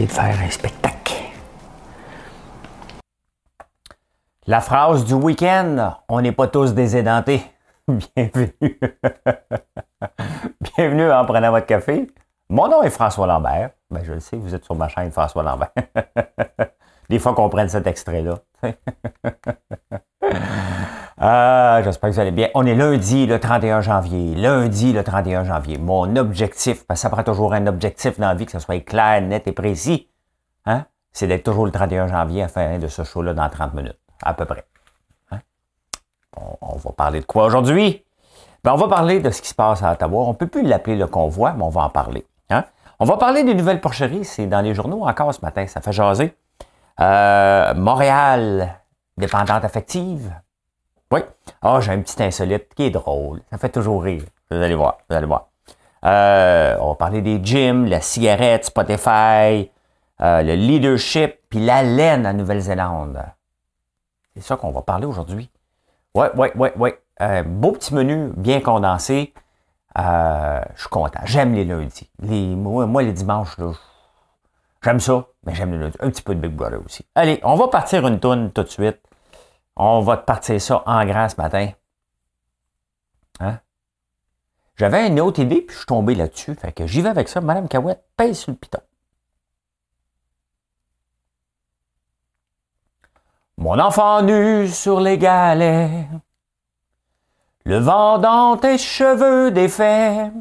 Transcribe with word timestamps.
De 0.00 0.06
faire 0.06 0.40
un 0.40 0.50
spectacle. 0.50 1.12
La 4.46 4.60
phrase 4.60 5.04
du 5.04 5.12
week-end, 5.12 5.96
on 6.08 6.22
n'est 6.22 6.32
pas 6.32 6.48
tous 6.48 6.72
des 6.72 6.96
édentés. 6.96 7.42
Bienvenue. 7.88 8.80
Bienvenue 10.76 11.12
en 11.12 11.24
prenant 11.26 11.50
votre 11.50 11.66
café. 11.66 12.10
Mon 12.48 12.68
nom 12.68 12.82
est 12.82 12.90
François 12.90 13.26
Lambert. 13.26 13.70
Ben, 13.90 14.02
je 14.02 14.14
le 14.14 14.20
sais, 14.20 14.36
vous 14.36 14.54
êtes 14.54 14.64
sur 14.64 14.74
ma 14.74 14.88
chaîne 14.88 15.12
François 15.12 15.42
Lambert. 15.42 15.72
Des 17.10 17.18
fois 17.18 17.34
qu'on 17.34 17.50
prenne 17.50 17.68
cet 17.68 17.86
extrait-là. 17.86 18.38
Ah, 21.24 21.80
j'espère 21.84 22.10
que 22.10 22.14
vous 22.16 22.20
allez 22.20 22.32
bien. 22.32 22.48
On 22.54 22.66
est 22.66 22.74
lundi, 22.74 23.26
le 23.26 23.38
31 23.38 23.80
janvier. 23.80 24.34
Lundi, 24.34 24.92
le 24.92 25.04
31 25.04 25.44
janvier. 25.44 25.78
Mon 25.78 26.16
objectif, 26.16 26.84
parce 26.84 26.98
que 26.98 27.02
ça 27.02 27.10
prend 27.10 27.22
toujours 27.22 27.54
un 27.54 27.68
objectif 27.68 28.18
dans 28.18 28.26
la 28.26 28.34
vie, 28.34 28.44
que 28.44 28.50
ce 28.50 28.58
soit 28.58 28.80
clair, 28.80 29.22
net 29.22 29.46
et 29.46 29.52
précis, 29.52 30.08
hein? 30.66 30.84
c'est 31.12 31.28
d'être 31.28 31.44
toujours 31.44 31.64
le 31.64 31.70
31 31.70 32.08
janvier 32.08 32.42
à 32.42 32.48
fin 32.48 32.76
de 32.78 32.88
ce 32.88 33.04
show-là 33.04 33.34
dans 33.34 33.48
30 33.48 33.72
minutes, 33.74 34.00
à 34.20 34.34
peu 34.34 34.46
près. 34.46 34.64
Hein? 35.30 35.38
On, 36.60 36.76
va 36.76 36.90
parler 36.90 37.20
de 37.20 37.24
quoi 37.24 37.44
aujourd'hui? 37.44 38.04
Ben, 38.64 38.72
on 38.72 38.76
va 38.76 38.88
parler 38.88 39.20
de 39.20 39.30
ce 39.30 39.42
qui 39.42 39.48
se 39.48 39.54
passe 39.54 39.80
à 39.84 39.92
Ottawa. 39.92 40.24
On 40.24 40.30
ne 40.30 40.36
peut 40.36 40.48
plus 40.48 40.62
l'appeler 40.62 40.96
le 40.96 41.06
convoi, 41.06 41.52
mais 41.52 41.62
on 41.62 41.68
va 41.68 41.82
en 41.82 41.90
parler. 41.90 42.26
Hein? 42.50 42.64
On 42.98 43.04
va 43.04 43.16
parler 43.16 43.44
des 43.44 43.54
nouvelles 43.54 43.80
porcheries. 43.80 44.24
C'est 44.24 44.48
dans 44.48 44.60
les 44.60 44.74
journaux 44.74 45.06
encore 45.06 45.32
ce 45.32 45.40
matin. 45.42 45.68
Ça 45.68 45.80
fait 45.80 45.92
jaser. 45.92 46.36
Euh, 46.98 47.74
Montréal, 47.74 48.80
dépendante 49.16 49.64
affective. 49.64 50.32
Oui. 51.12 51.20
Ah, 51.60 51.78
j'ai 51.82 51.92
un 51.92 52.00
petit 52.00 52.22
insolite 52.22 52.72
qui 52.74 52.84
est 52.84 52.90
drôle. 52.90 53.42
Ça 53.50 53.58
fait 53.58 53.68
toujours 53.68 54.02
rire. 54.02 54.22
Vous 54.50 54.56
allez 54.56 54.74
voir. 54.74 54.96
Vous 55.10 55.14
allez 55.14 55.26
voir. 55.26 55.48
Euh, 56.06 56.74
on 56.80 56.88
va 56.88 56.94
parler 56.94 57.20
des 57.20 57.38
gyms, 57.44 57.84
la 57.84 58.00
cigarette, 58.00 58.64
Spotify, 58.64 59.70
euh, 60.22 60.42
le 60.42 60.54
leadership, 60.54 61.34
puis 61.50 61.60
la 61.60 61.82
laine 61.82 62.26
en 62.26 62.32
Nouvelle-Zélande. 62.32 63.22
C'est 64.34 64.42
ça 64.42 64.56
qu'on 64.56 64.70
va 64.70 64.80
parler 64.80 65.04
aujourd'hui. 65.04 65.50
Oui, 66.14 66.28
oui, 66.34 66.48
oui, 66.54 66.70
oui. 66.76 66.90
beau 67.44 67.72
petit 67.72 67.92
menu, 67.94 68.32
bien 68.34 68.60
condensé. 68.60 69.34
je 69.94 70.62
suis 70.76 70.88
content. 70.88 71.20
J'aime 71.26 71.52
les 71.52 71.66
lundis. 71.66 72.08
Les, 72.20 72.56
moi, 72.56 73.02
les 73.02 73.12
dimanches, 73.12 73.58
j'aime 74.82 74.98
ça. 74.98 75.26
Mais 75.44 75.54
j'aime 75.54 75.90
un 76.00 76.08
petit 76.08 76.22
peu 76.22 76.34
de 76.34 76.40
Big 76.40 76.52
Brother 76.52 76.80
aussi. 76.82 77.04
Allez, 77.14 77.38
on 77.42 77.56
va 77.56 77.68
partir 77.68 78.06
une 78.06 78.18
tourne 78.18 78.50
tout 78.50 78.62
de 78.62 78.68
suite. 78.68 78.98
On 79.76 80.00
va 80.00 80.16
partir 80.18 80.60
ça 80.60 80.82
en 80.86 81.04
grand 81.04 81.28
ce 81.28 81.36
matin. 81.36 81.70
Hein? 83.40 83.58
J'avais 84.76 85.06
une 85.06 85.20
autre 85.20 85.40
idée, 85.40 85.62
puis 85.62 85.72
je 85.72 85.78
suis 85.78 85.86
tombé 85.86 86.14
là-dessus. 86.14 86.54
Fait 86.54 86.74
j'y 86.86 87.00
vais 87.00 87.08
avec 87.08 87.28
ça. 87.28 87.40
Madame 87.40 87.68
Cahouette, 87.68 88.04
pèse 88.16 88.38
sur 88.38 88.52
le 88.52 88.56
piton. 88.56 88.80
Mon 93.58 93.78
enfant 93.78 94.22
nu 94.22 94.66
sur 94.66 95.00
les 95.00 95.18
galets, 95.18 96.08
le 97.64 97.78
vent 97.78 98.18
dans 98.18 98.56
tes 98.56 98.76
cheveux 98.76 99.52
défaits, 99.52 100.32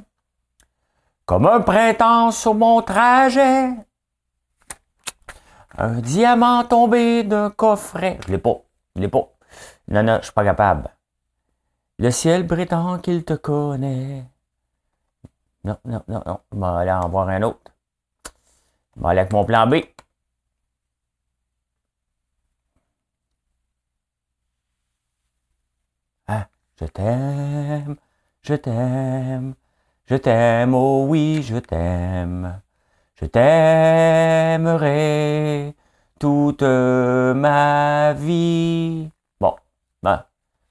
comme 1.28 1.46
un 1.46 1.62
printemps 1.62 2.32
sur 2.32 2.56
mon 2.56 2.82
trajet, 2.82 3.74
un 5.78 6.00
diamant 6.00 6.64
tombé 6.64 7.24
d'un 7.24 7.52
coffret. 7.52 8.18
Je 8.26 8.32
l'ai 8.32 8.40
pas. 8.40 8.62
Je 8.96 9.02
l'ai 9.02 9.08
pas. 9.10 9.28
Non, 9.88 10.04
non, 10.04 10.18
je 10.20 10.26
suis 10.26 10.34
pas 10.34 10.44
capable. 10.46 10.90
Le 12.00 12.12
ciel 12.12 12.46
prétend 12.48 13.00
qu'il 13.00 13.24
te 13.24 13.34
connaît. 13.34 14.26
Non, 15.64 15.78
non, 15.86 16.04
non, 16.08 16.22
non. 16.26 16.40
Je 16.52 16.58
vais 16.60 16.66
aller 16.66 16.92
en 16.92 17.10
voir 17.10 17.30
un 17.30 17.42
autre. 17.44 17.72
Je 18.96 19.02
vais 19.02 19.08
aller 19.10 19.20
avec 19.22 19.34
mon 19.34 19.46
plan 19.46 19.68
B. 19.68 19.76
Ah, 26.28 26.48
je 26.80 26.86
t'aime, 26.86 27.96
je 28.42 28.54
t'aime, 28.56 29.56
je 30.06 30.16
t'aime, 30.16 30.74
oh 30.74 31.06
oui, 31.08 31.44
je 31.44 31.58
t'aime. 31.58 32.62
Je 33.16 33.26
t'aimerai 33.26 34.56
toute 36.22 36.62
ma 36.62 38.14
vie. 38.14 39.10
Bon, 39.40 39.56
ben, 40.04 40.24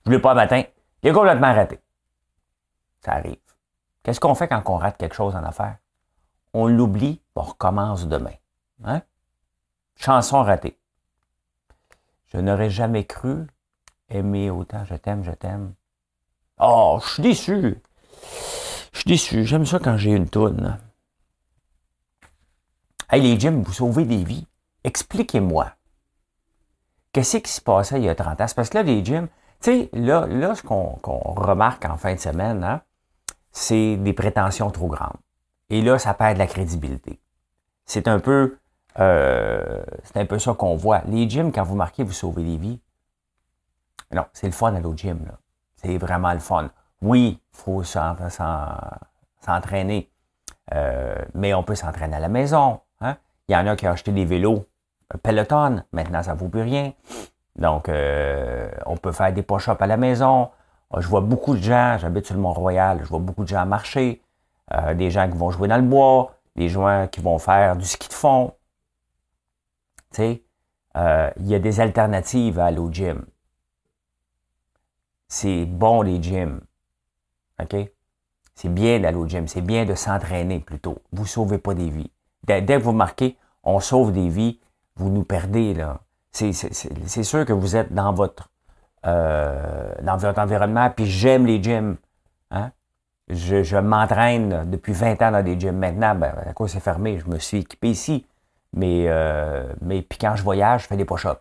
je 0.05 0.11
voulais 0.11 0.21
pas 0.21 0.33
matin. 0.33 0.63
Il 1.03 1.09
est 1.09 1.13
complètement 1.13 1.53
raté. 1.53 1.81
Ça 3.05 3.15
arrive. 3.15 3.37
Qu'est-ce 4.05 4.21
qu'on 4.21 4.37
fait 4.37 4.47
quand 4.47 4.63
on 4.67 4.77
rate 4.77 4.97
quelque 4.97 5.17
chose 5.17 5.35
en 5.35 5.43
affaires? 5.43 5.79
On 6.55 6.69
l'oublie, 6.69 7.21
on 7.35 7.43
recommence 7.43 8.07
demain. 8.07 8.35
Hein? 8.85 9.03
Chanson 9.97 10.45
ratée. 10.45 10.79
Je 12.27 12.39
n'aurais 12.39 12.71
jamais 12.71 13.05
cru 13.05 13.45
aimer 14.09 14.51
autant. 14.51 14.85
Je 14.85 14.95
t'aime, 14.95 15.25
je 15.25 15.33
t'aime. 15.33 15.75
Oh, 16.61 17.01
je 17.03 17.09
suis 17.09 17.23
déçu. 17.25 17.83
Je 18.93 18.99
suis 19.01 19.09
déçu. 19.09 19.45
J'aime 19.45 19.67
ça 19.67 19.81
quand 19.81 19.97
j'ai 19.97 20.13
une 20.13 20.29
toune. 20.29 20.79
Hey, 23.11 23.21
les 23.21 23.41
gyms, 23.41 23.63
vous 23.63 23.73
sauvez 23.73 24.05
des 24.05 24.23
vies. 24.23 24.47
Expliquez-moi. 24.85 25.73
Qu'est-ce 27.13 27.39
qui 27.39 27.51
se 27.51 27.61
passait 27.61 27.99
il 27.99 28.05
y 28.05 28.09
a 28.09 28.15
30 28.15 28.41
ans? 28.41 28.47
Parce 28.55 28.71
que 28.71 28.79
là, 28.79 28.83
les 28.83 29.05
gyms, 29.05 29.29
tu 29.61 29.73
sais, 29.73 29.91
là, 29.93 30.27
là, 30.27 30.55
ce 30.55 30.63
qu'on 30.63 30.99
remarque 31.03 31.85
en 31.85 31.97
fin 31.97 32.15
de 32.15 32.21
semaine, 32.21 32.63
hein, 32.63 32.83
c'est 33.53 33.97
des 33.97 34.13
prétentions 34.13 34.71
trop 34.71 34.89
grandes. 34.89 35.17
Et 35.71 35.83
là, 35.83 35.99
ça 35.99 36.15
perd 36.15 36.35
de 36.35 36.39
la 36.39 36.47
crédibilité. 36.47 37.21
C'est 37.85 38.09
un 38.09 38.21
peu, 38.21 38.59
euh, 38.99 39.83
c'est 40.05 40.19
un 40.19 40.27
peu 40.27 40.39
ça 40.39 40.55
qu'on 40.55 40.77
voit. 40.77 41.03
Les 41.07 41.29
gyms, 41.29 41.53
quand 41.53 41.65
vous 41.65 41.75
marquez, 41.75 42.05
vous 42.05 42.13
sauvez 42.13 42.45
des 42.45 42.57
vies. 42.57 42.81
Non, 44.13 44.25
c'est 44.33 44.47
le 44.47 44.53
fun 44.53 44.75
à 44.75 44.81
l'autre 44.81 44.99
gym. 44.99 45.21
C'est 45.77 45.99
vraiment 45.99 46.33
le 46.33 46.39
fun. 46.39 46.71
Oui, 47.03 47.41
il 47.41 47.57
faut 47.57 47.83
s'entraîner. 47.83 50.11
Euh, 50.75 51.15
mais 51.35 51.55
on 51.55 51.63
peut 51.63 51.75
s'entraîner 51.75 52.17
à 52.17 52.21
la 52.21 52.29
maison. 52.29 52.81
Hein? 53.01 53.17
Il 53.49 53.53
y 53.53 53.57
en 53.57 53.67
a 53.67 53.77
qui 53.77 53.89
ont 53.89 53.93
acheté 53.93 54.13
des 54.13 54.25
vélos 54.25 54.67
Peloton. 55.23 55.83
Maintenant, 55.93 56.23
ça 56.23 56.35
ne 56.35 56.39
vaut 56.39 56.49
plus 56.49 56.63
rien. 56.63 56.93
Donc, 57.57 57.89
euh, 57.89 58.71
on 58.87 58.97
peut 58.97 59.13
faire 59.13 59.33
des 59.33 59.43
push-ups 59.43 59.81
à 59.81 59.87
la 59.87 59.97
maison. 59.97 60.51
Je 60.97 61.07
vois 61.07 61.21
beaucoup 61.21 61.55
de 61.55 61.63
gens, 61.63 61.99
j'habite 61.99 62.27
sur 62.27 62.35
le 62.35 62.41
Mont-Royal, 62.41 63.01
je 63.03 63.09
vois 63.09 63.21
beaucoup 63.21 63.45
de 63.45 63.49
gens 63.49 63.65
marcher, 63.65 64.23
euh, 64.73 64.95
des 64.95 65.11
gens 65.11 65.31
qui 65.31 65.37
vont 65.37 65.51
jouer 65.51 65.69
dans 65.69 65.77
le 65.77 65.83
bois, 65.83 66.35
des 66.57 66.69
gens 66.69 67.07
qui 67.11 67.21
vont 67.21 67.39
faire 67.39 67.77
du 67.77 67.85
ski 67.85 68.09
de 68.09 68.13
fond. 68.13 68.55
Tu 70.13 70.17
sais, 70.17 70.43
il 70.97 71.47
y 71.47 71.55
a 71.55 71.59
des 71.61 71.81
alternatives 71.81 72.59
à 72.59 72.67
aller 72.67 72.81
gym. 72.91 73.25
C'est 75.29 75.65
bon 75.65 76.03
les 76.03 76.21
gyms. 76.21 76.61
OK? 77.63 77.77
C'est 78.55 78.69
bien 78.69 79.01
d'aller 79.01 79.17
au 79.17 79.27
gym, 79.27 79.47
c'est 79.49 79.61
bien 79.63 79.85
de 79.85 79.95
s'entraîner 79.95 80.61
plutôt. 80.61 80.99
Vous 81.13 81.23
ne 81.23 81.29
sauvez 81.29 81.59
pas 81.59 81.73
des 81.73 81.89
vies. 81.89 82.11
Dès, 82.45 82.63
que 82.65 82.83
vous 82.83 82.93
marquez, 82.93 83.39
on 83.63 83.81
sauve 83.81 84.13
des 84.13 84.29
vies, 84.29 84.61
vous 85.01 85.11
nous 85.11 85.25
perdez 85.25 85.75
là. 85.75 86.01
C'est 86.33 86.53
sûr 87.23 87.45
que 87.45 87.53
vous 87.53 87.77
êtes 87.77 87.93
dans 87.93 88.13
votre 88.13 88.51
euh, 89.07 89.93
environnement, 90.07 90.91
puis 90.91 91.07
j'aime 91.07 91.47
les 91.47 91.63
gyms. 91.63 91.97
Hein? 92.51 92.71
Je, 93.29 93.77
m'entraîne 93.77 94.71
depuis 94.71 94.93
20 94.93 95.23
ans 95.23 95.33
dans 95.33 95.45
des 95.45 95.59
gyms. 95.59 95.77
Maintenant, 95.77 96.15
ben, 96.15 96.33
à 96.47 96.53
quoi 96.53 96.69
c'est 96.69 96.81
fermé, 96.81 97.19
je 97.19 97.29
me 97.29 97.39
suis 97.39 97.59
équipé 97.59 97.91
ici. 97.91 98.27
Mais, 98.73 99.07
euh, 99.09 99.73
mais 99.81 100.03
puis 100.03 100.19
quand 100.19 100.37
je 100.37 100.43
voyage, 100.43 100.83
je 100.83 100.87
fais 100.87 100.97
des 100.97 101.05
push-ups. 101.05 101.41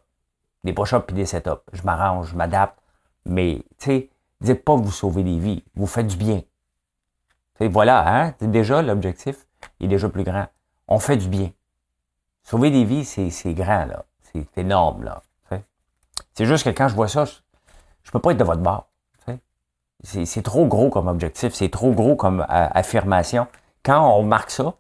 Des 0.64 0.74
push-ups 0.74 1.06
puis 1.06 1.16
des 1.16 1.26
set-ups. 1.26 1.62
Je 1.74 1.84
m'arrange, 1.84 2.32
je 2.32 2.36
m'adapte. 2.36 2.80
Mais, 3.26 3.62
tu 3.78 3.86
sais, 3.86 4.10
dites 4.42 4.64
pas 4.64 4.76
que 4.76 4.82
vous 4.82 4.92
sauvez 4.92 5.24
des 5.24 5.38
vies. 5.38 5.64
Vous 5.76 5.86
faites 5.86 6.08
du 6.08 6.18
bien 6.18 6.42
voilà, 7.68 8.08
hein? 8.08 8.34
Déjà, 8.42 8.82
l'objectif 8.82 9.46
est 9.82 9.88
déjà 9.88 10.08
plus 10.10 10.24
grand. 10.24 10.48
On 10.88 11.00
fait 11.00 11.18
du 11.18 11.28
bien. 11.28 11.52
Sauver 12.50 12.72
des 12.72 12.84
vies, 12.84 13.06
c'est 13.06 13.54
grand, 13.54 13.86
là. 13.86 14.06
C'est 14.34 14.58
énorme, 14.58 15.04
là. 15.04 15.22
C'est 16.34 16.48
juste 16.48 16.64
que 16.64 16.72
quand 16.72 16.88
je 16.88 16.96
vois 16.96 17.08
ça, 17.08 17.26
je, 17.26 17.34
ne 18.08 18.12
peux 18.12 18.20
pas 18.20 18.32
être 18.32 18.38
de 18.38 18.44
votre 18.44 18.64
bord. 18.64 18.90
C'est 20.02 20.42
trop 20.42 20.66
gros 20.66 20.90
comme 20.90 21.08
objectif, 21.08 21.54
c'est 21.54 21.70
trop 21.70 21.92
gros 21.92 22.16
comme 22.16 22.44
affirmation. 22.50 23.48
Quand 23.84 24.18
on 24.18 24.24
marque 24.24 24.50
ça, 24.50 24.74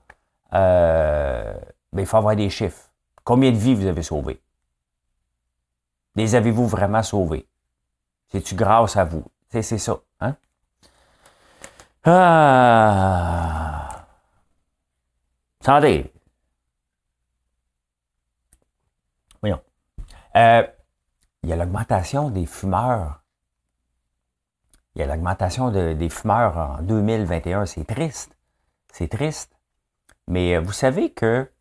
euh, 0.54 1.54
Mais 1.94 2.04
il 2.04 2.06
faut 2.08 2.18
avoir 2.18 2.36
des 2.36 2.50
chiffres. 2.50 2.90
Combien 3.24 3.52
de 3.52 3.58
vies 3.58 3.76
vous 3.76 3.86
avez 3.86 4.02
sauvées? 4.02 4.42
Les 6.16 6.34
avez-vous 6.34 6.66
vraiment 6.66 7.04
sauvés? 7.04 7.48
C'est-tu 8.32 8.56
grâce 8.56 8.98
à 8.98 9.04
vous? 9.04 9.26
C'est 9.50 9.62
ça. 9.62 10.00
Hein? 10.22 10.36
Ah! 12.04 13.28
Santé! 15.64 16.12
Euh, 20.40 20.66
il 21.44 21.50
y 21.50 21.54
a 21.54 21.58
l'augmentation 21.58 22.30
des 22.30 22.46
fumeurs. 22.46 23.24
Il 24.96 25.00
y 25.00 25.04
a 25.04 25.08
l'augmentation 25.08 25.70
des 25.70 26.10
fumeurs 26.10 26.58
en 26.58 26.82
2021. 26.82 27.66
C'est 27.66 27.86
triste. 27.86 28.38
C'est 28.92 29.10
triste. 29.10 29.54
Mais 30.28 30.56
euh, 30.56 30.62
vous 30.62 30.72
savez 30.72 31.12
que 31.12 31.52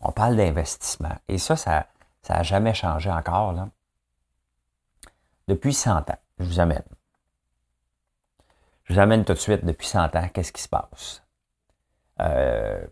on 0.00 0.12
parle 0.12 0.36
d'investissement. 0.36 1.16
Et 1.28 1.38
ça, 1.38 1.56
ça 1.56 1.86
n'a 2.28 2.42
jamais 2.42 2.74
changé 2.74 3.10
encore. 3.10 3.52
Là. 3.52 3.68
Depuis 5.48 5.74
100 5.74 6.10
ans, 6.10 6.18
je 6.38 6.44
vous 6.44 6.60
amène. 6.60 6.84
Je 8.84 8.94
vous 8.94 9.00
amène 9.00 9.24
tout 9.24 9.32
de 9.32 9.38
suite 9.38 9.64
depuis 9.64 9.86
100 9.86 10.14
ans, 10.14 10.28
qu'est-ce 10.32 10.52
qui 10.52 10.62
se 10.62 10.68
passe? 10.68 11.22
Euh, 12.20 12.86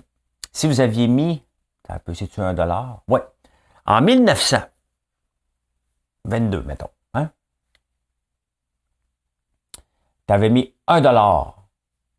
si 0.52 0.66
vous 0.66 0.80
aviez 0.80 1.06
mis, 1.06 1.44
un 1.88 1.98
peu, 1.98 2.14
c'est-tu 2.14 2.40
un 2.40 2.54
dollar? 2.54 3.02
Oui. 3.08 3.20
En 3.84 4.00
1922, 6.24 6.62
mettons, 6.62 6.90
hein? 7.14 7.30
Tu 10.26 10.32
avais 10.32 10.50
mis 10.50 10.72
un 10.86 11.00
dollar 11.00 11.62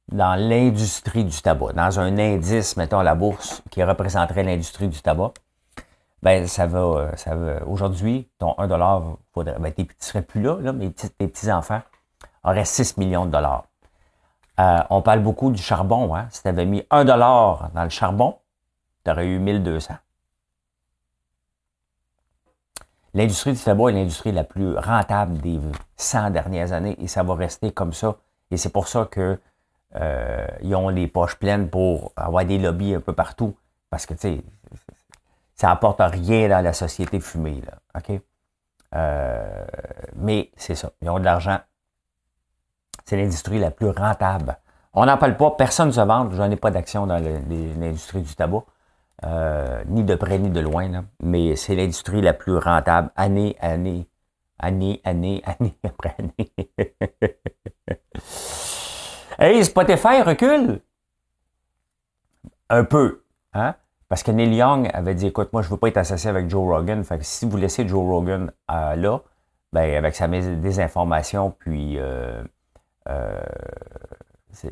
dans 0.10 0.36
l'industrie 0.36 1.24
du 1.24 1.42
tabac, 1.42 1.74
dans 1.74 2.00
un 2.00 2.18
indice, 2.18 2.76
mettons, 2.78 3.00
à 3.00 3.04
la 3.04 3.16
bourse, 3.16 3.64
qui 3.72 3.84
représenterait 3.84 4.44
l'industrie 4.44 4.88
du 4.90 5.02
tabac, 5.02 5.34
ben, 6.22 6.48
ça 6.48 6.68
va, 6.68 6.80
euh, 6.80 7.16
ça 7.16 7.36
aujourd'hui, 7.66 8.30
ton 8.40 8.56
1 8.58 8.68
dollar, 8.68 9.18
faudrait, 9.34 9.58
ben, 9.60 9.74
tu 9.74 9.86
serais 10.00 10.22
plus 10.22 10.42
là, 10.42 10.58
là 10.62 10.72
mais 10.72 10.90
tes 10.92 11.28
petits-enfants 11.28 11.82
auraient 12.44 12.66
6 12.66 12.98
millions 12.98 13.26
de 13.26 13.32
dollars. 13.32 13.66
Euh, 14.60 14.84
on 14.90 15.02
parle 15.02 15.20
beaucoup 15.22 15.52
du 15.52 15.62
charbon, 15.62 16.16
hein? 16.16 16.28
Si 16.30 16.42
tu 16.42 16.48
avais 16.48 16.66
mis 16.66 16.86
1 16.92 17.06
dollar 17.06 17.72
dans 17.74 17.84
le 17.84 17.90
charbon, 17.90 18.38
tu 19.04 19.12
aurais 19.12 19.28
eu 19.28 19.40
1200. 19.40 19.96
L'industrie 23.14 23.54
du 23.54 23.60
tabac 23.60 23.90
est 23.90 23.94
l'industrie 23.94 24.32
la 24.32 24.44
plus 24.44 24.76
rentable 24.76 25.38
des 25.38 25.60
100 25.98 26.32
dernières 26.32 26.72
années 26.72 26.96
et 27.00 27.08
ça 27.08 27.22
va 27.24 27.36
rester 27.36 27.72
comme 27.72 27.94
ça. 27.94 28.16
Et 28.50 28.58
c'est 28.58 28.70
pour 28.70 28.88
ça 28.88 29.08
que 29.10 29.40
euh, 29.96 30.48
ont 30.64 30.90
les 30.90 31.08
poches 31.08 31.36
pleines 31.36 31.70
pour 31.70 32.14
avoir 32.16 32.44
des 32.46 32.58
lobbies 32.58 32.96
un 32.96 33.02
peu 33.02 33.14
partout. 33.14 33.56
Parce 33.92 34.08
que, 34.08 34.16
tu 34.16 34.22
sais, 34.22 34.44
ça 35.56 35.70
apporte 35.70 36.02
rien 36.02 36.50
dans 36.50 36.64
la 36.64 36.74
société 36.74 37.20
fumée. 37.20 37.62
OK? 37.96 38.20
Euh, 38.96 39.66
mais 40.16 40.50
c'est 40.56 40.76
ça. 40.76 40.92
Ils 41.02 41.10
ont 41.10 41.20
de 41.20 41.26
l'argent. 41.26 41.60
C'est 43.06 43.18
l'industrie 43.18 43.60
la 43.60 43.70
plus 43.70 43.90
rentable. 43.90 44.58
On 44.94 45.06
n'en 45.06 45.18
parle 45.18 45.38
pas, 45.38 45.52
personne 45.52 45.88
ne 45.88 45.92
se 45.92 46.02
vante. 46.02 46.34
Je 46.34 46.42
n'ai 46.42 46.56
pas 46.56 46.72
d'action 46.72 47.06
dans 47.06 47.18
l'industrie 47.18 48.22
du 48.22 48.34
tabac, 48.36 48.64
euh, 49.26 49.84
ni 49.88 50.04
de 50.04 50.16
près 50.16 50.40
ni 50.40 50.50
de 50.50 50.60
loin. 50.60 51.06
Mais 51.22 51.56
c'est 51.56 51.76
l'industrie 51.76 52.22
la 52.22 52.34
plus 52.34 52.58
rentable, 52.58 53.12
année, 53.16 53.56
année, 53.60 54.08
année, 54.60 55.02
année, 55.04 55.42
année 55.60 55.78
après 55.84 56.16
année. 56.20 56.52
Hey, 59.40 59.64
Spotify 59.66 60.22
recule. 60.22 60.82
Un 62.70 62.84
peu. 62.84 63.24
Hein? 63.54 63.76
Parce 64.10 64.24
que 64.24 64.32
Neil 64.32 64.54
Young 64.56 64.90
avait 64.94 65.16
dit 65.16 65.28
écoute, 65.28 65.52
moi, 65.54 65.62
je 65.62 65.68
ne 65.68 65.72
veux 65.72 65.78
pas 65.78 65.88
être 65.88 65.98
associé 65.98 66.30
avec 66.30 66.50
Joe 66.50 66.64
Rogan. 66.64 67.04
Fait 67.04 67.18
que 67.18 67.24
si 67.24 67.46
vous 67.48 67.58
laissez 67.58 67.88
Joe 67.88 68.06
Rogan 68.06 68.52
euh, 68.72 68.96
là, 68.96 69.20
ben, 69.72 69.96
avec 69.96 70.16
sa 70.16 70.28
désinformation, 70.28 71.52
puis 71.52 71.98
euh, 71.98 72.44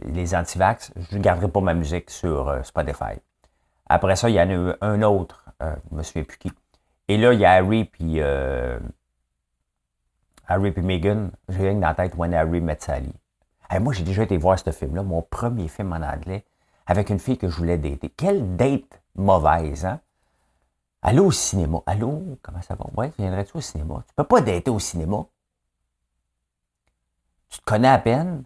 les 0.05 0.35
antivax, 0.35 0.93
je 0.95 1.17
ne 1.17 1.21
garderai 1.23 1.47
pas 1.47 1.61
ma 1.61 1.73
musique 1.73 2.11
sur 2.11 2.59
Spotify. 2.63 3.19
Après 3.93 4.15
ça, 4.15 4.29
il 4.29 4.35
y 4.35 4.41
en 4.41 4.49
a 4.49 4.53
eu 4.53 4.73
un 4.81 5.01
autre, 5.01 5.45
je 5.59 5.65
ne 5.91 5.97
me 5.97 6.03
souviens 6.03 6.23
plus 6.23 6.37
qui. 6.37 6.51
Et 7.07 7.17
là, 7.17 7.33
il 7.33 7.39
y 7.39 7.45
a 7.45 7.51
Harry 7.51 7.85
puis 7.85 8.21
Harry 10.47 10.71
puis 10.71 10.81
Meghan. 10.81 11.31
J'ai 11.49 11.69
rien 11.69 11.73
dans 11.73 11.87
la 11.87 11.95
tête 11.95 12.15
When 12.15 12.33
Harry 12.33 12.61
Met 12.61 12.79
Sally 12.79 13.13
moi, 13.79 13.93
j'ai 13.93 14.03
déjà 14.03 14.23
été 14.23 14.37
voir 14.37 14.59
ce 14.59 14.71
film-là, 14.71 15.03
mon 15.03 15.21
premier 15.21 15.67
film 15.67 15.93
en 15.93 16.01
anglais, 16.01 16.45
avec 16.85 17.09
une 17.09 17.19
fille 17.19 17.37
que 17.37 17.47
je 17.47 17.55
voulais 17.55 17.77
dater. 17.77 18.09
Quelle 18.09 18.55
date 18.57 19.01
mauvaise, 19.15 19.85
hein? 19.85 20.01
Allô 21.01 21.25
au 21.25 21.31
cinéma. 21.31 21.79
Allô, 21.85 22.37
comment 22.41 22.61
ça 22.61 22.75
va? 22.75 22.85
Ouais, 22.95 23.11
viendrais-tu 23.17 23.57
au 23.57 23.61
cinéma? 23.61 24.03
Tu 24.07 24.13
peux 24.13 24.23
pas 24.23 24.41
dater 24.41 24.69
au 24.69 24.79
cinéma. 24.79 25.25
Tu 27.49 27.59
te 27.59 27.65
connais 27.65 27.87
à 27.87 27.97
peine, 27.97 28.43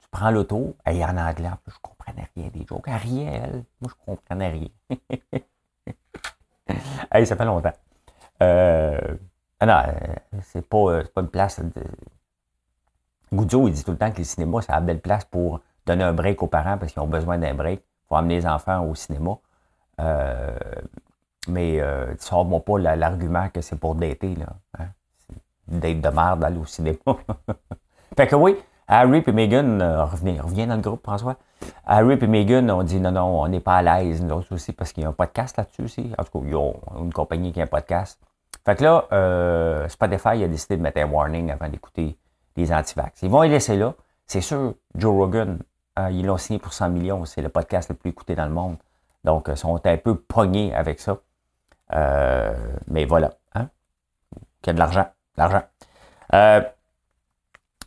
tu 0.00 0.08
prends 0.10 0.30
l'auto, 0.30 0.76
en 0.86 1.16
anglais, 1.16 1.48
en 1.48 1.56
plus, 1.56 1.72
je 1.72 1.78
comprenais 2.06 2.28
rien 2.36 2.48
des 2.48 2.66
jokes. 2.66 2.88
Ariel, 2.88 3.64
moi, 3.80 3.90
je 3.90 3.94
comprenais 4.04 4.48
rien. 4.48 4.68
hey, 7.12 7.26
ça 7.26 7.36
fait 7.36 7.44
longtemps. 7.44 7.72
Euh, 8.42 8.98
non, 9.60 9.82
euh, 9.86 10.40
c'est 10.42 10.66
pas, 10.66 10.92
euh, 10.92 11.04
pas 11.14 11.20
une 11.22 11.28
place 11.28 11.60
de, 11.60 11.82
Goudzo, 13.32 13.66
il 13.66 13.74
dit 13.74 13.84
tout 13.84 13.90
le 13.90 13.96
temps 13.96 14.10
que 14.10 14.18
les 14.18 14.24
cinémas, 14.24 14.62
c'est 14.62 14.72
la 14.72 14.80
belle 14.80 15.00
place 15.00 15.24
pour 15.24 15.60
donner 15.84 16.04
un 16.04 16.12
break 16.12 16.42
aux 16.42 16.46
parents 16.46 16.78
parce 16.78 16.92
qu'ils 16.92 17.02
ont 17.02 17.06
besoin 17.06 17.38
d'un 17.38 17.54
break. 17.54 17.82
Faut 18.08 18.16
amener 18.16 18.36
les 18.36 18.46
enfants 18.46 18.84
au 18.84 18.94
cinéma. 18.94 19.36
Euh, 20.00 20.56
mais 21.48 21.80
euh, 21.80 22.14
tu 22.14 22.24
sors 22.24 22.44
moi 22.44 22.64
pas 22.64 22.78
l'argument 22.78 23.48
que 23.48 23.60
c'est 23.60 23.76
pour 23.76 23.94
dater, 23.94 24.36
là. 24.36 24.46
Hein? 24.78 24.88
Date 25.66 26.00
de 26.00 26.08
merde 26.08 26.40
d'aller 26.40 26.58
au 26.58 26.64
cinéma. 26.64 26.98
fait 28.16 28.28
que 28.28 28.36
oui, 28.36 28.56
Harry 28.88 29.22
et 29.26 29.32
Meghan, 29.32 29.80
euh, 29.80 30.04
reviens, 30.04 30.66
dans 30.66 30.76
le 30.76 30.80
groupe, 30.80 31.02
François. 31.02 31.36
Harry 31.86 32.18
et 32.20 32.26
Meghan 32.26 32.68
ont 32.68 32.82
dit 32.82 33.00
non, 33.00 33.10
non, 33.10 33.42
on 33.42 33.48
n'est 33.48 33.60
pas 33.60 33.76
à 33.76 33.82
l'aise, 33.82 34.22
nous 34.22 34.34
autres 34.34 34.54
aussi, 34.54 34.72
parce 34.72 34.92
qu'il 34.92 35.02
y 35.02 35.06
a 35.06 35.08
un 35.08 35.12
podcast 35.12 35.56
là-dessus 35.56 35.82
aussi. 35.82 36.12
En 36.16 36.24
tout 36.24 36.40
cas, 36.40 36.46
ils 36.46 36.54
ont 36.54 36.80
une 37.00 37.12
compagnie 37.12 37.52
qui 37.52 37.60
a 37.60 37.64
un 37.64 37.66
podcast. 37.66 38.20
Fait 38.64 38.76
que 38.76 38.84
là, 38.84 39.04
euh, 39.12 39.88
Spotify 39.88 40.42
a 40.42 40.48
décidé 40.48 40.76
de 40.76 40.82
mettre 40.82 41.00
un 41.00 41.06
warning 41.06 41.50
avant 41.50 41.68
d'écouter 41.68 42.16
les 42.56 42.72
antivax. 42.72 43.22
Ils 43.22 43.30
vont 43.30 43.42
les 43.42 43.48
laisser 43.48 43.76
là. 43.76 43.94
C'est 44.26 44.40
sûr, 44.40 44.74
Joe 44.94 45.14
Rogan, 45.14 45.58
euh, 45.98 46.10
ils 46.10 46.26
l'ont 46.26 46.36
signé 46.36 46.58
pour 46.58 46.72
100 46.72 46.90
millions. 46.90 47.24
C'est 47.24 47.42
le 47.42 47.48
podcast 47.48 47.88
le 47.90 47.96
plus 47.96 48.10
écouté 48.10 48.34
dans 48.34 48.46
le 48.46 48.52
monde. 48.52 48.76
Donc, 49.24 49.46
ils 49.48 49.56
sont 49.56 49.80
un 49.84 49.96
peu 49.96 50.16
pognés 50.16 50.74
avec 50.74 51.00
ça. 51.00 51.18
Euh, 51.92 52.54
mais 52.88 53.04
voilà. 53.04 53.34
Hein? 53.54 53.68
Il 54.62 54.66
y 54.66 54.70
a 54.70 54.72
de 54.72 54.78
l'argent. 54.78 55.06
L'argent. 55.36 55.62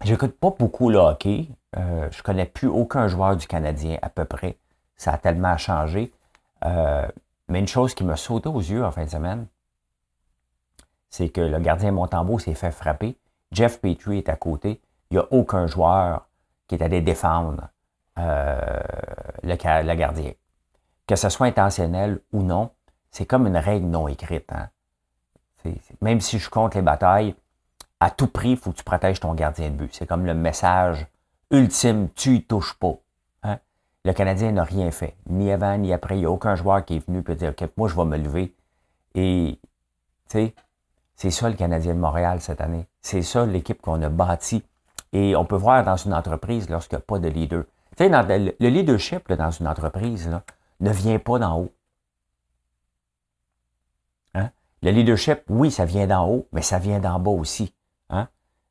Euh, 0.02 0.06
J'écoute 0.06 0.38
pas 0.40 0.52
beaucoup 0.58 0.90
le 0.90 0.98
hockey. 0.98 1.50
Euh, 1.78 2.10
je 2.12 2.24
connais 2.24 2.46
plus 2.46 2.68
aucun 2.68 3.08
joueur 3.08 3.36
du 3.36 3.48
Canadien 3.48 3.98
à 4.02 4.10
peu 4.10 4.26
près. 4.26 4.58
Ça 4.96 5.14
a 5.14 5.18
tellement 5.18 5.58
changé. 5.58 6.12
mais 6.64 7.60
une 7.60 7.68
chose 7.68 7.94
qui 7.94 8.04
me 8.04 8.16
sauté 8.16 8.50
aux 8.50 8.60
yeux 8.60 8.84
en 8.86 8.92
fin 8.92 9.06
de 9.06 9.10
semaine, 9.10 9.48
c'est 11.10 11.30
que 11.30 11.42
le 11.42 11.60
gardien 11.60 11.92
Montembeau 11.92 12.38
s'est 12.40 12.54
fait 12.54 12.72
frapper. 12.72 13.18
Jeff 13.52 13.82
Petrie 13.82 14.20
est 14.20 14.30
à 14.30 14.36
côté. 14.36 14.82
Il 15.10 15.18
n'y 15.18 15.20
a 15.20 15.28
aucun 15.32 15.66
joueur 15.68 16.28
qui 16.68 16.76
est 16.76 16.84
allé 16.84 17.02
défendre 17.02 17.70
euh, 18.20 18.80
le, 19.44 19.96
gardien. 19.96 20.32
Que 21.08 21.16
ce 21.16 21.30
soit 21.30 21.48
intentionnel 21.48 22.20
ou 22.32 22.44
non, 22.44 22.72
c'est 23.10 23.26
comme 23.26 23.48
une 23.48 23.58
règle 23.58 23.88
non 23.88 24.08
écrite. 24.08 24.52
Hein. 24.52 24.70
même 26.02 26.22
si 26.22 26.38
je 26.38 26.50
compte 26.50 26.76
les 26.76 26.82
batailles, 26.82 27.36
à 28.00 28.10
tout 28.12 28.28
prix, 28.28 28.52
il 28.52 28.58
faut 28.58 28.72
que 28.72 28.78
tu 28.78 28.84
protèges 28.84 29.20
ton 29.20 29.34
gardien 29.34 29.70
de 29.70 29.76
but. 29.76 29.94
C'est 29.94 30.06
comme 30.06 30.26
le 30.26 30.34
message 30.34 31.08
ultime, 31.52 32.10
tu 32.16 32.36
y 32.36 32.44
touches 32.44 32.74
pas. 32.76 32.98
Hein. 33.44 33.60
Le 34.06 34.14
Canadien 34.14 34.52
n'a 34.52 34.64
rien 34.64 34.92
fait, 34.92 35.16
ni 35.28 35.52
avant 35.52 35.78
ni 35.78 35.92
après. 35.92 36.16
Il 36.16 36.20
n'y 36.20 36.26
a 36.26 36.32
aucun 36.32 36.56
joueur 36.56 36.86
qui 36.86 36.96
est 36.98 37.06
venu 37.06 37.24
et 37.28 37.36
dire, 37.36 37.50
OK, 37.50 37.70
moi 37.76 37.88
je 37.88 37.96
vais 37.96 38.06
me 38.06 38.18
lever. 38.18 38.56
Et, 39.16 39.60
tu 40.30 40.40
sais, 40.40 40.56
c'est 41.16 41.32
ça 41.32 41.50
le 41.50 41.56
Canadien 41.56 41.94
de 41.94 42.00
Montréal 42.00 42.40
cette 42.40 42.62
année. 42.62 42.88
C'est 43.02 43.22
ça 43.22 43.46
l'équipe 43.46 43.82
qu'on 43.82 44.02
a 44.02 44.10
bâtie. 44.10 44.64
Et 45.12 45.36
on 45.36 45.44
peut 45.44 45.56
voir 45.56 45.84
dans 45.84 45.98
une 45.98 46.14
entreprise 46.14 46.70
lorsqu'il 46.70 46.96
n'y 46.96 47.02
a 47.02 47.06
pas 47.06 47.20
de 47.20 47.28
leader. 47.28 47.64
Tu 47.98 48.06
sais, 48.06 48.10
le 48.10 48.70
leadership 48.70 49.34
dans 49.34 49.52
une 49.52 49.68
entreprise 49.68 50.30
ne 50.80 50.92
vient 50.92 51.20
pas 51.20 51.40
d'en 51.40 51.60
haut. 51.60 51.74
Hein? 54.36 54.52
Le 54.82 54.92
leadership, 54.92 55.42
oui, 55.50 55.72
ça 55.72 55.84
vient 55.84 56.08
d'en 56.08 56.30
haut, 56.30 56.48
mais 56.54 56.62
ça 56.62 56.80
vient 56.80 57.00
d'en 57.00 57.20
bas 57.20 57.32
aussi. 57.32 57.74
Hein? 58.10 58.28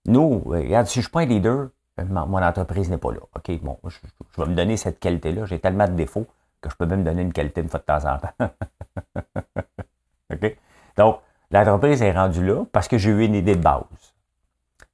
Nous, 0.06 0.42
euh, 0.46 0.60
regarde, 0.60 0.86
si 0.86 0.94
je 0.94 0.98
ne 1.00 1.02
suis 1.02 1.12
pas 1.12 1.20
un 1.20 1.26
leader, 1.26 1.68
mon 1.98 2.42
entreprise 2.42 2.90
n'est 2.90 2.98
pas 2.98 3.12
là. 3.12 3.20
OK, 3.34 3.60
bon, 3.60 3.78
je, 3.84 3.98
vais 4.42 4.48
me 4.48 4.54
donner 4.54 4.76
cette 4.76 5.00
qualité-là. 5.00 5.46
J'ai 5.46 5.58
tellement 5.58 5.86
de 5.86 5.94
défauts 5.94 6.26
que 6.60 6.70
je 6.70 6.76
peux 6.76 6.86
même 6.86 7.00
me 7.00 7.04
donner 7.04 7.22
une 7.22 7.32
qualité 7.32 7.60
une 7.60 7.68
fois 7.68 7.80
de 7.80 7.84
temps 7.84 8.04
en 8.04 8.18
temps. 8.18 8.34
OK? 10.32 10.56
Donc, 10.96 11.20
L'entreprise 11.50 12.02
est 12.02 12.12
rendue 12.12 12.44
là 12.44 12.64
parce 12.72 12.88
que 12.88 12.98
j'ai 12.98 13.10
eu 13.10 13.24
une 13.24 13.34
idée 13.34 13.56
de 13.56 13.62
base. 13.62 13.82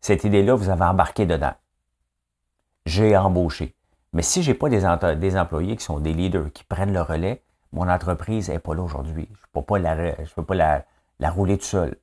Cette 0.00 0.22
idée-là, 0.22 0.54
vous 0.54 0.68
avez 0.68 0.84
embarqué 0.84 1.26
dedans. 1.26 1.54
J'ai 2.86 3.16
embauché. 3.16 3.74
Mais 4.12 4.22
si 4.22 4.44
je 4.44 4.52
n'ai 4.52 4.54
pas 4.54 4.68
des, 4.68 5.36
employés 5.36 5.76
qui 5.76 5.84
sont 5.84 5.98
des 5.98 6.12
leaders, 6.12 6.52
qui 6.52 6.62
prennent 6.62 6.92
le 6.92 7.02
relais, 7.02 7.42
mon 7.72 7.88
entreprise 7.88 8.50
n'est 8.50 8.60
pas 8.60 8.74
là 8.74 8.82
aujourd'hui. 8.82 9.26
Je 9.28 9.40
ne 9.40 9.60
peux 9.60 9.62
pas, 9.62 9.78
la, 9.78 10.24
je 10.24 10.32
peux 10.32 10.44
pas 10.44 10.54
la, 10.54 10.84
la 11.18 11.30
rouler 11.30 11.58
tout 11.58 11.64
seul. 11.64 11.96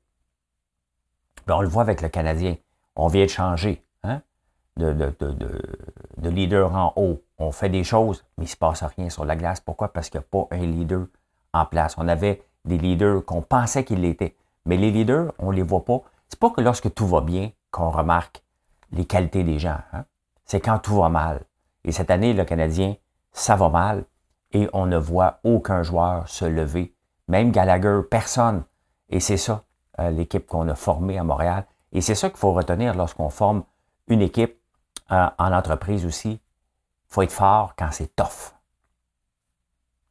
Ben, 1.48 1.56
on 1.56 1.62
le 1.62 1.68
voit 1.68 1.84
avec 1.84 2.02
le 2.02 2.10
Canadien. 2.10 2.56
On 2.96 3.08
vient 3.08 3.26
de 3.26 3.30
changer 3.30 3.84
hein, 4.04 4.22
de, 4.78 4.94
de, 4.94 5.16
de, 5.20 6.30
leader 6.30 6.74
en 6.76 6.94
haut. 6.96 7.24
On 7.38 7.52
fait 7.52 7.70
des 7.70 7.84
choses, 7.84 8.26
mais 8.38 8.44
il 8.44 8.48
ne 8.48 8.52
se 8.52 8.58
passe 8.58 8.84
rien 8.84 9.10
sur 9.10 9.26
la 9.26 9.36
glace. 9.36 9.60
Pourquoi? 9.60 9.94
Parce 9.94 10.10
qu'il 10.10 10.20
n'y 10.20 10.26
a 10.26 10.28
pas 10.30 10.56
un 10.56 10.66
leader 10.66 11.08
en 11.54 11.66
place. 11.66 11.96
On 11.98 12.08
avait 12.08 12.44
des 12.66 12.78
leaders 12.78 13.26
qu'on 13.26 13.42
pensait 13.42 13.84
qu'ils 13.84 14.02
l'étaient. 14.02 14.36
Mais 14.66 14.78
les 14.78 14.92
leaders, 14.92 15.34
on 15.40 15.52
ne 15.52 15.56
les 15.56 15.64
voit 15.64 15.86
pas. 15.86 16.02
C'est 16.28 16.40
pas 16.40 16.50
que 16.50 16.62
lorsque 16.62 16.94
tout 16.94 17.08
va 17.08 17.22
bien 17.22 17.52
qu'on 17.72 17.90
remarque 17.90 18.44
les 18.92 19.06
qualités 19.06 19.44
des 19.44 19.60
gens. 19.60 19.80
Hein. 19.94 20.06
C'est 20.46 20.60
quand 20.60 20.80
tout 20.80 20.96
va 20.96 21.10
mal. 21.10 21.42
Et 21.84 21.92
cette 21.92 22.12
année, 22.12 22.34
le 22.34 22.46
Canadien, 22.46 22.96
ça 23.32 23.56
va 23.56 23.70
mal 23.70 24.06
et 24.54 24.70
on 24.74 24.86
ne 24.86 24.98
voit 24.98 25.40
aucun 25.44 25.84
joueur 25.84 26.28
se 26.28 26.46
lever. 26.46 26.94
Même 27.28 27.52
Gallagher, 27.52 28.02
personne. 28.10 28.64
Et 29.10 29.20
c'est 29.20 29.38
ça, 29.38 29.64
l'équipe 30.00 30.48
qu'on 30.48 30.68
a 30.68 30.76
formée 30.76 31.18
à 31.18 31.24
Montréal. 31.24 31.66
Et 31.92 32.02
c'est 32.02 32.16
ça 32.16 32.30
qu'il 32.30 32.40
faut 32.40 32.54
retenir 32.54 32.96
lorsqu'on 32.96 33.30
forme 33.30 33.64
une 34.08 34.22
équipe 34.22 34.58
euh, 35.12 35.28
en 35.38 35.52
entreprise 35.52 36.06
aussi. 36.06 36.32
Il 36.32 37.14
faut 37.14 37.22
être 37.22 37.32
fort 37.32 37.74
quand 37.78 37.92
c'est 37.92 38.16
tough. 38.16 38.54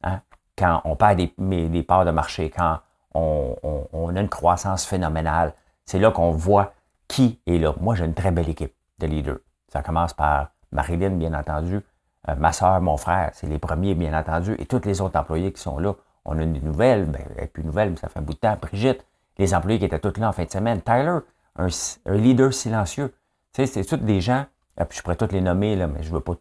Hein? 0.03 0.21
Quand 0.57 0.81
on 0.85 0.95
perd 0.95 1.17
des, 1.17 1.83
parts 1.83 2.05
de 2.05 2.11
marché, 2.11 2.49
quand 2.49 2.79
on, 3.13 4.15
a 4.15 4.19
une 4.19 4.29
croissance 4.29 4.85
phénoménale. 4.85 5.53
C'est 5.85 5.99
là 5.99 6.11
qu'on 6.11 6.31
voit 6.31 6.73
qui 7.07 7.39
est 7.47 7.57
là. 7.57 7.73
Moi, 7.79 7.95
j'ai 7.95 8.05
une 8.05 8.13
très 8.13 8.31
belle 8.31 8.49
équipe 8.49 8.73
de 8.99 9.07
leaders. 9.07 9.39
Ça 9.67 9.81
commence 9.81 10.13
par 10.13 10.51
Marilyn, 10.71 11.11
bien 11.11 11.33
entendu, 11.33 11.81
euh, 12.29 12.35
ma 12.35 12.53
soeur, 12.53 12.79
mon 12.81 12.97
frère, 12.97 13.31
c'est 13.33 13.47
les 13.47 13.59
premiers, 13.59 13.95
bien 13.95 14.17
entendu, 14.17 14.55
et 14.59 14.65
tous 14.65 14.85
les 14.85 15.01
autres 15.01 15.19
employés 15.19 15.51
qui 15.51 15.61
sont 15.61 15.79
là. 15.79 15.93
On 16.23 16.37
a 16.37 16.45
des 16.45 16.59
nouvelles, 16.59 17.05
ben, 17.05 17.25
et 17.37 17.47
plus 17.47 17.63
nouvelles, 17.63 17.89
mais 17.89 17.97
ça 17.97 18.07
fait 18.07 18.19
un 18.19 18.21
bout 18.21 18.33
de 18.33 18.39
temps. 18.39 18.55
Brigitte, 18.61 19.05
les 19.37 19.53
employés 19.53 19.79
qui 19.79 19.85
étaient 19.85 19.99
tous 19.99 20.19
là 20.19 20.29
en 20.29 20.31
fin 20.31 20.45
de 20.45 20.51
semaine. 20.51 20.81
Tyler, 20.81 21.19
un, 21.55 21.67
leader 22.05 22.53
silencieux. 22.53 23.13
Tu 23.53 23.65
sais, 23.65 23.67
c'est 23.67 23.85
tous 23.85 24.03
des 24.03 24.21
gens, 24.21 24.45
ah, 24.77 24.85
je 24.89 25.01
pourrais 25.01 25.15
tous 25.15 25.31
les 25.31 25.41
nommer, 25.41 25.75
mais 25.75 26.03
je 26.03 26.09
ne 26.09 26.15
veux 26.15 26.21
pas 26.21 26.33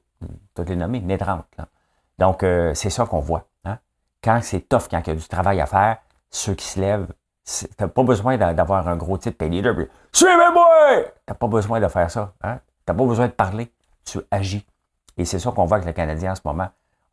tous 0.54 0.64
les 0.64 0.76
nommer, 0.76 1.00
net 1.00 1.20
là. 1.20 1.44
Donc, 2.18 2.42
euh, 2.42 2.74
c'est 2.74 2.90
ça 2.90 3.06
qu'on 3.06 3.20
voit. 3.20 3.46
Hein. 3.64 3.78
Quand 4.22 4.40
c'est 4.42 4.68
tough, 4.68 4.88
quand 4.90 5.00
il 5.06 5.08
y 5.08 5.10
a 5.10 5.14
du 5.14 5.26
travail 5.26 5.60
à 5.60 5.66
faire, 5.66 5.98
ceux 6.30 6.54
qui 6.54 6.66
se 6.66 6.78
lèvent, 6.78 7.08
tu 7.44 7.66
n'as 7.80 7.88
pas 7.88 8.02
besoin 8.02 8.36
d'avoir 8.36 8.86
un 8.86 8.96
gros 8.96 9.18
titre 9.18 9.38
pay 9.38 9.48
leader. 9.48 9.74
Suivez-moi! 10.12 11.04
Tu 11.26 11.34
pas 11.34 11.46
besoin 11.48 11.80
de 11.80 11.88
faire 11.88 12.10
ça. 12.10 12.34
Hein? 12.42 12.60
Tu 12.86 12.92
n'as 12.92 12.98
pas 12.98 13.06
besoin 13.06 13.26
de 13.26 13.32
parler. 13.32 13.72
Tu 14.04 14.20
agis. 14.30 14.64
Et 15.16 15.24
c'est 15.24 15.38
ça 15.38 15.50
qu'on 15.50 15.64
voit 15.64 15.78
avec 15.78 15.86
le 15.86 15.92
Canadien 15.92 16.32
en 16.32 16.34
ce 16.34 16.42
moment. 16.44 16.68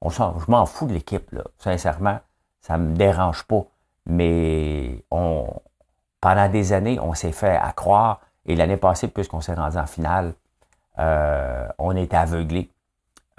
Je 0.05 0.51
m'en 0.51 0.65
fous 0.65 0.85
de 0.85 0.93
l'équipe, 0.93 1.31
là. 1.31 1.43
Sincèrement, 1.57 2.19
ça 2.61 2.77
ne 2.77 2.87
me 2.87 2.95
dérange 2.95 3.43
pas. 3.43 3.65
Mais 4.07 5.03
on, 5.11 5.47
pendant 6.21 6.49
des 6.49 6.73
années, 6.73 6.99
on 6.99 7.13
s'est 7.13 7.31
fait 7.31 7.55
à 7.55 7.71
croire. 7.73 8.21
Et 8.45 8.55
l'année 8.55 8.77
passée, 8.77 9.09
puisqu'on 9.09 9.41
s'est 9.41 9.53
rendu 9.53 9.77
en 9.77 9.85
finale, 9.85 10.33
euh, 10.99 11.67
on 11.77 11.95
était 11.95 12.17
aveuglé. 12.17 12.71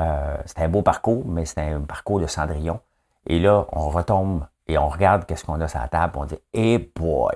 Euh, 0.00 0.36
c'était 0.44 0.62
un 0.62 0.68
beau 0.68 0.82
parcours, 0.82 1.24
mais 1.26 1.44
c'était 1.46 1.62
un 1.62 1.80
parcours 1.80 2.20
de 2.20 2.26
Cendrillon. 2.26 2.80
Et 3.26 3.38
là, 3.40 3.66
on 3.72 3.88
retombe 3.88 4.46
et 4.66 4.78
on 4.78 4.88
regarde 4.88 5.24
qu'est-ce 5.24 5.44
qu'on 5.44 5.60
a 5.60 5.68
sur 5.68 5.80
la 5.80 5.88
table. 5.88 6.18
On 6.18 6.26
dit, 6.26 6.38
hey 6.52 6.78
boy! 6.78 7.34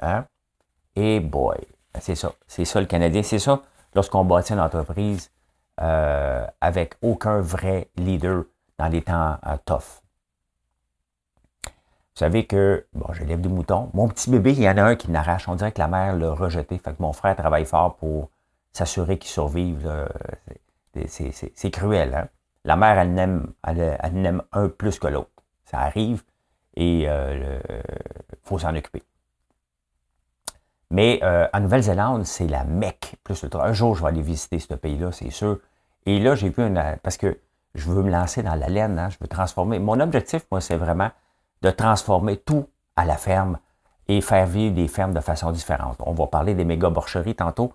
Hein? 0.00 0.24
Hey 0.94 1.20
boy! 1.20 1.58
C'est 2.00 2.14
ça. 2.14 2.32
C'est 2.46 2.64
ça 2.64 2.80
le 2.80 2.86
Canadien. 2.86 3.22
C'est 3.22 3.38
ça 3.40 3.60
lorsqu'on 3.94 4.24
bâtit 4.24 4.52
une 4.52 4.60
entreprise 4.60 5.30
euh, 5.80 6.46
avec 6.60 6.94
aucun 7.02 7.40
vrai 7.40 7.88
leader 7.96 8.44
dans 8.78 8.88
les 8.88 9.02
temps 9.02 9.36
tough. 9.64 10.01
Vous 12.14 12.18
savez 12.18 12.46
que, 12.46 12.86
bon, 12.92 13.06
je 13.12 13.24
lève 13.24 13.40
du 13.40 13.48
mouton. 13.48 13.90
Mon 13.94 14.06
petit 14.08 14.30
bébé, 14.30 14.52
il 14.52 14.62
y 14.62 14.68
en 14.68 14.76
a 14.76 14.82
un 14.82 14.96
qui 14.96 15.10
n'arrache. 15.10 15.48
On 15.48 15.54
dirait 15.54 15.72
que 15.72 15.78
la 15.78 15.88
mère 15.88 16.14
l'a 16.14 16.32
rejeté. 16.32 16.76
Fait 16.76 16.92
que 16.92 17.02
mon 17.02 17.12
frère 17.12 17.36
travaille 17.36 17.64
fort 17.64 17.96
pour 17.96 18.28
s'assurer 18.72 19.18
qu'il 19.18 19.30
survive. 19.30 19.90
C'est 21.06 21.70
cruel. 21.70 22.14
Hein? 22.14 22.28
La 22.64 22.76
mère, 22.76 22.98
elle 22.98 23.14
n'aime 23.14 23.52
elle, 23.66 24.42
un 24.52 24.68
plus 24.68 24.98
que 24.98 25.08
l'autre. 25.08 25.30
Ça 25.64 25.78
arrive 25.78 26.22
et 26.74 27.02
il 27.02 27.06
euh, 27.08 27.60
faut 28.44 28.58
s'en 28.58 28.74
occuper. 28.76 29.02
Mais 30.90 31.20
euh, 31.22 31.48
en 31.54 31.60
Nouvelle-Zélande, 31.60 32.26
c'est 32.26 32.46
la 32.46 32.64
Mecque. 32.64 33.16
Plus 33.24 33.46
Un 33.54 33.72
jour, 33.72 33.94
je 33.96 34.02
vais 34.02 34.08
aller 34.08 34.22
visiter 34.22 34.58
ce 34.58 34.74
pays-là, 34.74 35.10
c'est 35.12 35.30
sûr. 35.30 35.58
Et 36.04 36.20
là, 36.20 36.34
j'ai 36.34 36.50
vu 36.50 36.62
une. 36.62 36.80
Parce 37.02 37.16
que 37.16 37.38
je 37.74 37.90
veux 37.90 38.02
me 38.02 38.10
lancer 38.10 38.42
dans 38.42 38.54
la 38.54 38.68
laine, 38.68 38.98
hein, 38.98 39.08
je 39.08 39.16
veux 39.18 39.28
transformer. 39.28 39.78
Mon 39.78 39.98
objectif, 40.00 40.44
moi, 40.50 40.60
c'est 40.60 40.76
vraiment 40.76 41.10
de 41.62 41.70
transformer 41.70 42.36
tout 42.36 42.68
à 42.96 43.04
la 43.04 43.16
ferme 43.16 43.58
et 44.08 44.20
faire 44.20 44.46
vivre 44.46 44.74
des 44.74 44.88
fermes 44.88 45.14
de 45.14 45.20
façon 45.20 45.52
différente. 45.52 45.96
On 46.00 46.12
va 46.12 46.26
parler 46.26 46.54
des 46.54 46.64
méga 46.64 46.90
borcheries 46.90 47.36
tantôt. 47.36 47.72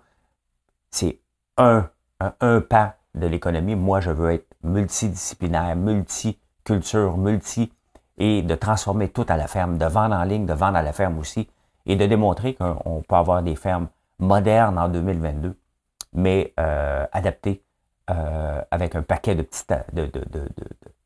C'est 0.90 1.18
un, 1.56 1.88
un, 2.20 2.34
un 2.40 2.60
pan 2.60 2.92
de 3.14 3.26
l'économie. 3.26 3.74
Moi, 3.74 4.00
je 4.00 4.10
veux 4.10 4.32
être 4.32 4.46
multidisciplinaire, 4.62 5.74
multiculture, 5.76 7.16
multi 7.16 7.72
et 8.18 8.42
de 8.42 8.54
transformer 8.54 9.08
tout 9.08 9.26
à 9.28 9.36
la 9.36 9.46
ferme, 9.46 9.78
de 9.78 9.86
vendre 9.86 10.16
en 10.16 10.24
ligne, 10.24 10.46
de 10.46 10.52
vendre 10.52 10.76
à 10.76 10.82
la 10.82 10.92
ferme 10.92 11.18
aussi 11.18 11.48
et 11.86 11.96
de 11.96 12.06
démontrer 12.06 12.54
qu'on 12.54 13.02
peut 13.08 13.14
avoir 13.14 13.42
des 13.42 13.56
fermes 13.56 13.88
modernes 14.18 14.78
en 14.78 14.88
2022, 14.88 15.56
mais 16.12 16.52
euh, 16.58 17.06
adaptées 17.12 17.62
euh, 18.10 18.60
avec 18.70 18.94
un 18.94 19.02
paquet 19.02 19.34
de 19.34 19.42
petits, 19.42 19.64
de, 19.92 20.10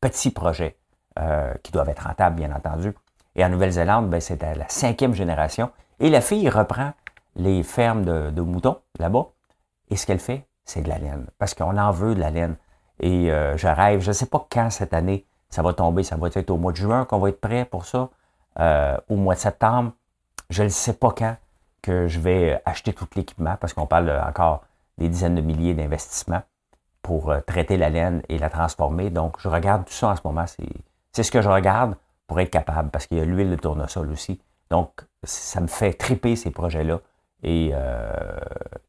petits 0.01 0.31
projets 0.31 0.77
euh, 1.19 1.53
qui 1.63 1.71
doivent 1.71 1.89
être 1.89 2.07
rentables, 2.07 2.35
bien 2.35 2.51
entendu. 2.51 2.93
Et 3.35 3.43
en 3.43 3.49
Nouvelle-Zélande, 3.49 4.09
ben, 4.09 4.21
c'est 4.21 4.41
la 4.41 4.67
cinquième 4.67 5.13
génération. 5.13 5.71
Et 5.99 6.09
la 6.09 6.21
fille 6.21 6.49
reprend 6.49 6.93
les 7.35 7.63
fermes 7.63 8.03
de, 8.03 8.41
moutons 8.41 8.77
là-bas. 8.99 9.27
Et 9.89 9.95
ce 9.95 10.05
qu'elle 10.05 10.19
fait, 10.19 10.47
c'est 10.65 10.81
de 10.81 10.89
la 10.89 10.97
laine. 10.97 11.27
Parce 11.39 11.53
qu'on 11.53 11.77
en 11.77 11.91
veut 11.91 12.15
de 12.15 12.19
la 12.19 12.29
laine. 12.29 12.55
Et 12.99 13.27
je 13.27 13.67
rêve, 13.67 14.01
je 14.01 14.09
ne 14.09 14.13
sais 14.13 14.27
pas 14.27 14.45
quand 14.51 14.69
cette 14.69 14.93
année 14.93 15.25
ça 15.49 15.63
va 15.63 15.73
tomber. 15.73 16.03
Ça 16.03 16.15
va 16.15 16.27
être 16.27 16.49
au 16.51 16.57
mois 16.57 16.71
de 16.71 16.77
juin 16.77 17.05
qu'on 17.05 17.19
va 17.19 17.29
être 17.29 17.41
prêt 17.41 17.65
pour 17.65 17.85
ça. 17.85 18.09
au 19.09 19.15
mois 19.15 19.33
de 19.33 19.39
septembre. 19.39 19.93
Je 20.51 20.63
ne 20.63 20.69
sais 20.69 20.93
pas 20.93 21.11
quand 21.11 21.35
que 21.81 22.07
je 22.07 22.19
vais 22.19 22.61
acheter 22.65 22.93
tout 22.93 23.07
l'équipement 23.15 23.55
parce 23.59 23.73
qu'on 23.73 23.87
parle 23.87 24.11
encore 24.27 24.63
des 24.97 25.09
dizaines 25.09 25.35
de 25.35 25.41
milliers 25.41 25.73
d'investissements 25.73 26.43
pour 27.03 27.29
euh, 27.29 27.41
traiter 27.41 27.77
la 27.77 27.89
laine 27.89 28.23
et 28.29 28.39
la 28.39 28.49
transformer. 28.49 29.11
Donc, 29.11 29.35
je 29.39 29.49
regarde 29.49 29.85
tout 29.85 29.93
ça 29.93 30.09
en 30.09 30.15
ce 30.15 30.21
moment. 30.23 30.47
C'est 30.47 30.69
ce 31.21 31.29
que 31.29 31.41
je 31.41 31.49
regarde 31.49 31.95
pour 32.25 32.39
être 32.39 32.49
capable 32.49 32.89
parce 32.89 33.05
qu'il 33.05 33.19
y 33.19 33.21
a 33.21 33.25
l'huile 33.25 33.51
de 33.51 33.55
tournesol 33.55 34.09
aussi. 34.11 34.41
Donc, 34.71 34.89
ça 35.23 35.61
me 35.61 35.67
fait 35.67 35.93
triper 35.93 36.35
ces 36.35 36.49
projets-là. 36.49 36.99
Et 37.43 37.71
euh, 37.73 38.11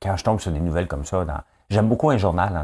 quand 0.00 0.16
je 0.16 0.24
tombe 0.24 0.40
sur 0.40 0.52
des 0.52 0.60
nouvelles 0.60 0.88
comme 0.88 1.04
ça, 1.04 1.26
j'aime 1.68 1.88
beaucoup 1.88 2.08
un 2.10 2.16
journal 2.16 2.56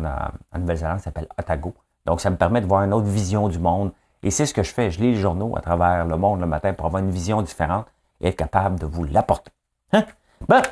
en, 0.52 0.58
Nouvelle-Zélande 0.58 0.98
qui 0.98 1.02
s'appelle 1.02 1.28
Otago. 1.38 1.74
Donc, 2.06 2.20
ça 2.22 2.30
me 2.30 2.36
permet 2.36 2.60
de 2.62 2.66
voir 2.66 2.82
une 2.84 2.94
autre 2.94 3.08
vision 3.08 3.48
du 3.48 3.58
monde. 3.58 3.92
Et 4.22 4.30
c'est 4.30 4.46
ce 4.46 4.54
que 4.54 4.62
je 4.62 4.72
fais. 4.72 4.90
Je 4.90 5.00
lis 5.00 5.12
les 5.12 5.20
journaux 5.20 5.54
à 5.56 5.60
travers 5.60 6.06
le 6.06 6.16
monde 6.16 6.40
le 6.40 6.46
matin 6.46 6.72
pour 6.72 6.86
avoir 6.86 7.02
une 7.02 7.10
vision 7.10 7.42
différente 7.42 7.86
et 8.20 8.28
être 8.28 8.36
capable 8.36 8.78
de 8.78 8.86
vous 8.86 9.04
l'apporter. 9.04 9.50
Hein? 9.92 10.04
Ben, 10.48 10.62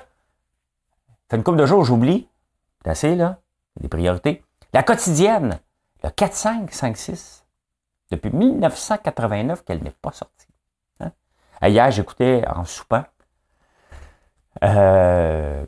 fait 1.28 1.36
une 1.36 1.42
couple 1.42 1.58
de 1.58 1.66
jours, 1.66 1.84
j'oublie. 1.84 2.28
C'est 2.82 2.90
assez, 2.90 3.14
là. 3.14 3.38
Des 3.80 3.88
priorités. 3.88 4.42
La 4.72 4.82
quotidienne, 4.82 5.58
le 6.02 6.10
4, 6.10 6.34
5, 6.34 6.72
5, 6.72 6.96
6. 6.96 7.44
Depuis 8.10 8.30
1989 8.30 9.64
qu'elle 9.64 9.82
n'est 9.82 9.90
pas 9.90 10.12
sortie. 10.12 10.46
Hein? 11.00 11.12
Hier, 11.62 11.90
j'écoutais 11.90 12.44
en 12.48 12.64
soupant. 12.64 13.04
Euh, 14.64 15.64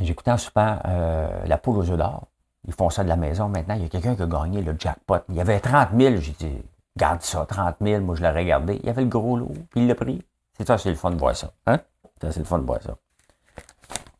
j'écoutais 0.00 0.30
en 0.30 0.38
soupant 0.38 0.78
euh, 0.86 1.44
La 1.46 1.58
poule 1.58 1.78
aux 1.78 1.90
œufs 1.90 1.98
d'or. 1.98 2.28
Ils 2.66 2.72
font 2.72 2.90
ça 2.90 3.02
de 3.02 3.08
la 3.08 3.16
maison 3.16 3.48
maintenant. 3.48 3.74
Il 3.74 3.82
y 3.82 3.86
a 3.86 3.88
quelqu'un 3.88 4.14
qui 4.14 4.22
a 4.22 4.26
gagné 4.26 4.62
le 4.62 4.76
jackpot. 4.78 5.18
Il 5.28 5.34
y 5.34 5.40
avait 5.40 5.58
30 5.58 5.88
000. 5.96 6.16
J'ai 6.16 6.32
dit, 6.32 6.62
garde 6.96 7.20
ça, 7.22 7.44
30 7.44 7.76
000. 7.80 8.04
Moi, 8.04 8.14
je 8.14 8.22
l'ai 8.22 8.30
regardé. 8.30 8.78
Il 8.82 8.86
y 8.86 8.90
avait 8.90 9.02
le 9.02 9.08
gros 9.08 9.36
lot, 9.36 9.52
puis 9.70 9.80
il 9.80 9.88
l'a 9.88 9.96
pris. 9.96 10.24
C'est 10.56 10.66
ça, 10.66 10.78
c'est 10.78 10.90
le 10.90 10.96
fun 10.96 11.10
de 11.10 11.18
voir 11.18 11.34
ça. 11.34 11.52
Hein? 11.66 11.80
C'est 12.20 12.36
le 12.36 12.44
fun 12.44 12.58
de 12.58 12.64
voir 12.64 12.80
ça. 12.80 12.96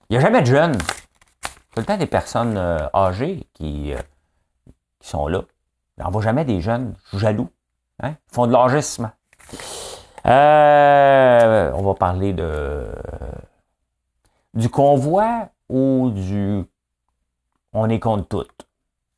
Il 0.09 0.15
n'y 0.15 0.17
a 0.17 0.21
jamais 0.21 0.41
de 0.41 0.47
jeunes. 0.47 0.77
Tout 0.77 1.81
le 1.81 1.85
temps 1.85 1.97
des 1.97 2.07
personnes 2.07 2.57
euh, 2.57 2.89
âgées 2.93 3.47
qui 3.55 3.95
sont 5.01 5.29
là. 5.29 5.43
On 6.05 6.11
voit 6.11 6.23
jamais 6.23 6.45
des 6.45 6.61
jeunes 6.61 6.95
jaloux. 7.13 7.49
Hein? 8.01 8.15
Ils 8.31 8.35
font 8.35 8.47
de 8.47 8.53
l'enregistrement. 8.53 9.13
Euh, 10.27 11.73
on 11.75 11.83
va 11.83 11.95
parler 11.95 12.33
de 12.33 12.87
du 14.55 14.69
convoi 14.69 15.49
ou 15.69 16.11
du 16.11 16.65
on 17.73 17.89
est 17.89 17.99
contre 17.99 18.29
tout. 18.29 18.47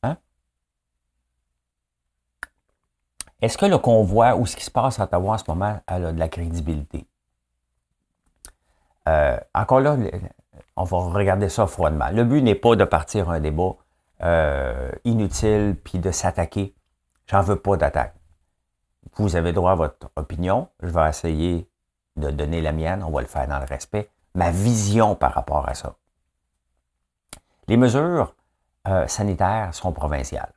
Hein? 0.03 0.17
Est-ce 3.41 3.57
que 3.57 3.65
le 3.65 3.77
convoi 3.77 4.35
ou 4.35 4.45
ce 4.45 4.55
qui 4.55 4.63
se 4.63 4.71
passe 4.71 4.99
à 4.99 5.03
Ottawa 5.03 5.33
en 5.33 5.37
ce 5.37 5.43
moment 5.47 5.79
a 5.85 5.99
de 5.99 6.17
la 6.17 6.27
crédibilité? 6.29 7.05
Euh, 9.07 9.37
encore 9.53 9.81
là, 9.81 9.97
on 10.75 10.83
va 10.83 10.97
regarder 10.97 11.49
ça 11.49 11.67
froidement. 11.67 12.09
Le 12.11 12.23
but 12.23 12.41
n'est 12.41 12.55
pas 12.55 12.75
de 12.75 12.85
partir 12.85 13.29
un 13.29 13.39
débat 13.39 13.75
euh, 14.23 14.91
inutile 15.03 15.75
puis 15.83 15.99
de 15.99 16.11
s'attaquer. 16.11 16.73
J'en 17.27 17.41
veux 17.41 17.57
pas 17.57 17.77
d'attaque. 17.77 18.15
vous 19.17 19.35
avez 19.35 19.53
droit 19.53 19.71
à 19.71 19.75
votre 19.75 20.09
opinion. 20.15 20.69
Je 20.81 20.87
vais 20.87 21.09
essayer 21.09 21.69
de 22.15 22.29
donner 22.29 22.61
la 22.61 22.71
mienne. 22.71 23.03
On 23.03 23.11
va 23.11 23.21
le 23.21 23.27
faire 23.27 23.47
dans 23.47 23.59
le 23.59 23.65
respect. 23.65 24.09
Ma 24.35 24.51
vision 24.51 25.15
par 25.15 25.33
rapport 25.33 25.67
à 25.67 25.73
ça. 25.73 25.95
Les 27.67 27.77
mesures 27.77 28.35
euh, 28.87 29.07
sanitaires 29.07 29.73
sont 29.73 29.91
provinciales. 29.91 30.53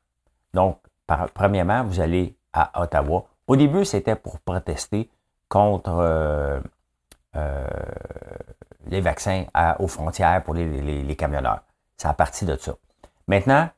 Donc, 0.52 0.78
premièrement, 1.34 1.84
vous 1.84 2.00
allez 2.00 2.36
à 2.52 2.82
Ottawa. 2.82 3.24
Au 3.46 3.56
début, 3.56 3.84
c'était 3.84 4.16
pour 4.16 4.40
protester 4.40 5.10
contre 5.48 6.60
euh, 7.36 7.66
les 8.86 9.00
vaccins 9.00 9.44
aux 9.78 9.88
frontières 9.88 10.42
pour 10.42 10.54
les, 10.54 11.16
camionneurs. 11.16 11.62
C'est 11.96 12.08
à 12.08 12.14
partir 12.14 12.48
de 12.48 12.56
ça. 12.56 12.74
Maintenant, 13.28 13.68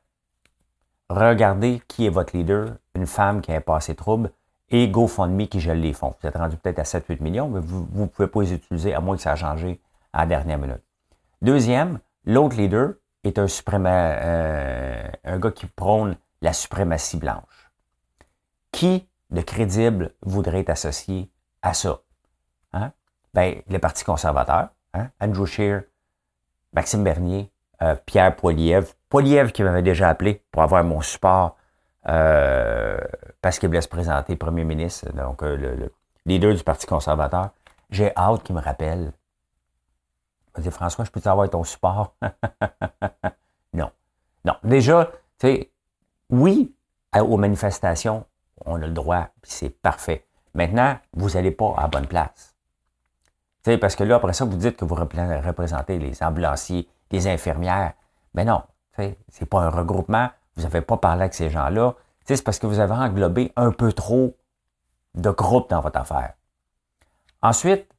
regardez 1.09 1.81
qui 1.87 2.05
est 2.05 2.09
votre 2.09 2.35
leader, 2.35 2.77
une 2.95 3.05
femme 3.05 3.41
qui 3.41 3.51
a 3.51 3.61
passé 3.61 3.95
trouble, 3.95 4.31
et 4.69 4.87
GoFundMe 4.87 5.47
qui 5.47 5.59
gèle 5.59 5.81
les 5.81 5.93
fonds. 5.93 6.15
Vous 6.21 6.27
êtes 6.27 6.37
rendu 6.37 6.55
peut-être 6.55 6.79
à 6.79 6.83
7-8 6.83 7.21
millions, 7.21 7.49
mais 7.49 7.59
vous 7.59 7.85
ne 7.93 8.05
pouvez 8.05 8.29
pas 8.29 8.41
les 8.41 8.53
utiliser 8.53 8.93
à 8.93 9.01
moins 9.01 9.17
que 9.17 9.21
ça 9.21 9.33
a 9.33 9.35
changé 9.35 9.81
à 10.13 10.21
la 10.21 10.25
dernière 10.27 10.57
minute. 10.57 10.81
Deuxième, 11.41 11.99
l'autre 12.25 12.55
leader 12.55 12.93
est 13.25 13.37
un, 13.37 13.47
euh, 13.75 15.11
un 15.25 15.39
gars 15.39 15.51
qui 15.51 15.65
prône 15.65 16.15
la 16.41 16.53
suprématie 16.53 17.17
blanche. 17.17 17.71
Qui 18.71 19.07
de 19.29 19.41
crédible 19.41 20.13
voudrait 20.21 20.61
être 20.61 20.69
associé 20.69 21.29
à 21.61 21.73
ça? 21.73 21.99
Hein? 22.73 22.93
Ben, 23.33 23.61
le 23.69 23.79
Parti 23.79 24.05
conservateur, 24.05 24.69
hein? 24.93 25.09
Andrew 25.19 25.45
Scheer, 25.45 25.83
Maxime 26.73 27.03
Bernier, 27.03 27.50
euh, 27.81 27.95
Pierre 28.05 28.35
Poiliev. 28.35 28.93
Poiliev 29.09 29.51
qui 29.51 29.63
m'avait 29.63 29.81
déjà 29.81 30.09
appelé 30.09 30.43
pour 30.51 30.61
avoir 30.61 30.83
mon 30.83 31.01
support 31.01 31.57
euh, 32.07 32.97
parce 33.41 33.59
qu'il 33.59 33.69
voulait 33.69 33.81
se 33.81 33.87
présenter 33.87 34.35
premier 34.35 34.63
ministre, 34.63 35.11
donc 35.13 35.43
euh, 35.43 35.55
le, 35.55 35.93
leader 36.25 36.53
du 36.53 36.63
Parti 36.63 36.85
conservateur. 36.85 37.49
J'ai 37.89 38.15
hâte 38.15 38.43
qu'il 38.43 38.55
me 38.55 38.61
rappelle. 38.61 39.11
Il 40.47 40.59
m'a 40.59 40.63
dit, 40.63 40.71
François, 40.71 41.05
je 41.05 41.11
peux 41.11 41.21
avoir 41.29 41.49
ton 41.49 41.63
support? 41.63 42.15
non. 43.73 43.91
Non. 44.45 44.53
Déjà, 44.63 45.11
tu 45.39 45.47
sais, 45.47 45.71
oui, 46.29 46.73
aux 47.19 47.37
manifestations, 47.37 48.25
on 48.65 48.75
a 48.75 48.87
le 48.87 48.93
droit, 48.93 49.27
c'est 49.43 49.69
parfait. 49.69 50.25
Maintenant, 50.53 50.97
vous 51.13 51.31
n'allez 51.31 51.51
pas 51.51 51.73
à 51.77 51.87
bonne 51.87 52.07
place. 52.07 52.55
sais, 53.63 53.77
parce 53.77 53.95
que 53.95 54.03
là, 54.03 54.15
après 54.15 54.33
ça, 54.33 54.45
vous 54.45 54.57
dites 54.57 54.77
que 54.77 54.85
vous 54.85 54.95
représentez 54.95 55.97
les 55.99 56.21
ambulanciers, 56.23 56.87
les 57.11 57.27
infirmières. 57.27 57.93
Mais 58.33 58.45
non, 58.45 58.61
c'est 58.97 59.45
pas 59.49 59.61
un 59.61 59.69
regroupement. 59.69 60.29
Vous 60.55 60.63
n'avez 60.63 60.81
pas 60.81 60.97
parlé 60.97 61.23
avec 61.23 61.33
ces 61.33 61.49
gens-là. 61.49 61.95
C'est 62.25 62.43
parce 62.43 62.59
que 62.59 62.67
vous 62.67 62.79
avez 62.79 62.93
englobé 62.93 63.51
un 63.55 63.71
peu 63.71 63.91
trop 63.91 64.37
de 65.15 65.29
groupes 65.29 65.69
dans 65.69 65.81
votre 65.81 65.99
affaire. 65.99 66.33
Ensuite, 67.41 67.91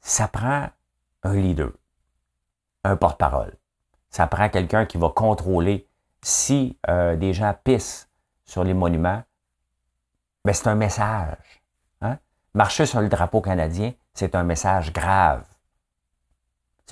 ça 0.00 0.28
prend 0.28 0.68
un 1.22 1.34
leader, 1.34 1.70
un 2.84 2.96
porte-parole. 2.96 3.54
Ça 4.10 4.26
prend 4.26 4.48
quelqu'un 4.48 4.84
qui 4.84 4.98
va 4.98 5.08
contrôler 5.08 5.88
si 6.20 6.78
euh, 6.88 7.16
des 7.16 7.32
gens 7.32 7.54
pissent 7.64 8.08
sur 8.44 8.64
les 8.64 8.74
monuments. 8.74 9.22
Ben, 10.44 10.52
c'est 10.52 10.68
un 10.68 10.74
message. 10.74 11.62
Hein? 12.00 12.18
Marcher 12.54 12.84
sur 12.84 13.00
le 13.00 13.08
drapeau 13.08 13.40
canadien, 13.40 13.92
c'est 14.12 14.34
un 14.34 14.42
message 14.42 14.92
grave. 14.92 15.44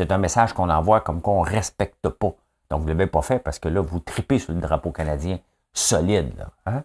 C'est 0.00 0.12
un 0.12 0.16
message 0.16 0.54
qu'on 0.54 0.71
envoie 0.71 1.02
comme 1.02 1.21
qu'on 1.21 1.45
ne 1.45 1.50
respecte 1.50 2.09
pas. 2.09 2.33
Donc, 2.71 2.80
vous 2.80 2.87
ne 2.87 2.92
l'avez 2.92 3.07
pas 3.07 3.21
fait 3.21 3.38
parce 3.38 3.59
que 3.59 3.69
là, 3.69 3.83
vous 3.83 4.00
tripez 4.00 4.38
sur 4.38 4.54
le 4.54 4.59
drapeau 4.59 4.92
canadien 4.92 5.38
solide. 5.75 6.47
Hein? 6.64 6.85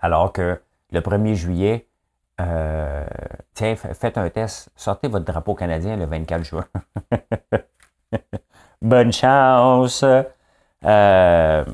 Alors 0.00 0.32
que 0.32 0.62
le 0.92 1.00
1er 1.02 1.34
juillet, 1.34 1.86
euh, 2.40 3.04
faites 3.54 4.16
un 4.16 4.30
test, 4.30 4.70
sortez 4.74 5.08
votre 5.08 5.26
drapeau 5.26 5.54
canadien 5.54 5.98
le 5.98 6.06
24 6.06 6.42
juin. 6.42 6.64
bonne 8.80 9.12
chance. 9.12 10.06
Euh, 10.86 11.64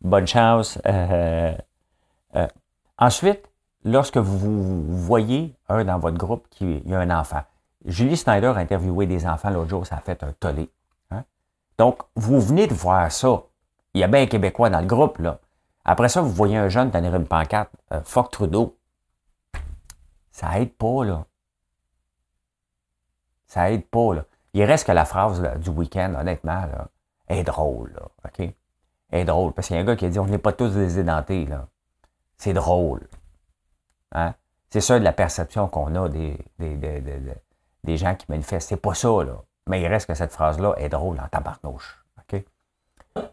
bonne 0.00 0.26
chance. 0.26 0.78
Euh, 0.86 1.54
ensuite, 2.96 3.46
lorsque 3.84 4.16
vous 4.16 4.82
voyez 4.84 5.54
un 5.68 5.84
dans 5.84 5.98
votre 5.98 6.16
groupe 6.16 6.46
qui 6.48 6.82
a 6.90 6.98
un 6.98 7.10
enfant, 7.10 7.42
Julie 7.84 8.16
Snyder 8.16 8.48
a 8.48 8.56
interviewé 8.56 9.06
des 9.06 9.26
enfants 9.26 9.50
l'autre 9.50 9.70
jour, 9.70 9.86
ça 9.86 9.96
a 9.96 10.00
fait 10.00 10.22
un 10.22 10.32
tollé. 10.32 10.70
Hein? 11.10 11.24
Donc, 11.78 12.02
vous 12.16 12.40
venez 12.40 12.66
de 12.66 12.74
voir 12.74 13.10
ça. 13.12 13.42
Il 13.94 14.00
y 14.00 14.04
a 14.04 14.08
bien 14.08 14.22
un 14.22 14.26
Québécois 14.26 14.70
dans 14.70 14.80
le 14.80 14.86
groupe, 14.86 15.18
là. 15.18 15.38
Après 15.84 16.08
ça, 16.08 16.20
vous 16.20 16.30
voyez 16.30 16.56
un 16.56 16.68
jeune 16.68 16.90
tenir 16.90 17.14
une 17.14 17.26
pancarte. 17.26 17.70
Euh, 17.92 18.02
fuck 18.04 18.30
Trudeau. 18.30 18.76
Ça 20.30 20.60
aide 20.60 20.72
pas, 20.74 21.04
là. 21.04 21.24
Ça 23.46 23.70
aide 23.70 23.86
pas, 23.86 24.14
là. 24.14 24.24
Il 24.52 24.64
reste 24.64 24.86
que 24.86 24.92
la 24.92 25.04
phrase 25.04 25.42
du 25.58 25.70
week-end, 25.70 26.14
honnêtement, 26.18 26.66
là, 26.66 26.88
est 27.28 27.44
drôle, 27.44 27.92
là. 27.94 28.08
OK? 28.26 28.52
Est 29.10 29.24
drôle. 29.24 29.52
Parce 29.52 29.68
qu'il 29.68 29.76
y 29.76 29.78
a 29.78 29.82
un 29.82 29.86
gars 29.86 29.96
qui 29.96 30.04
a 30.04 30.08
dit 30.10 30.18
on 30.18 30.26
n'est 30.26 30.38
pas 30.38 30.52
tous 30.52 30.74
des 30.74 30.98
édentés, 30.98 31.46
là. 31.46 31.68
C'est 32.36 32.52
drôle. 32.52 33.08
Hein? 34.12 34.34
C'est 34.70 34.80
ça 34.80 34.98
de 34.98 35.04
la 35.04 35.12
perception 35.12 35.68
qu'on 35.68 35.94
a 35.94 36.08
des, 36.08 36.38
gens 37.96 38.14
qui 38.14 38.26
manifestent. 38.28 38.68
C'est 38.68 38.76
pas 38.76 38.94
ça, 38.94 39.08
là. 39.08 39.42
Mais 39.68 39.82
il 39.82 39.86
reste 39.86 40.06
que 40.06 40.14
cette 40.14 40.32
phrase-là 40.32 40.74
est 40.78 40.88
drôle 40.88 41.20
en 41.20 41.28
tabarnouche. 41.28 42.04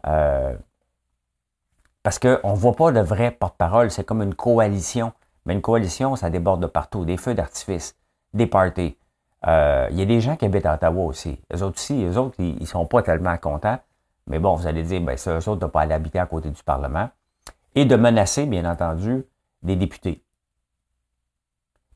Euh, 0.06 0.56
parce 2.02 2.18
qu'on 2.18 2.52
ne 2.52 2.56
voit 2.56 2.74
pas 2.74 2.92
de 2.92 3.00
vrai 3.00 3.30
porte-parole, 3.30 3.90
c'est 3.90 4.04
comme 4.04 4.22
une 4.22 4.34
coalition. 4.34 5.12
Mais 5.44 5.54
une 5.54 5.62
coalition, 5.62 6.16
ça 6.16 6.30
déborde 6.30 6.60
de 6.60 6.66
partout. 6.66 7.04
Des 7.04 7.16
feux 7.16 7.34
d'artifice, 7.34 7.96
des 8.34 8.46
parties. 8.46 8.96
Euh, 9.46 9.88
il 9.90 9.98
y 9.98 10.02
a 10.02 10.06
des 10.06 10.20
gens 10.20 10.36
qui 10.36 10.44
habitent 10.44 10.66
à 10.66 10.74
Ottawa 10.74 11.04
aussi. 11.04 11.40
Eux 11.54 11.62
autres 11.62 11.76
aussi, 11.76 12.04
eux 12.04 12.18
autres, 12.18 12.34
ils 12.38 12.60
ne 12.60 12.66
sont 12.66 12.86
pas 12.86 13.02
tellement 13.02 13.36
contents. 13.38 13.78
Mais 14.26 14.38
bon, 14.38 14.54
vous 14.54 14.66
allez 14.66 14.82
dire, 14.82 15.00
ben, 15.00 15.16
c'est 15.16 15.30
eux 15.30 15.48
autres 15.48 15.60
de 15.60 15.66
ne 15.66 15.70
pas 15.70 15.82
aller 15.82 15.94
habiter 15.94 16.18
à 16.18 16.26
côté 16.26 16.50
du 16.50 16.62
Parlement. 16.62 17.08
Et 17.74 17.84
de 17.84 17.94
menacer, 17.96 18.46
bien 18.46 18.68
entendu, 18.68 19.24
des 19.62 19.76
députés. 19.76 20.24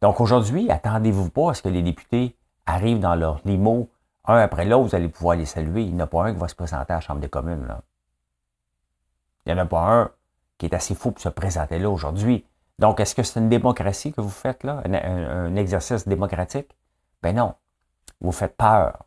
Donc 0.01 0.21
aujourd'hui, 0.21 0.71
attendez-vous 0.71 1.31
pas 1.31 1.51
à 1.51 1.55
ce 1.55 1.63
que 1.63 1.69
les 1.69 1.83
députés 1.83 2.37
arrivent 2.71 3.01
dans 3.01 3.15
leur 3.15 3.41
limo, 3.45 3.91
un 4.25 4.39
après 4.39 4.65
l'autre, 4.65 4.89
vous 4.89 4.95
allez 4.95 5.09
pouvoir 5.09 5.37
les 5.37 5.47
saluer. 5.47 5.83
Il 5.83 5.95
n'y 5.95 6.01
en 6.01 6.05
a 6.05 6.07
pas 6.07 6.25
un 6.25 6.33
qui 6.33 6.39
va 6.39 6.49
se 6.49 6.55
présenter 6.55 6.93
à 6.93 6.97
la 6.97 7.01
Chambre 7.01 7.21
des 7.21 7.29
communes. 7.29 7.67
Là. 7.67 7.81
Il 9.45 9.53
n'y 9.53 9.61
en 9.61 9.63
a 9.63 9.67
pas 9.67 9.81
un 9.81 10.11
qui 10.59 10.67
est 10.67 10.75
assez 10.75 10.95
fou 10.95 11.11
pour 11.11 11.23
se 11.23 11.29
présenter 11.29 11.79
là 11.79 11.91
aujourd'hui. 11.91 12.45
Donc, 12.79 13.01
est-ce 13.01 13.15
que 13.15 13.23
c'est 13.23 13.41
une 13.41 13.49
démocratie 13.49 14.13
que 14.13 14.21
vous 14.21 14.31
faites 14.31 14.65
là, 14.65 14.83
un, 14.87 15.55
exercice 15.57 16.07
démocratique? 16.07 16.77
Ben 17.23 17.35
non. 17.35 17.55
Vous 18.21 18.33
faites 18.33 18.57
peur. 18.57 19.05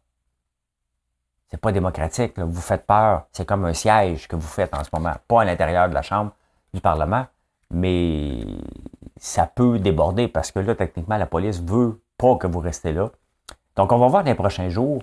C'est 1.50 1.58
pas 1.58 1.72
démocratique, 1.72 2.40
vous 2.40 2.62
faites 2.62 2.86
peur. 2.86 3.28
C'est 3.32 3.46
comme 3.46 3.66
un 3.66 3.74
siège 3.74 4.28
que 4.28 4.36
vous 4.36 4.48
faites 4.48 4.74
en 4.76 4.84
ce 4.84 4.90
moment. 4.92 5.14
Pas 5.28 5.42
à 5.42 5.46
l'intérieur 5.46 5.88
de 5.88 5.94
la 5.94 6.02
Chambre 6.02 6.32
du 6.74 6.82
Parlement, 6.82 7.28
mais 7.70 8.46
ça 9.18 9.46
peut 9.46 9.78
déborder 9.78 10.28
parce 10.28 10.52
que 10.52 10.60
là, 10.60 10.76
techniquement, 10.76 11.18
la 11.18 11.28
police 11.28 11.62
veut 11.62 12.02
pas 12.18 12.36
que 12.38 12.48
vous 12.48 12.60
restez 12.60 12.92
là. 12.92 13.12
Donc, 13.76 13.92
on 13.92 13.98
va 13.98 14.08
voir 14.08 14.24
dans 14.24 14.30
les 14.30 14.36
prochains 14.36 14.70
jours 14.70 15.02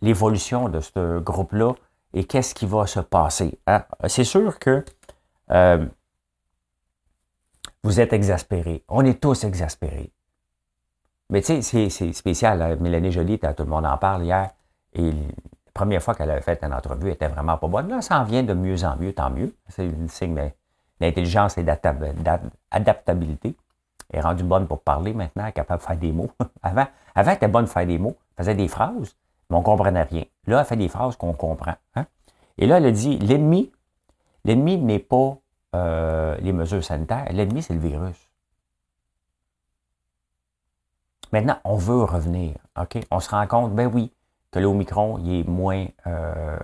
l'évolution 0.00 0.68
de 0.68 0.80
ce 0.80 1.18
groupe-là 1.18 1.72
et 2.12 2.24
qu'est-ce 2.24 2.54
qui 2.54 2.66
va 2.66 2.86
se 2.86 3.00
passer. 3.00 3.58
Hein? 3.66 3.84
C'est 4.06 4.24
sûr 4.24 4.58
que 4.58 4.84
euh, 5.50 5.86
vous 7.82 8.00
êtes 8.00 8.12
exaspérés. 8.12 8.84
On 8.88 9.04
est 9.04 9.20
tous 9.20 9.44
exaspérés. 9.44 10.12
Mais 11.30 11.40
tu 11.40 11.62
sais, 11.62 11.88
c'est 11.88 12.12
spécial. 12.12 12.60
Hein? 12.60 12.76
Mélanie 12.80 13.12
Jolie, 13.12 13.38
tout 13.38 13.48
le 13.58 13.64
monde 13.64 13.86
en 13.86 13.96
parle 13.96 14.24
hier. 14.24 14.50
Et 14.92 15.10
la 15.10 15.16
première 15.72 16.02
fois 16.02 16.14
qu'elle 16.14 16.30
avait 16.30 16.42
fait 16.42 16.62
une 16.62 16.74
entrevue, 16.74 17.06
elle 17.06 17.14
était 17.14 17.28
vraiment 17.28 17.56
pas 17.56 17.68
bonne. 17.68 17.88
Là, 17.88 18.02
ça 18.02 18.20
en 18.20 18.24
vient 18.24 18.42
de 18.42 18.52
mieux 18.52 18.84
en 18.84 18.96
mieux, 18.96 19.14
tant 19.14 19.30
mieux. 19.30 19.54
C'est 19.68 19.86
une 19.86 20.08
signe 20.08 20.52
d'intelligence 21.00 21.56
et 21.56 21.64
d'adaptabilité 21.64 23.56
est 24.12 24.20
rendue 24.20 24.44
bonne 24.44 24.66
pour 24.66 24.80
parler 24.80 25.12
maintenant, 25.14 25.50
capable 25.52 25.80
de 25.80 25.86
faire 25.86 25.96
des 25.96 26.12
mots. 26.12 26.30
avant, 26.62 26.86
avant, 27.14 27.30
elle 27.30 27.36
était 27.36 27.48
bonne 27.48 27.64
pour 27.64 27.72
faire 27.72 27.86
des 27.86 27.98
mots, 27.98 28.16
elle 28.36 28.44
faisait 28.44 28.54
des 28.54 28.68
phrases, 28.68 29.16
mais 29.50 29.56
on 29.56 29.60
ne 29.60 29.64
comprenait 29.64 30.02
rien. 30.02 30.24
Là, 30.46 30.60
elle 30.60 30.66
fait 30.66 30.76
des 30.76 30.88
phrases 30.88 31.16
qu'on 31.16 31.32
comprend. 31.32 31.74
Hein. 31.94 32.06
Et 32.58 32.66
là, 32.66 32.78
elle 32.78 32.86
a 32.86 32.90
dit, 32.90 33.18
l'ennemi, 33.18 33.72
l'ennemi 34.44 34.76
n'est 34.78 34.98
pas 34.98 35.36
euh, 35.74 36.36
les 36.40 36.52
mesures 36.52 36.84
sanitaires, 36.84 37.26
l'ennemi, 37.30 37.62
c'est 37.62 37.74
le 37.74 37.80
virus. 37.80 38.16
Maintenant, 41.32 41.58
on 41.64 41.76
veut 41.76 42.04
revenir. 42.04 42.56
OK? 42.78 42.98
On 43.10 43.20
se 43.20 43.30
rend 43.30 43.46
compte, 43.46 43.74
ben 43.74 43.90
oui, 43.92 44.12
que 44.50 44.58
l'Omicron, 44.58 45.18
il 45.18 45.40
est 45.40 45.48
moins. 45.48 45.86
Euh, 46.06 46.58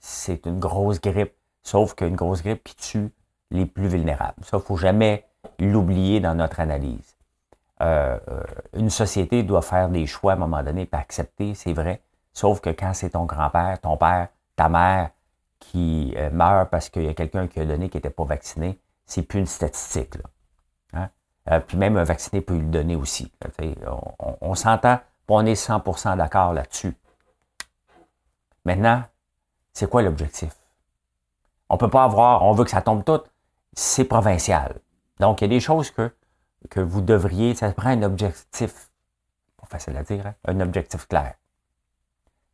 c'est 0.00 0.44
une 0.46 0.58
grosse 0.58 1.00
grippe, 1.00 1.34
sauf 1.62 1.94
qu'une 1.94 2.16
grosse 2.16 2.42
grippe 2.42 2.64
qui 2.64 2.74
tue 2.74 3.10
les 3.50 3.64
plus 3.64 3.86
vulnérables. 3.86 4.44
Ça, 4.44 4.56
il 4.56 4.60
ne 4.60 4.64
faut 4.64 4.76
jamais 4.76 5.24
l'oublier 5.58 6.20
dans 6.20 6.34
notre 6.34 6.60
analyse. 6.60 7.16
Euh, 7.80 8.18
euh, 8.28 8.42
une 8.74 8.90
société 8.90 9.42
doit 9.42 9.62
faire 9.62 9.88
des 9.88 10.06
choix 10.06 10.32
à 10.32 10.36
un 10.36 10.38
moment 10.38 10.62
donné, 10.62 10.86
pas 10.86 10.98
accepter, 10.98 11.54
c'est 11.54 11.72
vrai. 11.72 12.00
Sauf 12.32 12.60
que 12.60 12.70
quand 12.70 12.94
c'est 12.94 13.10
ton 13.10 13.24
grand-père, 13.24 13.80
ton 13.80 13.96
père, 13.96 14.28
ta 14.56 14.68
mère 14.68 15.10
qui 15.58 16.14
euh, 16.16 16.30
meurt 16.30 16.70
parce 16.70 16.88
qu'il 16.88 17.04
y 17.04 17.08
a 17.08 17.14
quelqu'un 17.14 17.46
qui 17.46 17.60
a 17.60 17.66
donné 17.66 17.88
qui 17.88 17.96
n'était 17.96 18.10
pas 18.10 18.24
vacciné, 18.24 18.78
c'est 19.06 19.22
plus 19.22 19.40
une 19.40 19.46
statistique. 19.46 20.14
Euh, 21.50 21.60
puis 21.60 21.76
même 21.76 21.98
un 21.98 22.04
vacciné 22.04 22.40
peut 22.40 22.56
le 22.56 22.64
donner 22.64 22.96
aussi. 22.96 23.30
On, 24.18 24.36
on 24.40 24.54
s'entend, 24.54 24.98
on 25.28 25.44
est 25.44 25.62
100% 25.62 26.16
d'accord 26.16 26.54
là-dessus. 26.54 26.96
Maintenant, 28.64 29.02
c'est 29.74 29.90
quoi 29.90 30.00
l'objectif? 30.00 30.56
On 31.68 31.74
ne 31.74 31.78
peut 31.78 31.90
pas 31.90 32.04
avoir, 32.04 32.42
on 32.44 32.52
veut 32.52 32.64
que 32.64 32.70
ça 32.70 32.80
tombe 32.80 33.04
tout, 33.04 33.20
c'est 33.74 34.04
provincial. 34.04 34.76
Donc, 35.20 35.40
il 35.40 35.44
y 35.44 35.46
a 35.46 35.48
des 35.48 35.60
choses 35.60 35.90
que, 35.90 36.12
que 36.70 36.80
vous 36.80 37.00
devriez, 37.00 37.54
ça 37.54 37.70
prend 37.72 37.90
un 37.90 38.02
objectif, 38.02 38.90
pas 39.60 39.66
facile 39.66 39.96
à 39.96 40.02
dire, 40.02 40.26
hein, 40.26 40.34
un 40.46 40.60
objectif 40.60 41.06
clair. 41.06 41.34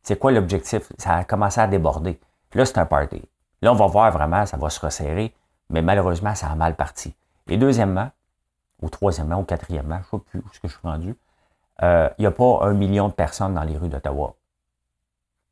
C'est 0.03 0.17
quoi 0.17 0.31
l'objectif? 0.31 0.91
Ça 0.97 1.15
a 1.15 1.23
commencé 1.23 1.61
à 1.61 1.67
déborder. 1.67 2.19
Là, 2.53 2.65
c'est 2.65 2.77
un 2.77 2.85
party. 2.85 3.21
Là, 3.61 3.71
on 3.71 3.75
va 3.75 3.87
voir 3.87 4.11
vraiment, 4.11 4.45
ça 4.45 4.57
va 4.57 4.69
se 4.69 4.79
resserrer, 4.79 5.33
mais 5.69 5.81
malheureusement, 5.81 6.35
ça 6.35 6.47
a 6.49 6.55
mal 6.55 6.75
parti. 6.75 7.15
Et 7.47 7.57
deuxièmement, 7.57 8.09
ou 8.81 8.89
troisièmement, 8.89 9.39
ou 9.39 9.43
quatrièmement, 9.43 9.99
je 10.09 10.15
ne 10.15 10.19
sais 10.19 10.25
plus 10.29 10.39
où 10.39 10.49
ce 10.51 10.59
que 10.59 10.67
je 10.67 10.73
suis 10.73 10.87
rendu, 10.87 11.15
euh, 11.83 12.09
il 12.17 12.21
n'y 12.21 12.27
a 12.27 12.31
pas 12.31 12.59
un 12.63 12.73
million 12.73 13.07
de 13.07 13.13
personnes 13.13 13.53
dans 13.53 13.63
les 13.63 13.77
rues 13.77 13.89
d'Ottawa. 13.89 14.35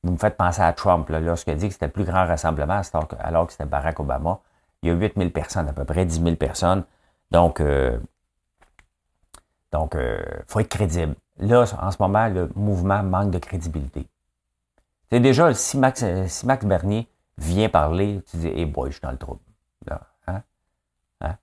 Vous 0.04 0.14
me 0.14 0.18
faites 0.18 0.38
penser 0.38 0.62
à 0.62 0.72
Trump, 0.74 1.10
lorsqu'il 1.10 1.54
a 1.54 1.56
dit 1.56 1.68
que 1.68 1.74
c'était 1.74 1.88
le 1.88 1.92
plus 1.92 2.06
grand 2.06 2.26
rassemblement, 2.26 2.82
alors 3.20 3.48
que 3.48 3.52
c'était 3.52 3.66
Barack 3.66 4.00
Obama. 4.00 4.40
Il 4.82 4.90
y 4.90 4.92
a 4.92 4.96
8000 4.96 5.32
personnes, 5.32 5.68
à 5.68 5.74
peu 5.74 5.84
près 5.84 6.06
10 6.06 6.24
000 6.24 6.36
personnes. 6.38 6.86
Donc, 7.32 7.62
euh, 7.62 8.00
donc, 9.72 9.96
euh, 9.96 10.20
faut 10.48 10.60
être 10.60 10.70
crédible. 10.70 11.16
Là, 11.38 11.66
en 11.80 11.92
ce 11.92 11.98
moment, 12.00 12.28
le 12.28 12.50
mouvement 12.56 13.04
manque 13.04 13.32
de 13.32 13.40
crédibilité. 13.40 14.08
C'est 15.10 15.20
déjà, 15.20 15.54
si 15.54 15.78
Max, 15.78 16.04
si 16.28 16.46
Max 16.46 16.66
Bernier 16.66 17.08
vient 17.38 17.70
parler, 17.70 18.22
tu 18.30 18.38
dis, 18.38 18.48
hey 18.48 18.66
boy, 18.66 18.90
je 18.90 18.96
suis 18.96 19.02
dans 19.02 19.12
le 19.12 19.18
trouble. 19.18 19.40
hein? 19.90 20.44
Hein? 21.22 21.38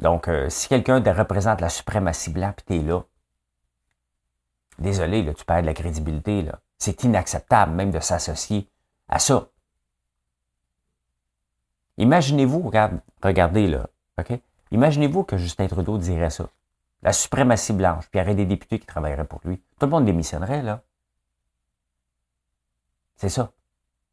Donc, 0.00 0.28
euh, 0.28 0.48
si 0.48 0.68
quelqu'un 0.68 1.00
te 1.00 1.10
représente 1.10 1.60
la 1.60 1.68
suprématie 1.68 2.30
blanche, 2.30 2.54
puis 2.56 2.64
t'es 2.66 2.86
là, 2.86 3.02
désolé, 4.78 5.22
là, 5.22 5.32
tu 5.32 5.44
perds 5.44 5.62
de 5.62 5.66
la 5.66 5.74
crédibilité. 5.74 6.42
Là. 6.42 6.58
C'est 6.78 7.04
inacceptable 7.04 7.72
même 7.72 7.90
de 7.90 8.00
s'associer 8.00 8.68
à 9.08 9.18
ça. 9.18 9.48
Imaginez-vous, 11.98 12.70
regardez 13.22 13.68
là, 13.68 13.88
Imaginez-vous 14.70 15.24
que 15.24 15.36
Justin 15.36 15.66
Trudeau 15.66 15.98
dirait 15.98 16.30
ça. 16.30 16.48
La 17.02 17.12
suprématie 17.12 17.72
blanche, 17.72 18.08
puis 18.10 18.18
il 18.18 18.22
y 18.22 18.24
aurait 18.24 18.34
des 18.34 18.46
députés 18.46 18.78
qui 18.78 18.86
travailleraient 18.86 19.26
pour 19.26 19.40
lui. 19.44 19.62
Tout 19.78 19.86
le 19.86 19.90
monde 19.90 20.04
démissionnerait, 20.04 20.62
là. 20.62 20.82
C'est 23.16 23.28
ça. 23.28 23.50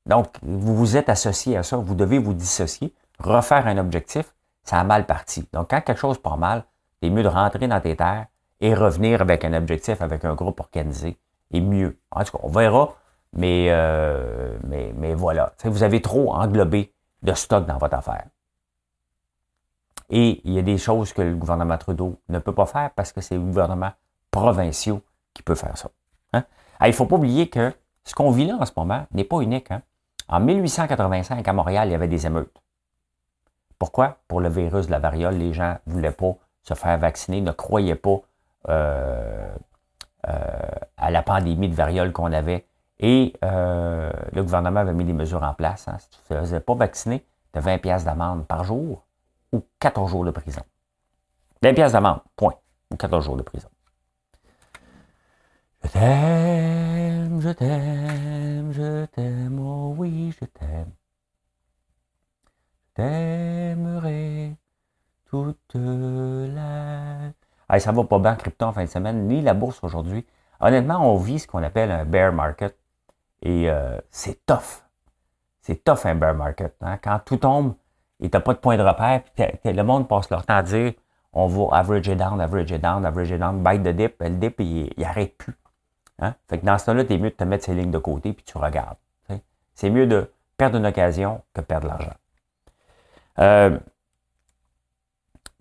Donc, 0.05 0.37
vous 0.41 0.75
vous 0.75 0.97
êtes 0.97 1.09
associé 1.09 1.57
à 1.57 1.63
ça, 1.63 1.77
vous 1.77 1.95
devez 1.95 2.19
vous 2.19 2.33
dissocier, 2.33 2.93
refaire 3.19 3.67
un 3.67 3.77
objectif, 3.77 4.33
ça 4.63 4.79
a 4.79 4.83
mal 4.83 5.05
parti. 5.05 5.47
Donc, 5.53 5.69
quand 5.69 5.81
quelque 5.81 5.99
chose 5.99 6.17
part 6.17 6.37
mal, 6.37 6.65
c'est 7.01 7.09
mieux 7.09 7.23
de 7.23 7.27
rentrer 7.27 7.67
dans 7.67 7.79
tes 7.79 7.95
terres 7.95 8.27
et 8.59 8.73
revenir 8.73 9.21
avec 9.21 9.43
un 9.45 9.53
objectif, 9.53 10.01
avec 10.01 10.23
un 10.25 10.35
groupe 10.35 10.59
organisé, 10.59 11.17
et 11.51 11.61
mieux. 11.61 11.97
En 12.11 12.23
tout 12.23 12.37
cas, 12.37 12.43
on 12.43 12.49
verra, 12.49 12.95
mais, 13.33 13.67
euh, 13.69 14.57
voilà. 15.15 15.53
vous 15.63 15.83
avez 15.83 16.01
trop 16.01 16.33
englobé 16.33 16.93
de 17.23 17.33
stock 17.33 17.65
dans 17.65 17.77
votre 17.77 17.95
affaire. 17.95 18.25
Et 20.15 20.41
il 20.43 20.53
y 20.53 20.59
a 20.59 20.61
des 20.61 20.77
choses 20.77 21.11
que 21.11 21.23
le 21.23 21.33
gouvernement 21.33 21.75
Trudeau 21.75 22.19
ne 22.29 22.37
peut 22.37 22.53
pas 22.53 22.67
faire 22.67 22.91
parce 22.95 23.11
que 23.11 23.19
c'est 23.19 23.33
le 23.33 23.41
gouvernement 23.41 23.89
provinciaux 24.29 25.01
qui 25.33 25.41
peut 25.41 25.55
faire 25.55 25.75
ça. 25.75 25.89
Hein? 26.33 26.43
il 26.81 26.89
ne 26.89 26.91
faut 26.91 27.07
pas 27.07 27.15
oublier 27.15 27.49
que 27.49 27.73
ce 28.03 28.13
qu'on 28.13 28.29
vit 28.29 28.45
là 28.45 28.57
en 28.59 28.65
ce 28.67 28.73
moment 28.77 29.07
n'est 29.11 29.23
pas 29.23 29.39
unique. 29.39 29.71
Hein? 29.71 29.81
En 30.27 30.39
1885, 30.39 31.47
à 31.47 31.53
Montréal, 31.53 31.87
il 31.87 31.93
y 31.93 31.95
avait 31.95 32.07
des 32.07 32.27
émeutes. 32.27 32.61
Pourquoi? 33.79 34.19
Pour 34.27 34.39
le 34.39 34.49
virus 34.49 34.85
de 34.85 34.91
la 34.91 34.99
variole, 34.99 35.33
les 35.33 35.51
gens 35.51 35.77
ne 35.87 35.93
voulaient 35.93 36.11
pas 36.11 36.35
se 36.61 36.75
faire 36.75 36.99
vacciner, 36.99 37.41
ne 37.41 37.51
croyaient 37.51 37.95
pas 37.95 38.21
euh, 38.69 39.51
euh, 40.29 40.31
à 40.95 41.09
la 41.09 41.23
pandémie 41.23 41.69
de 41.69 41.75
variole 41.75 42.11
qu'on 42.11 42.31
avait. 42.31 42.67
Et 42.99 43.33
euh, 43.43 44.11
le 44.31 44.43
gouvernement 44.43 44.81
avait 44.81 44.93
mis 44.93 45.05
des 45.05 45.13
mesures 45.13 45.41
en 45.41 45.55
place. 45.55 45.87
Hein? 45.87 45.97
Si 45.97 46.09
tu 46.11 46.33
ne 46.33 46.39
faisais 46.39 46.59
pas 46.59 46.75
vacciner, 46.75 47.25
tu 47.51 47.57
as 47.57 47.61
20 47.63 47.79
pièces 47.79 48.05
d'amende 48.05 48.45
par 48.45 48.63
jour 48.63 49.03
ou 49.53 49.65
14 49.79 50.11
jours 50.11 50.25
de 50.25 50.31
prison. 50.31 50.61
20 51.61 51.73
pièces 51.73 51.93
d'amende, 51.93 52.19
point. 52.35 52.55
Ou 52.91 52.97
14 52.97 53.23
jours 53.23 53.37
de 53.37 53.43
prison. 53.43 53.69
Je 55.83 55.89
t'aime, 55.89 57.41
je 57.41 57.49
t'aime, 57.49 58.71
je 58.73 59.05
t'aime, 59.05 59.59
oh 59.59 59.95
oui, 59.97 60.35
je 60.37 60.45
t'aime. 60.45 60.91
Je 62.97 63.01
t'aimerai 63.01 64.55
toute 65.25 65.75
la 65.75 67.33
ça 67.79 67.91
va 67.91 68.03
pas 68.03 68.19
bien 68.19 68.35
crypto 68.35 68.65
en 68.65 68.73
fin 68.73 68.83
de 68.83 68.89
semaine, 68.89 69.27
ni 69.27 69.41
la 69.41 69.53
bourse 69.53 69.83
aujourd'hui. 69.83 70.25
Honnêtement, 70.59 71.11
on 71.11 71.17
vit 71.17 71.39
ce 71.39 71.47
qu'on 71.47 71.63
appelle 71.63 71.91
un 71.91 72.05
bear 72.05 72.31
market. 72.31 72.77
Et 73.41 73.69
euh, 73.69 73.99
c'est 74.09 74.45
tough. 74.45 74.83
C'est 75.61 75.83
tough 75.83 76.05
un 76.05 76.15
bear 76.15 76.33
market. 76.33 76.75
Hein. 76.81 76.97
Quand 76.97 77.19
tout 77.25 77.37
tombe 77.37 77.73
et 78.23 78.29
tu 78.29 78.35
n'as 78.35 78.41
pas 78.41 78.53
de 78.53 78.59
point 78.59 78.77
de 78.77 78.83
repère, 78.83 79.21
puis 79.35 79.73
le 79.73 79.83
monde 79.83 80.07
passe 80.07 80.29
leur 80.29 80.45
temps 80.45 80.55
à 80.55 80.63
dire 80.63 80.93
on 81.33 81.47
va 81.47 81.77
average 81.77 82.07
it 82.07 82.17
down, 82.17 82.39
average 82.39 82.71
it 82.71 82.81
down, 82.81 83.05
average 83.05 83.31
it 83.31 83.39
down, 83.39 83.63
bite 83.63 83.83
the 83.83 83.95
dip, 83.95 84.21
le 84.21 84.29
dip, 84.29 84.59
il, 84.59 84.91
il 84.95 85.03
arrête 85.03 85.37
plus. 85.37 85.55
Hein? 86.19 86.35
Fait 86.47 86.59
que 86.59 86.65
dans 86.65 86.77
ce 86.77 86.85
temps-là, 86.85 87.05
tu 87.05 87.13
es 87.13 87.17
mieux 87.17 87.31
de 87.31 87.35
te 87.35 87.43
mettre 87.43 87.65
ces 87.65 87.73
lignes 87.73 87.91
de 87.91 87.97
côté 87.97 88.33
puis 88.33 88.45
tu 88.45 88.57
regardes. 88.57 88.97
C'est 89.75 89.89
mieux 89.89 90.05
de 90.05 90.31
perdre 90.55 90.77
une 90.77 90.85
occasion 90.85 91.41
que 91.53 91.61
perdre 91.61 91.85
de 91.85 91.89
l'argent. 91.89 92.13
Euh, 93.39 93.79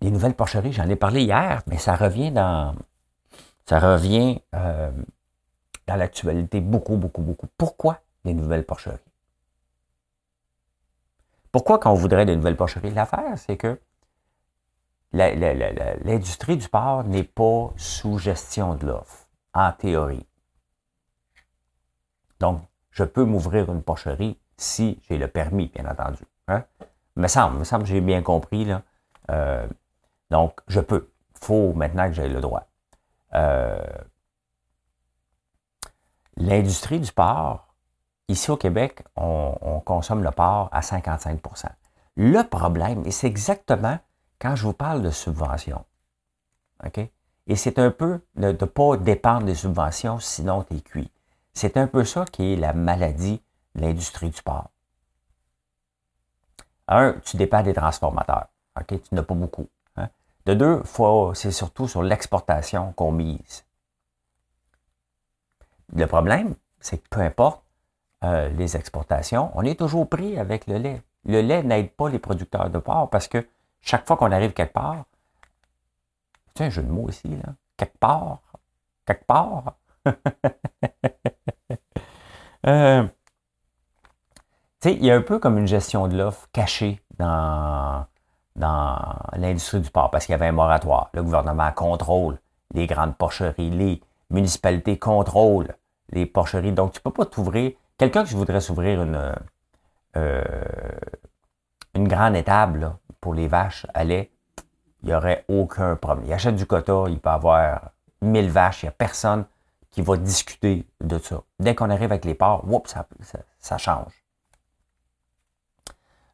les 0.01 0.11
nouvelles 0.11 0.35
porcheries, 0.35 0.71
j'en 0.71 0.87
ai 0.87 0.95
parlé 0.95 1.23
hier, 1.23 1.63
mais 1.65 1.77
ça 1.77 1.95
revient 1.95 2.31
dans, 2.31 2.75
ça 3.65 3.79
revient 3.79 4.41
euh, 4.53 4.91
dans 5.87 5.95
l'actualité 5.95 6.61
beaucoup, 6.61 6.97
beaucoup, 6.97 7.21
beaucoup. 7.21 7.47
Pourquoi 7.57 7.99
les 8.23 8.35
nouvelles 8.35 8.65
porcheries? 8.65 8.97
Pourquoi 11.53 11.77
quand 11.77 11.91
on 11.91 11.95
voudrait 11.95 12.25
des 12.25 12.35
nouvelles 12.35 12.57
porcheries? 12.57 12.89
L'affaire, 12.89 13.37
c'est 13.37 13.57
que 13.57 13.79
l'industrie 15.11 16.57
du 16.57 16.67
porc 16.67 17.03
n'est 17.03 17.23
pas 17.23 17.71
sous 17.77 18.17
gestion 18.17 18.73
de 18.73 18.87
l'offre, 18.87 19.27
en 19.53 19.71
théorie. 19.71 20.25
Donc, 22.39 22.63
je 22.89 23.03
peux 23.03 23.23
m'ouvrir 23.23 23.71
une 23.71 23.83
porcherie 23.83 24.39
si 24.57 24.99
j'ai 25.07 25.19
le 25.19 25.27
permis, 25.27 25.67
bien 25.67 25.85
entendu. 25.85 26.23
Hein? 26.47 26.65
Me 27.15 27.27
semble, 27.27 27.59
me 27.59 27.63
semble 27.63 27.85
j'ai 27.85 28.01
bien 28.01 28.23
compris. 28.23 28.65
Là. 28.65 28.81
Euh, 29.29 29.67
donc, 30.31 30.59
je 30.67 30.79
peux. 30.79 31.11
Il 31.35 31.45
faut 31.45 31.73
maintenant 31.73 32.07
que 32.07 32.13
j'aie 32.13 32.29
le 32.29 32.41
droit. 32.41 32.67
Euh, 33.35 33.77
l'industrie 36.35 36.99
du 36.99 37.11
porc, 37.11 37.72
ici 38.27 38.51
au 38.51 38.57
Québec, 38.57 39.03
on, 39.15 39.81
consomme 39.85 40.23
le 40.23 40.31
porc 40.31 40.69
à 40.71 40.81
55% 40.81 41.67
Le 42.15 42.43
problème, 42.43 43.03
et 43.05 43.11
c'est 43.11 43.27
exactement 43.27 43.99
quand 44.39 44.55
je 44.55 44.63
vous 44.63 44.73
parle 44.73 45.01
de 45.01 45.11
subventions, 45.11 45.85
OK? 46.85 46.99
Et 47.47 47.55
c'est 47.55 47.77
un 47.77 47.91
peu 47.91 48.21
de 48.35 48.47
ne 48.47 48.53
pas 48.53 48.97
dépendre 48.97 49.45
des 49.45 49.55
subventions, 49.55 50.19
sinon 50.19 50.63
tu 50.63 50.77
es 50.77 50.81
cuit. 50.81 51.11
C'est 51.53 51.75
un 51.75 51.87
peu 51.87 52.05
ça 52.05 52.25
qui 52.25 52.53
est 52.53 52.55
la 52.55 52.73
maladie 52.73 53.41
de 53.75 53.81
l'industrie 53.81 54.29
du 54.29 54.41
porc. 54.41 54.69
Un, 56.87 57.13
tu 57.25 57.37
dépends 57.37 57.63
des 57.63 57.73
transformateurs. 57.73 58.47
OK? 58.79 58.87
Tu 58.87 59.15
n'as 59.15 59.23
pas 59.23 59.35
beaucoup. 59.35 59.67
De 60.45 60.53
deux, 60.53 60.83
c'est 61.35 61.51
surtout 61.51 61.87
sur 61.87 62.03
l'exportation 62.03 62.91
qu'on 62.93 63.11
mise. 63.11 63.65
Le 65.95 66.05
problème, 66.05 66.55
c'est 66.79 66.97
que 66.97 67.07
peu 67.09 67.21
importe 67.21 67.62
euh, 68.23 68.49
les 68.49 68.75
exportations, 68.77 69.51
on 69.55 69.63
est 69.63 69.77
toujours 69.79 70.07
pris 70.07 70.37
avec 70.37 70.67
le 70.67 70.77
lait. 70.77 71.01
Le 71.25 71.41
lait 71.41 71.63
n'aide 71.63 71.91
pas 71.91 72.09
les 72.09 72.19
producteurs 72.19 72.69
de 72.69 72.79
porc 72.79 73.09
parce 73.09 73.27
que 73.27 73.47
chaque 73.81 74.07
fois 74.07 74.17
qu'on 74.17 74.31
arrive 74.31 74.53
quelque 74.53 74.73
part, 74.73 75.05
c'est 76.55 76.65
un 76.65 76.69
jeu 76.69 76.83
de 76.83 76.91
mots 76.91 77.09
ici, 77.09 77.29
là. 77.29 77.53
Quelque 77.77 77.97
part. 77.97 78.39
Quelque 79.05 79.25
part. 79.25 79.75
euh, 82.67 83.07
il 84.85 85.05
y 85.05 85.11
a 85.11 85.15
un 85.15 85.21
peu 85.21 85.39
comme 85.39 85.57
une 85.57 85.67
gestion 85.67 86.07
de 86.07 86.17
l'offre 86.17 86.47
cachée 86.51 87.01
dans, 87.17 88.05
dans 88.55 88.97
l'industrie 89.33 89.79
du 89.79 89.89
porc 89.89 90.11
parce 90.11 90.25
qu'il 90.25 90.33
y 90.33 90.35
avait 90.35 90.47
un 90.47 90.53
moratoire. 90.53 91.09
Le 91.13 91.23
gouvernement 91.23 91.71
contrôle 91.71 92.37
les 92.73 92.87
grandes 92.87 93.15
porcheries, 93.15 93.69
les 93.69 94.01
municipalités 94.29 94.97
contrôlent 94.97 95.75
les 96.09 96.25
porcheries. 96.25 96.71
Donc, 96.71 96.93
tu 96.93 96.99
ne 96.99 97.03
peux 97.03 97.11
pas 97.11 97.25
t'ouvrir. 97.25 97.71
Quelqu'un 97.97 98.23
qui 98.25 98.33
voudrait 98.33 98.61
s'ouvrir 98.61 99.01
une, 99.01 99.35
euh, 100.15 100.43
une 101.93 102.07
grande 102.07 102.35
étable 102.35 102.95
pour 103.21 103.33
les 103.33 103.47
vaches 103.47 103.85
à 103.93 104.03
lait, 104.03 104.31
il 105.01 105.09
n'y 105.09 105.15
aurait 105.15 105.45
aucun 105.47 105.95
problème. 105.95 106.25
Il 106.27 106.33
achète 106.33 106.55
du 106.55 106.65
quota, 106.65 107.05
il 107.07 107.19
peut 107.19 107.29
avoir 107.29 107.91
1000 108.21 108.49
vaches, 108.49 108.83
il 108.83 108.85
n'y 108.85 108.89
a 108.89 108.93
personne 108.93 109.45
qui 109.91 110.01
va 110.01 110.17
discuter 110.17 110.87
de 111.01 111.17
ça. 111.19 111.43
Dès 111.59 111.75
qu'on 111.75 111.89
arrive 111.89 112.11
avec 112.11 112.25
les 112.25 112.33
porcs, 112.33 112.65
ça, 112.85 113.05
ça 113.59 113.77
change. 113.77 114.23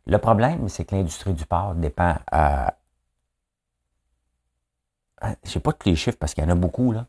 Le 0.05 0.17
problème, 0.17 0.69
c'est 0.69 0.85
que 0.85 0.95
l'industrie 0.95 1.33
du 1.33 1.45
porc 1.45 1.75
dépend 1.75 2.15
à 2.31 2.73
je 5.43 5.55
n'ai 5.55 5.61
pas 5.61 5.73
tous 5.73 5.89
les 5.89 5.95
chiffres 5.95 6.17
parce 6.17 6.33
qu'il 6.33 6.43
y 6.43 6.47
en 6.47 6.49
a 6.49 6.55
beaucoup, 6.55 6.91
là, 6.91 7.07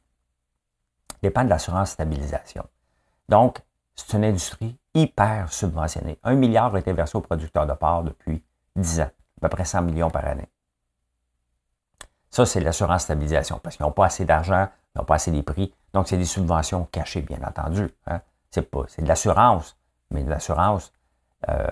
dépend 1.22 1.44
de 1.44 1.48
l'assurance 1.48 1.90
stabilisation. 1.90 2.66
Donc, 3.28 3.60
c'est 3.96 4.16
une 4.16 4.24
industrie 4.24 4.76
hyper 4.94 5.52
subventionnée. 5.52 6.18
Un 6.22 6.34
milliard 6.34 6.74
a 6.74 6.78
été 6.78 6.92
versé 6.92 7.16
aux 7.16 7.20
producteurs 7.20 7.66
de 7.66 7.72
porc 7.74 8.04
depuis 8.04 8.42
10 8.76 9.00
ans, 9.00 9.10
à 9.38 9.40
peu 9.40 9.48
près 9.48 9.64
100 9.64 9.82
millions 9.82 10.10
par 10.10 10.24
année. 10.24 10.48
Ça, 12.30 12.46
c'est 12.46 12.60
l'assurance 12.60 13.02
stabilisation, 13.02 13.60
parce 13.62 13.76
qu'ils 13.76 13.84
n'ont 13.84 13.92
pas 13.92 14.06
assez 14.06 14.24
d'argent, 14.24 14.68
ils 14.94 14.98
n'ont 14.98 15.04
pas 15.04 15.16
assez 15.16 15.30
des 15.30 15.42
prix. 15.42 15.74
Donc, 15.92 16.08
c'est 16.08 16.16
des 16.16 16.24
subventions 16.24 16.84
cachées, 16.92 17.22
bien 17.22 17.40
entendu. 17.42 17.88
Hein. 18.06 18.20
C'est 18.50 18.62
pas, 18.62 18.84
c'est 18.88 19.02
de 19.02 19.08
l'assurance, 19.08 19.76
mais 20.10 20.22
de 20.22 20.30
l'assurance, 20.30 20.92
euh, 21.48 21.66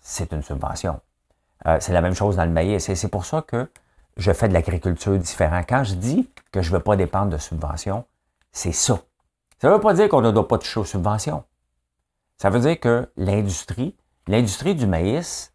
c'est 0.00 0.32
une 0.32 0.42
subvention. 0.42 1.00
Euh, 1.66 1.78
c'est 1.80 1.92
la 1.92 2.00
même 2.00 2.14
chose 2.14 2.36
dans 2.36 2.44
le 2.44 2.50
maïs. 2.50 2.92
C'est 2.94 3.08
pour 3.08 3.24
ça 3.24 3.42
que 3.42 3.68
je 4.16 4.32
fais 4.32 4.48
de 4.48 4.52
l'agriculture 4.52 5.16
différent. 5.18 5.62
Quand 5.68 5.82
je 5.84 5.94
dis 5.94 6.30
que 6.52 6.62
je 6.62 6.70
ne 6.70 6.76
veux 6.76 6.82
pas 6.82 6.96
dépendre 6.96 7.30
de 7.30 7.38
subventions, 7.38 8.04
c'est 8.52 8.72
ça. 8.72 9.00
Ça 9.64 9.70
ne 9.70 9.76
veut 9.76 9.80
pas 9.80 9.94
dire 9.94 10.10
qu'on 10.10 10.20
ne 10.20 10.30
doit 10.30 10.46
pas 10.46 10.58
toucher 10.58 10.80
aux 10.80 10.84
subventions. 10.84 11.42
Ça 12.36 12.50
veut 12.50 12.60
dire 12.60 12.78
que 12.78 13.08
l'industrie, 13.16 13.96
l'industrie 14.26 14.74
du 14.74 14.86
maïs, 14.86 15.54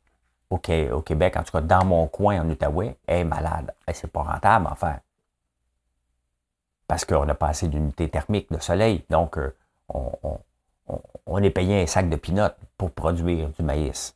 au, 0.50 0.58
Québec, 0.58 1.38
en 1.38 1.44
tout 1.44 1.52
cas 1.52 1.62
dans 1.62 1.86
mon 1.86 2.08
coin 2.08 2.42
en 2.42 2.50
Outaouais, 2.50 2.98
est 3.08 3.24
malade. 3.24 3.72
Et 3.88 3.94
c'est 3.94 4.12
pas 4.12 4.24
rentable 4.24 4.66
en 4.66 4.74
fait. 4.74 5.00
Parce 6.88 7.06
qu'on 7.06 7.24
n'a 7.24 7.36
pas 7.36 7.50
assez 7.50 7.68
d'unités 7.68 8.10
thermiques 8.10 8.52
de 8.52 8.58
soleil. 8.58 9.06
Donc, 9.12 9.38
euh, 9.38 9.56
on, 11.28 11.44
est 11.44 11.52
payé 11.52 11.84
un 11.84 11.86
sac 11.86 12.10
de 12.10 12.16
pinottes 12.16 12.58
pour 12.80 12.90
produire 12.90 13.50
du 13.50 13.62
maïs. 13.62 14.16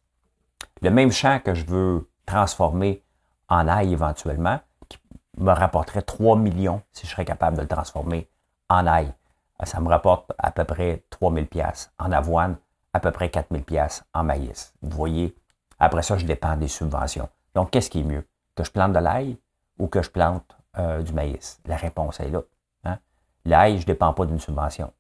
Le 0.82 0.90
même 0.90 1.12
champ 1.12 1.40
que 1.40 1.54
je 1.54 1.66
veux 1.66 2.10
transformer 2.26 3.04
en 3.48 3.68
ail 3.68 3.94
éventuellement, 3.94 4.60
qui 4.90 4.98
me 5.38 5.52
rapporterait 5.52 6.02
3 6.02 6.36
millions 6.36 6.82
si 6.94 7.06
je 7.06 7.12
serais 7.12 7.26
capable 7.26 7.58
de 7.58 7.62
le 7.62 7.68
transformer 7.68 8.28
en 8.70 8.88
ail. 8.88 9.14
Ça 9.64 9.80
me 9.80 9.88
rapporte 9.88 10.32
à 10.38 10.52
peu 10.52 10.64
près 10.66 11.04
3000 11.10 11.48
pièces 11.48 11.92
en 12.00 12.12
avoine, 12.12 12.58
à 12.94 13.00
peu 13.00 13.12
près 13.12 13.30
4000 13.30 13.64
pièces 13.64 14.04
en 14.14 14.24
maïs. 14.24 14.74
Vous 14.82 14.96
voyez, 14.96 15.36
après 15.80 16.02
ça, 16.02 16.18
je 16.18 16.26
dépends 16.26 16.56
des 16.58 16.68
subventions. 16.68 17.30
Donc, 17.56 17.72
qu'est-ce 17.72 17.90
qui 17.90 18.00
est 18.02 18.04
mieux? 18.04 18.26
Que 18.56 18.64
je 18.64 18.72
plante 18.72 18.94
de 18.94 19.00
l'ail 19.00 19.38
ou 19.80 19.88
que 19.88 20.02
je 20.02 20.10
plante 20.10 20.56
euh, 20.78 21.02
du 21.02 21.14
maïs? 21.14 21.60
La 21.66 21.76
réponse 21.76 22.20
est 22.20 22.30
là. 22.30 22.42
Hein? 22.84 22.98
L'ail, 23.46 23.78
je 23.78 23.82
ne 23.82 23.88
dépends 23.88 24.14
pas 24.14 24.26
d'une 24.26 24.40
subvention. 24.40 24.92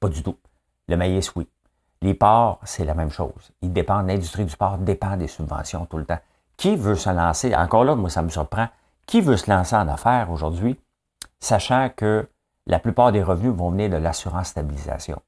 Pas 0.00 0.08
du 0.08 0.22
tout. 0.22 0.38
Le 0.88 0.96
maïs, 0.96 1.34
oui. 1.34 1.48
Les 2.00 2.14
porcs, 2.14 2.60
c'est 2.64 2.84
la 2.84 2.94
même 2.94 3.10
chose. 3.10 3.50
Ils 3.60 3.72
dépendent, 3.72 4.06
l'industrie 4.06 4.44
du 4.44 4.56
porc 4.56 4.78
dépend 4.78 5.16
des 5.16 5.26
subventions 5.26 5.86
tout 5.86 5.98
le 5.98 6.04
temps. 6.04 6.20
Qui 6.56 6.76
veut 6.76 6.94
se 6.94 7.10
lancer? 7.10 7.54
Encore 7.54 7.84
là, 7.84 7.94
moi, 7.94 8.10
ça 8.10 8.22
me 8.22 8.28
surprend. 8.28 8.68
Qui 9.06 9.20
veut 9.20 9.36
se 9.36 9.50
lancer 9.50 9.74
en 9.74 9.88
affaires 9.88 10.30
aujourd'hui, 10.30 10.78
sachant 11.40 11.88
que 11.88 12.28
la 12.68 12.78
plupart 12.78 13.10
des 13.10 13.22
revenus 13.22 13.52
vont 13.52 13.70
venir 13.70 13.90
de 13.90 13.96
l'assurance 13.96 14.48
stabilisation? 14.48 15.20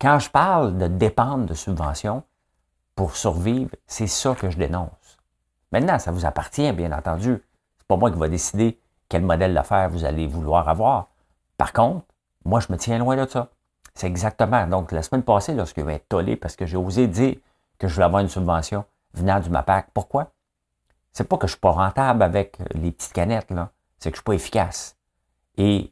Quand 0.00 0.18
je 0.18 0.30
parle 0.30 0.78
de 0.78 0.86
dépendre 0.86 1.44
de 1.46 1.54
subventions, 1.54 2.22
pour 2.94 3.16
survivre, 3.16 3.70
c'est 3.86 4.06
ça 4.06 4.34
que 4.34 4.50
je 4.50 4.58
dénonce. 4.58 5.18
Maintenant, 5.70 5.98
ça 5.98 6.12
vous 6.12 6.26
appartient, 6.26 6.70
bien 6.72 6.92
entendu. 6.92 7.42
C'est 7.78 7.86
pas 7.86 7.96
moi 7.96 8.10
qui 8.10 8.18
va 8.18 8.28
décider 8.28 8.78
quel 9.08 9.22
modèle 9.22 9.54
d'affaires 9.54 9.90
vous 9.90 10.04
allez 10.04 10.26
vouloir 10.26 10.68
avoir. 10.68 11.08
Par 11.56 11.72
contre, 11.72 12.06
moi, 12.44 12.60
je 12.60 12.70
me 12.70 12.76
tiens 12.76 12.98
loin 12.98 13.16
de 13.16 13.28
ça. 13.28 13.48
C'est 13.94 14.06
exactement. 14.06 14.66
Donc, 14.66 14.92
la 14.92 15.02
semaine 15.02 15.22
passée, 15.22 15.54
lorsque 15.54 15.78
je 15.80 15.84
vais 15.84 15.94
être 15.94 16.08
tollé 16.08 16.36
parce 16.36 16.56
que 16.56 16.66
j'ai 16.66 16.76
osé 16.76 17.06
dire 17.06 17.36
que 17.78 17.88
je 17.88 17.94
voulais 17.94 18.06
avoir 18.06 18.22
une 18.22 18.28
subvention 18.28 18.84
venant 19.14 19.40
du 19.40 19.50
MAPAC, 19.50 19.88
pourquoi? 19.92 20.32
C'est 21.12 21.28
pas 21.28 21.36
que 21.36 21.46
je 21.46 21.52
suis 21.52 21.60
pas 21.60 21.70
rentable 21.70 22.22
avec 22.22 22.58
les 22.74 22.90
petites 22.90 23.12
canettes, 23.12 23.50
là. 23.50 23.70
C'est 23.98 24.10
que 24.10 24.16
je 24.16 24.20
suis 24.20 24.24
pas 24.24 24.34
efficace. 24.34 24.96
Et 25.56 25.91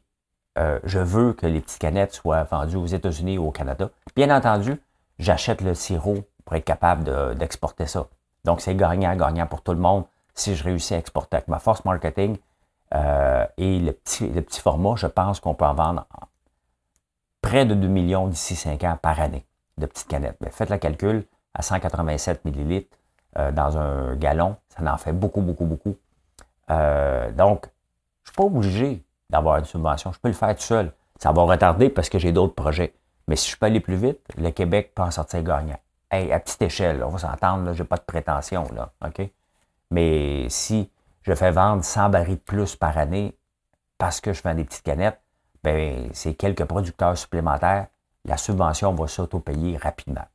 euh, 0.57 0.79
je 0.83 0.99
veux 0.99 1.33
que 1.33 1.45
les 1.45 1.61
petites 1.61 1.79
canettes 1.79 2.13
soient 2.13 2.43
vendues 2.43 2.75
aux 2.75 2.85
États-Unis 2.85 3.37
ou 3.37 3.47
au 3.47 3.51
Canada. 3.51 3.89
Bien 4.15 4.35
entendu, 4.35 4.81
j'achète 5.19 5.61
le 5.61 5.73
sirop 5.73 6.19
pour 6.45 6.55
être 6.55 6.65
capable 6.65 7.35
d'exporter 7.37 7.85
ça. 7.85 8.07
Donc, 8.43 8.61
c'est 8.61 8.75
gagnant-gagnant 8.75 9.47
pour 9.47 9.61
tout 9.61 9.71
le 9.71 9.79
monde 9.79 10.05
si 10.33 10.55
je 10.55 10.63
réussis 10.63 10.93
à 10.93 10.97
exporter 10.97 11.37
avec 11.37 11.47
ma 11.47 11.59
force 11.59 11.85
marketing 11.85 12.37
euh, 12.93 13.45
et 13.57 13.79
le 13.79 13.93
petit, 13.93 14.27
le 14.27 14.43
format, 14.49 14.95
je 14.95 15.07
pense 15.07 15.39
qu'on 15.39 15.53
peut 15.53 15.65
en 15.65 15.73
vendre 15.73 16.05
près 17.41 17.65
de 17.65 17.73
2 17.73 17.87
millions 17.87 18.27
d'ici 18.27 18.55
5 18.55 18.83
ans 18.83 18.97
par 19.01 19.19
année 19.19 19.45
de 19.77 19.85
petites 19.85 20.07
canettes. 20.07 20.37
Mais 20.41 20.49
faites 20.49 20.69
le 20.69 20.77
calcul, 20.77 21.25
à 21.53 21.61
187 21.61 22.45
millilitres 22.45 22.97
euh, 23.37 23.51
dans 23.51 23.77
un 23.77 24.15
gallon, 24.15 24.57
ça 24.69 24.83
en 24.91 24.97
fait 24.97 25.13
beaucoup, 25.13 25.41
beaucoup, 25.41 25.65
beaucoup. 25.65 25.95
Donc, 26.69 27.65
je 28.23 28.29
ne 28.29 28.33
suis 28.33 28.35
pas 28.35 28.43
obligé 28.43 29.03
d'avoir 29.31 29.57
une 29.57 29.65
subvention. 29.65 30.11
Je 30.11 30.19
peux 30.19 30.27
le 30.27 30.35
faire 30.35 30.55
tout 30.55 30.61
seul. 30.61 30.91
Ça 31.17 31.31
va 31.31 31.41
retarder 31.43 31.89
parce 31.89 32.09
que 32.09 32.19
j'ai 32.19 32.31
d'autres 32.31 32.53
projets. 32.53 32.93
Mais 33.27 33.35
si 33.35 33.49
je 33.49 33.57
peux 33.57 33.65
aller 33.65 33.79
plus 33.79 33.95
vite, 33.95 34.19
le 34.37 34.51
Québec 34.51 34.91
peut 34.93 35.03
en 35.03 35.11
sortir 35.11 35.41
gagnant. 35.41 35.79
Hey, 36.11 36.31
à 36.31 36.39
petite 36.39 36.61
échelle, 36.61 37.03
on 37.03 37.09
va 37.09 37.17
s'entendre, 37.17 37.73
je 37.73 37.81
n'ai 37.81 37.87
pas 37.87 37.95
de 37.95 38.03
prétention, 38.03 38.67
là? 38.75 38.91
Mais 39.89 40.47
si 40.49 40.91
je 41.21 41.33
fais 41.33 41.51
vendre 41.51 41.83
100 41.83 42.09
barils 42.09 42.35
de 42.35 42.41
plus 42.41 42.75
par 42.75 42.97
année 42.97 43.37
parce 43.97 44.19
que 44.19 44.33
je 44.33 44.43
vends 44.43 44.53
des 44.53 44.65
petites 44.65 44.83
canettes, 44.83 45.21
ben, 45.63 46.09
c'est 46.13 46.33
quelques 46.33 46.65
producteurs 46.65 47.17
supplémentaires, 47.17 47.87
la 48.25 48.37
subvention 48.37 48.93
va 48.93 49.07
s'auto-payer 49.07 49.77
rapidement. 49.77 50.25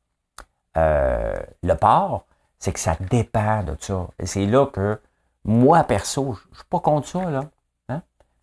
Euh, 0.76 1.36
le 1.62 1.74
port, 1.74 2.24
c'est 2.58 2.72
que 2.72 2.80
ça 2.80 2.96
dépend 3.10 3.62
de 3.62 3.76
ça. 3.78 4.06
Et 4.18 4.26
c'est 4.26 4.46
là 4.46 4.66
que 4.66 5.00
moi, 5.44 5.84
perso, 5.84 6.34
je 6.34 6.48
ne 6.48 6.54
suis 6.54 6.64
pas 6.70 6.80
contre 6.80 7.08
ça, 7.08 7.30
là. 7.30 7.44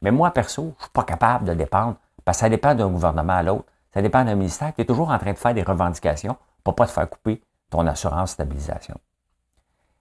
Mais 0.03 0.11
moi, 0.11 0.31
perso, 0.31 0.75
je 0.77 0.83
suis 0.83 0.91
pas 0.91 1.03
capable 1.03 1.45
de 1.45 1.53
dépendre, 1.53 1.95
parce 2.23 2.37
que 2.37 2.41
ça 2.41 2.49
dépend 2.49 2.75
d'un 2.75 2.89
gouvernement 2.89 3.33
à 3.33 3.43
l'autre. 3.43 3.65
Ça 3.93 4.01
dépend 4.01 4.23
d'un 4.23 4.35
ministère 4.35 4.73
qui 4.75 4.81
est 4.81 4.85
toujours 4.85 5.09
en 5.09 5.17
train 5.17 5.33
de 5.33 5.37
faire 5.37 5.53
des 5.53 5.63
revendications 5.63 6.37
pour 6.63 6.75
pas 6.75 6.85
te 6.85 6.91
faire 6.91 7.09
couper 7.09 7.41
ton 7.69 7.87
assurance 7.87 8.31
stabilisation. 8.31 8.99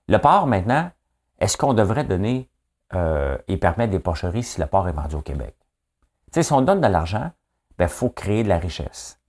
Le 0.08 0.18
port, 0.18 0.46
maintenant, 0.46 0.90
est-ce 1.38 1.56
qu'on 1.56 1.72
devrait 1.72 2.04
donner 2.04 2.48
euh, 2.94 3.38
et 3.48 3.56
permettre 3.56 3.92
des 3.92 3.98
pocheries 3.98 4.42
si 4.42 4.60
le 4.60 4.66
port 4.66 4.88
est 4.88 4.92
vendu 4.92 5.14
au 5.14 5.22
Québec? 5.22 5.56
sais, 6.32 6.42
si 6.42 6.52
on 6.52 6.62
donne 6.62 6.80
de 6.80 6.86
l'argent, 6.86 7.30
il 7.70 7.76
ben, 7.78 7.88
faut 7.88 8.10
créer 8.10 8.42
de 8.42 8.48
la 8.48 8.58
richesse. 8.58 9.20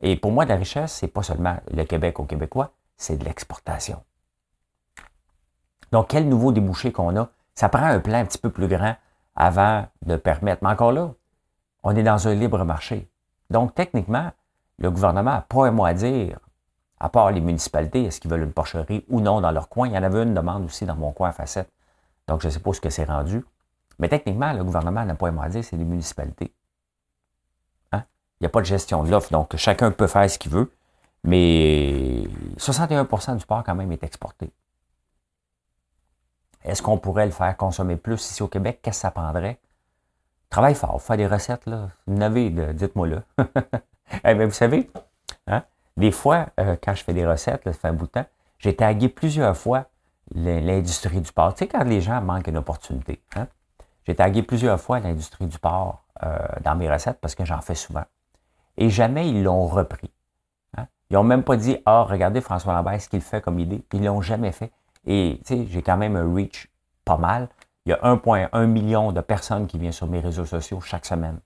Et 0.00 0.16
pour 0.16 0.32
moi, 0.32 0.44
de 0.44 0.50
la 0.50 0.56
richesse, 0.56 0.92
c'est 0.92 1.08
pas 1.08 1.22
seulement 1.22 1.56
le 1.70 1.84
Québec 1.84 2.18
aux 2.20 2.24
Québécois, 2.24 2.72
c'est 2.96 3.16
de 3.16 3.24
l'exportation. 3.24 4.02
Donc, 5.92 6.08
quel 6.08 6.28
nouveau 6.28 6.52
débouché 6.52 6.92
qu'on 6.92 7.16
a? 7.16 7.28
Ça 7.54 7.68
prend 7.68 7.84
un 7.84 8.00
plan 8.00 8.18
un 8.18 8.24
petit 8.24 8.38
peu 8.38 8.50
plus 8.50 8.68
grand 8.68 8.96
avant 9.36 9.86
de 10.04 10.16
permettre. 10.16 10.64
Mais 10.64 10.70
encore 10.70 10.92
là, 10.92 11.12
on 11.82 11.94
est 11.94 12.02
dans 12.02 12.26
un 12.26 12.34
libre 12.34 12.64
marché. 12.64 13.08
Donc, 13.50 13.74
techniquement, 13.74 14.32
le 14.78 14.90
gouvernement 14.90 15.32
n'a 15.32 15.42
pas 15.42 15.66
un 15.66 15.70
mot 15.70 15.84
à 15.84 15.94
dire, 15.94 16.38
à 16.98 17.08
part 17.08 17.30
les 17.30 17.40
municipalités, 17.40 18.04
est-ce 18.04 18.20
qu'ils 18.20 18.30
veulent 18.30 18.42
une 18.42 18.52
porcherie 18.52 19.04
ou 19.08 19.20
non 19.20 19.40
dans 19.40 19.50
leur 19.50 19.68
coin. 19.68 19.86
Il 19.86 19.94
y 19.94 19.98
en 19.98 20.02
avait 20.02 20.22
une 20.22 20.34
demande 20.34 20.64
aussi 20.64 20.86
dans 20.86 20.96
mon 20.96 21.12
coin 21.12 21.28
à 21.28 21.32
Facette. 21.32 21.70
Donc, 22.26 22.40
je 22.40 22.46
ne 22.46 22.52
sais 22.52 22.60
pas 22.60 22.72
ce 22.72 22.80
que 22.80 22.90
c'est 22.90 23.04
rendu. 23.04 23.44
Mais 23.98 24.08
techniquement, 24.08 24.52
le 24.52 24.64
gouvernement 24.64 25.04
n'a 25.04 25.14
pas 25.14 25.28
à 25.28 25.48
dire, 25.48 25.64
c'est 25.64 25.76
les 25.76 25.84
municipalités. 25.84 26.52
Hein? 27.92 28.02
Il 28.40 28.44
n'y 28.44 28.46
a 28.46 28.50
pas 28.50 28.60
de 28.60 28.66
gestion 28.66 29.02
de 29.04 29.10
l'offre, 29.10 29.30
donc 29.30 29.56
chacun 29.56 29.90
peut 29.90 30.06
faire 30.06 30.28
ce 30.28 30.38
qu'il 30.38 30.52
veut, 30.52 30.70
mais 31.24 32.24
61% 32.58 33.36
du 33.36 33.46
porc 33.46 33.64
quand 33.64 33.74
même 33.74 33.92
est 33.92 34.02
exporté. 34.02 34.50
Est-ce 36.66 36.82
qu'on 36.82 36.98
pourrait 36.98 37.26
le 37.26 37.32
faire 37.32 37.56
consommer 37.56 37.96
plus 37.96 38.20
ici 38.20 38.42
au 38.42 38.48
Québec? 38.48 38.80
Qu'est-ce 38.82 38.98
que 38.98 39.02
ça 39.02 39.10
prendrait? 39.10 39.58
Travaille 40.50 40.74
fort, 40.74 41.00
faire 41.00 41.16
des 41.16 41.26
recettes, 41.26 41.66
là. 41.66 41.88
Vous 42.06 42.14
n'avez, 42.14 42.50
dites-moi 42.50 43.08
là. 43.08 43.22
eh 44.24 44.34
vous 44.34 44.52
savez, 44.52 44.90
hein? 45.46 45.62
des 45.96 46.10
fois, 46.10 46.46
euh, 46.60 46.76
quand 46.82 46.94
je 46.94 47.04
fais 47.04 47.12
des 47.12 47.26
recettes, 47.26 47.62
ça 47.64 47.72
fait 47.72 47.88
un 47.88 47.92
bout 47.92 48.06
de 48.06 48.10
temps, 48.10 48.26
j'ai 48.58 48.74
tagué 48.74 49.08
plusieurs 49.08 49.56
fois 49.56 49.86
l'industrie 50.34 51.20
du 51.20 51.32
porc. 51.32 51.54
Tu 51.54 51.60
sais, 51.60 51.68
quand 51.68 51.84
les 51.84 52.00
gens 52.00 52.20
manquent 52.20 52.48
une 52.48 52.56
opportunité. 52.56 53.20
Hein? 53.36 53.46
J'ai 54.06 54.14
tagué 54.14 54.42
plusieurs 54.42 54.80
fois 54.80 54.98
l'industrie 55.00 55.46
du 55.46 55.58
porc 55.58 56.02
euh, 56.24 56.38
dans 56.62 56.74
mes 56.74 56.90
recettes 56.90 57.18
parce 57.20 57.34
que 57.34 57.44
j'en 57.44 57.60
fais 57.60 57.74
souvent. 57.74 58.04
Et 58.76 58.90
jamais 58.90 59.28
ils 59.28 59.42
l'ont 59.42 59.66
repris. 59.66 60.10
Hein. 60.76 60.86
Ils 61.10 61.14
n'ont 61.14 61.24
même 61.24 61.42
pas 61.42 61.56
dit 61.56 61.78
Ah, 61.86 62.02
regardez 62.02 62.40
François 62.40 62.72
Lambert, 62.72 63.00
ce 63.00 63.08
qu'il 63.08 63.20
fait 63.20 63.40
comme 63.40 63.58
idée. 63.58 63.84
Ils 63.92 64.00
ne 64.00 64.06
l'ont 64.06 64.20
jamais 64.20 64.52
fait. 64.52 64.72
Et 65.06 65.40
tu 65.44 65.54
sais, 65.54 65.66
j'ai 65.66 65.82
quand 65.82 65.96
même 65.96 66.16
un 66.16 66.34
reach 66.34 66.68
pas 67.04 67.16
mal. 67.16 67.48
Il 67.84 67.90
y 67.90 67.92
a 67.92 67.98
1,1 68.02 68.66
million 68.66 69.12
de 69.12 69.20
personnes 69.20 69.66
qui 69.66 69.78
viennent 69.78 69.92
sur 69.92 70.08
mes 70.08 70.20
réseaux 70.20 70.44
sociaux 70.44 70.80
chaque 70.80 71.06
semaine. 71.06 71.38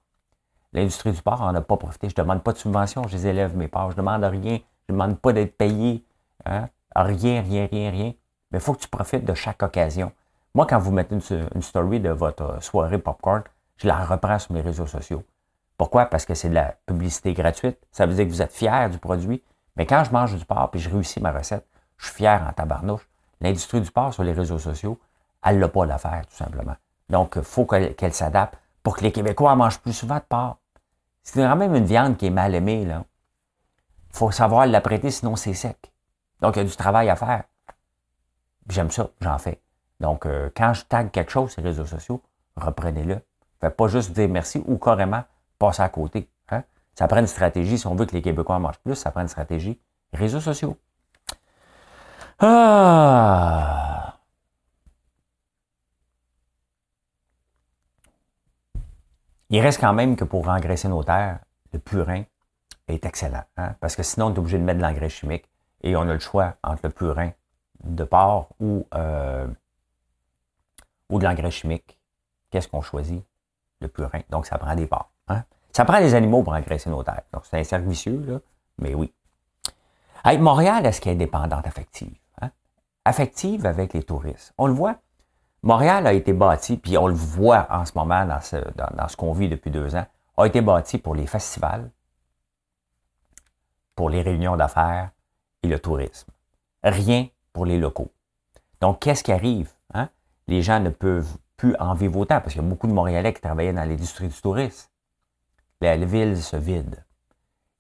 L'industrie 0.73 1.13
du 1.13 1.21
porc 1.21 1.41
n'en 1.41 1.55
a 1.55 1.61
pas 1.61 1.77
profité. 1.77 2.09
Je 2.09 2.15
ne 2.17 2.25
demande 2.25 2.43
pas 2.43 2.53
de 2.53 2.59
subvention, 2.59 3.07
je 3.07 3.17
les 3.17 3.27
élève 3.27 3.57
mes 3.57 3.69
porcs. 3.69 3.91
Je 3.91 3.97
ne 3.97 4.03
demande 4.03 4.25
rien. 4.25 4.59
Je 4.89 4.95
ne 4.95 4.99
demande 4.99 5.19
pas 5.19 5.33
d'être 5.33 5.57
payé. 5.57 6.05
Hein. 6.47 6.69
Rien, 6.95 7.43
rien, 7.43 7.69
rien, 7.71 7.91
rien. 7.91 8.13
Mais 8.51 8.59
il 8.59 8.61
faut 8.61 8.73
que 8.75 8.81
tu 8.81 8.89
profites 8.89 9.25
de 9.25 9.35
chaque 9.35 9.63
occasion. 9.63 10.13
Moi, 10.55 10.67
quand 10.67 10.79
vous 10.79 10.91
mettez 10.91 11.15
une, 11.15 11.63
story 11.63 12.01
de 12.01 12.11
votre 12.11 12.63
soirée 12.63 12.99
popcorn, 12.99 13.43
je 13.77 13.87
la 13.87 14.05
reprends 14.05 14.39
sur 14.39 14.53
mes 14.53 14.61
réseaux 14.61 14.87
sociaux. 14.87 15.23
Pourquoi? 15.77 16.07
Parce 16.07 16.25
que 16.25 16.35
c'est 16.35 16.49
de 16.49 16.55
la 16.55 16.75
publicité 16.87 17.33
gratuite. 17.35 17.79
Ça 17.93 18.07
veut 18.07 18.15
dire 18.15 18.25
que 18.25 18.31
vous 18.31 18.43
êtes 18.43 18.53
fier 18.53 18.91
du 18.91 18.99
produit. 18.99 19.43
Mais 19.77 19.87
quand 19.87 20.05
je 20.05 20.11
mange 20.11 20.37
du 20.37 20.45
porc 20.45 20.71
et 20.75 20.79
je 20.79 20.91
réussis 20.91 21.21
ma 21.21 21.33
recette, 21.33 21.67
je 21.97 22.07
suis 22.07 22.17
fier 22.17 22.45
en 22.49 22.53
tabarnouche. 22.53 23.10
L'industrie 23.41 23.81
du 23.81 23.91
porc 23.91 24.15
sur 24.15 24.25
les 24.25 24.33
réseaux 24.33 24.59
sociaux, 24.59 24.99
Elle 25.43 25.59
n'a 25.59 25.69
pas 25.69 25.87
l'affaire, 25.87 26.27
tout 26.27 26.37
simplement. 26.37 26.77
Donc, 27.09 27.35
il 27.37 27.43
faut 27.43 27.65
qu'elle 27.65 28.13
s'adapte 28.13 28.59
pour 28.83 28.97
que 28.97 29.03
les 29.03 29.13
Québécois 29.13 29.57
mangent 29.57 29.81
plus 29.81 29.95
souvent 29.95 30.17
de 30.17 30.25
porc. 30.29 30.59
C'est 31.23 31.41
quand 31.41 31.57
même 31.57 31.75
une 31.75 31.85
viande 31.85 32.17
qui 32.17 32.27
est 32.27 32.31
mal 32.31 32.55
aimée, 32.55 32.85
là. 32.85 33.05
Il 34.13 34.17
faut 34.17 34.31
savoir 34.31 34.67
l'apprêter, 34.67 35.11
sinon 35.11 35.37
c'est 35.37 35.55
sec. 35.55 35.93
Donc, 36.41 36.57
il 36.57 36.59
y 36.61 36.63
a 36.63 36.65
du 36.65 36.77
travail 36.77 37.09
à 37.09 37.17
faire. 37.17 37.45
J'aime 38.69 38.91
ça, 38.91 39.09
j'en 39.21 39.39
fais. 39.39 39.61
Donc, 40.01 40.27
euh, 40.27 40.51
quand 40.55 40.73
je 40.75 40.85
tag 40.85 41.11
quelque 41.11 41.31
chose 41.31 41.51
sur 41.53 41.63
les 41.63 41.69
réseaux 41.69 41.87
sociaux, 41.87 42.23
reprenez-le. 42.57 43.21
Faites 43.61 43.77
pas 43.77 43.89
juste 43.89 44.13
dire 44.13 44.29
merci 44.29 44.63
ou 44.67 44.79
carrément 44.79 45.23
passer 45.59 45.83
à 45.83 45.89
côté. 45.89 46.29
Hein. 46.51 46.63
Ça 46.95 47.07
prend 47.07 47.19
une 47.19 47.27
stratégie. 47.27 47.79
Si 47.79 47.87
on 47.87 47.95
veut 47.95 48.07
que 48.07 48.13
les 48.15 48.23
Québécois 48.23 48.59
mangent 48.59 48.79
plus, 48.79 48.95
ça 48.95 49.11
prend 49.11 49.21
une 49.21 49.29
stratégie. 49.29 49.79
Réseaux 50.13 50.41
sociaux. 50.41 50.77
Ah! 52.43 54.17
Il 59.51 59.61
reste 59.61 59.81
quand 59.81 59.93
même 59.93 60.17
que 60.17 60.25
pour 60.25 60.49
engraisser 60.49 60.89
nos 60.89 61.03
terres, 61.03 61.41
le 61.73 61.79
purin 61.79 62.23
est 62.89 63.05
excellent. 63.05 63.45
Hein? 63.57 63.75
Parce 63.81 63.95
que 63.97 64.03
sinon, 64.03 64.27
on 64.27 64.35
est 64.35 64.39
obligé 64.39 64.59
de 64.59 64.63
mettre 64.63 64.79
de 64.79 64.85
l'engrais 64.85 65.09
chimique 65.09 65.45
et 65.83 65.97
on 65.97 66.03
a 66.03 66.15
le 66.15 66.19
choix 66.19 66.55
entre 66.63 66.81
le 66.85 66.91
purin 66.91 67.31
de 67.85 68.05
porc 68.05 68.49
ou, 68.61 68.87
euh, 68.95 69.47
de 71.11 71.25
l'engrais 71.25 71.51
chimique. 71.51 71.99
Qu'est-ce 72.51 72.69
qu'on 72.69 72.81
choisit? 72.83 73.25
Le 73.81 73.89
purin. 73.89 74.21
Donc, 74.31 74.47
ça 74.47 74.57
prend 74.57 74.75
des 74.75 74.87
porcs. 74.87 75.11
Hein? 75.29 75.45
Ça 75.73 75.85
prend 75.85 76.01
des 76.01 76.15
animaux 76.15 76.43
pour 76.43 76.55
engraisser 76.55 76.89
nos 76.89 77.03
terres. 77.03 77.23
Donc, 77.33 77.45
c'est 77.45 77.59
un 77.59 77.65
cercle 77.65 77.89
vicieux, 77.89 78.25
là, 78.27 78.39
mais 78.79 78.95
oui. 78.95 79.13
Montréal, 80.39 80.87
est-ce 80.87 81.01
qu'elle 81.01 81.15
est 81.15 81.17
dépendante 81.17 81.67
affective? 81.67 82.15
Affective 83.05 83.67
avec 83.67 83.95
les 83.95 84.03
touristes. 84.03 84.53
On 84.59 84.67
le 84.67 84.73
voit. 84.73 84.97
Montréal 85.63 86.07
a 86.07 86.13
été 86.13 86.33
bâti, 86.33 86.77
puis 86.77 86.97
on 86.97 87.07
le 87.07 87.15
voit 87.15 87.67
en 87.71 87.85
ce 87.85 87.93
moment 87.95 88.25
dans 88.25 88.41
ce, 88.41 88.57
dans 88.77 89.09
ce 89.09 89.17
qu'on 89.17 89.33
vit 89.33 89.49
depuis 89.49 89.71
deux 89.71 89.95
ans, 89.95 90.07
a 90.37 90.47
été 90.47 90.61
bâti 90.61 90.99
pour 90.99 91.15
les 91.15 91.27
festivals, 91.27 91.91
pour 93.95 94.11
les 94.11 94.23
réunions 94.23 94.57
d'affaires 94.57 95.11
et 95.63 95.69
le 95.69 95.79
tourisme. 95.79 96.31
Rien 96.83 97.29
pour 97.53 97.67
les 97.67 97.79
locaux. 97.79 98.13
Donc, 98.81 99.01
qu'est-ce 99.01 99.23
qui 99.23 99.33
arrive? 99.33 99.71
Hein? 99.93 100.09
Les 100.47 100.63
gens 100.63 100.81
ne 100.81 100.91
peuvent 100.91 101.37
plus 101.57 101.77
en 101.79 101.95
vivre 101.95 102.19
autant 102.19 102.41
parce 102.41 102.55
qu'il 102.55 102.63
y 102.63 102.65
a 102.65 102.69
beaucoup 102.69 102.87
de 102.87 102.93
Montréalais 102.93 103.35
qui 103.35 103.43
travaillaient 103.43 103.75
dans 103.75 103.87
l'industrie 103.87 104.29
du 104.29 104.41
tourisme. 104.41 104.89
La, 105.83 105.97
ville 105.97 106.43
se 106.43 106.57
vide. 106.57 107.05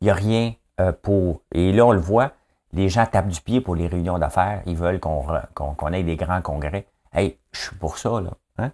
Il 0.00 0.04
n'y 0.04 0.10
a 0.10 0.14
rien 0.14 0.54
euh, 0.80 0.92
pour... 0.92 1.42
Et 1.52 1.72
là, 1.72 1.86
on 1.86 1.92
le 1.92 2.00
voit, 2.00 2.32
les 2.72 2.88
gens 2.88 3.06
tapent 3.06 3.28
du 3.28 3.40
pied 3.40 3.60
pour 3.60 3.74
les 3.74 3.86
réunions 3.86 4.18
d'affaires. 4.18 4.62
Ils 4.66 4.76
veulent 4.76 5.00
qu'on 5.00 5.92
ait 5.92 6.02
des 6.02 6.16
grands 6.16 6.42
congrès. 6.42 6.86
Hey, 7.12 7.38
je 7.52 7.60
suis 7.60 7.76
pour 7.76 7.98
ça, 7.98 8.20
là. 8.20 8.30
Hein? 8.58 8.72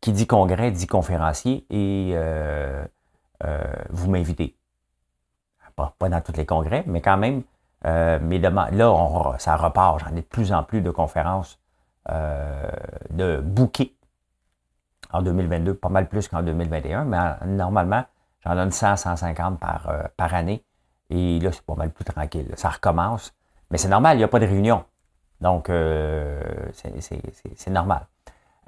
Qui 0.00 0.12
dit 0.12 0.26
congrès 0.26 0.70
dit 0.70 0.86
conférencier 0.86 1.66
et 1.70 2.12
euh, 2.14 2.84
euh, 3.44 3.64
vous 3.90 4.10
m'invitez. 4.10 4.56
Pas, 5.74 6.08
dans 6.08 6.20
tous 6.22 6.32
les 6.32 6.46
congrès, 6.46 6.84
mais 6.86 7.02
quand 7.02 7.18
même, 7.18 7.42
euh, 7.84 8.18
mais 8.22 8.38
là, 8.38 9.34
ça 9.38 9.56
repart. 9.56 10.00
J'en 10.00 10.16
ai 10.16 10.20
de 10.20 10.20
plus 10.22 10.52
en 10.52 10.62
plus 10.62 10.80
de 10.80 10.90
conférences 10.90 11.58
euh, 12.10 12.70
de 13.10 13.40
bouquets 13.40 13.92
en 15.12 15.22
2022, 15.22 15.74
pas 15.74 15.88
mal 15.88 16.08
plus 16.08 16.28
qu'en 16.28 16.42
2021, 16.42 17.04
mais 17.04 17.18
normalement, 17.46 18.04
j'en 18.44 18.54
donne 18.54 18.70
100, 18.70 18.96
150 18.96 19.58
par, 19.58 19.88
euh, 19.88 20.02
par 20.16 20.34
année. 20.34 20.64
Et 21.10 21.38
là, 21.40 21.52
c'est 21.52 21.62
pas 21.62 21.74
mal 21.74 21.90
plus 21.90 22.04
tranquille. 22.04 22.52
Ça 22.56 22.68
recommence. 22.68 23.34
Mais 23.70 23.78
c'est 23.78 23.88
normal, 23.88 24.16
il 24.16 24.18
n'y 24.18 24.24
a 24.24 24.28
pas 24.28 24.38
de 24.38 24.46
réunion. 24.46 24.84
Donc, 25.40 25.66
c'est 26.72 27.70
normal. 27.70 28.06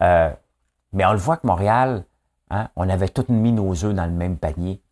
mais 0.00 1.04
on 1.04 1.12
le 1.12 1.18
voit 1.18 1.36
que 1.36 1.46
Montréal, 1.46 2.04
hein, 2.50 2.68
on 2.76 2.88
avait 2.88 3.08
toutes 3.08 3.28
mis 3.28 3.52
nos 3.52 3.72
œufs 3.84 3.94
dans 3.94 4.06
le 4.06 4.12
même 4.12 4.36
panier 4.36 4.82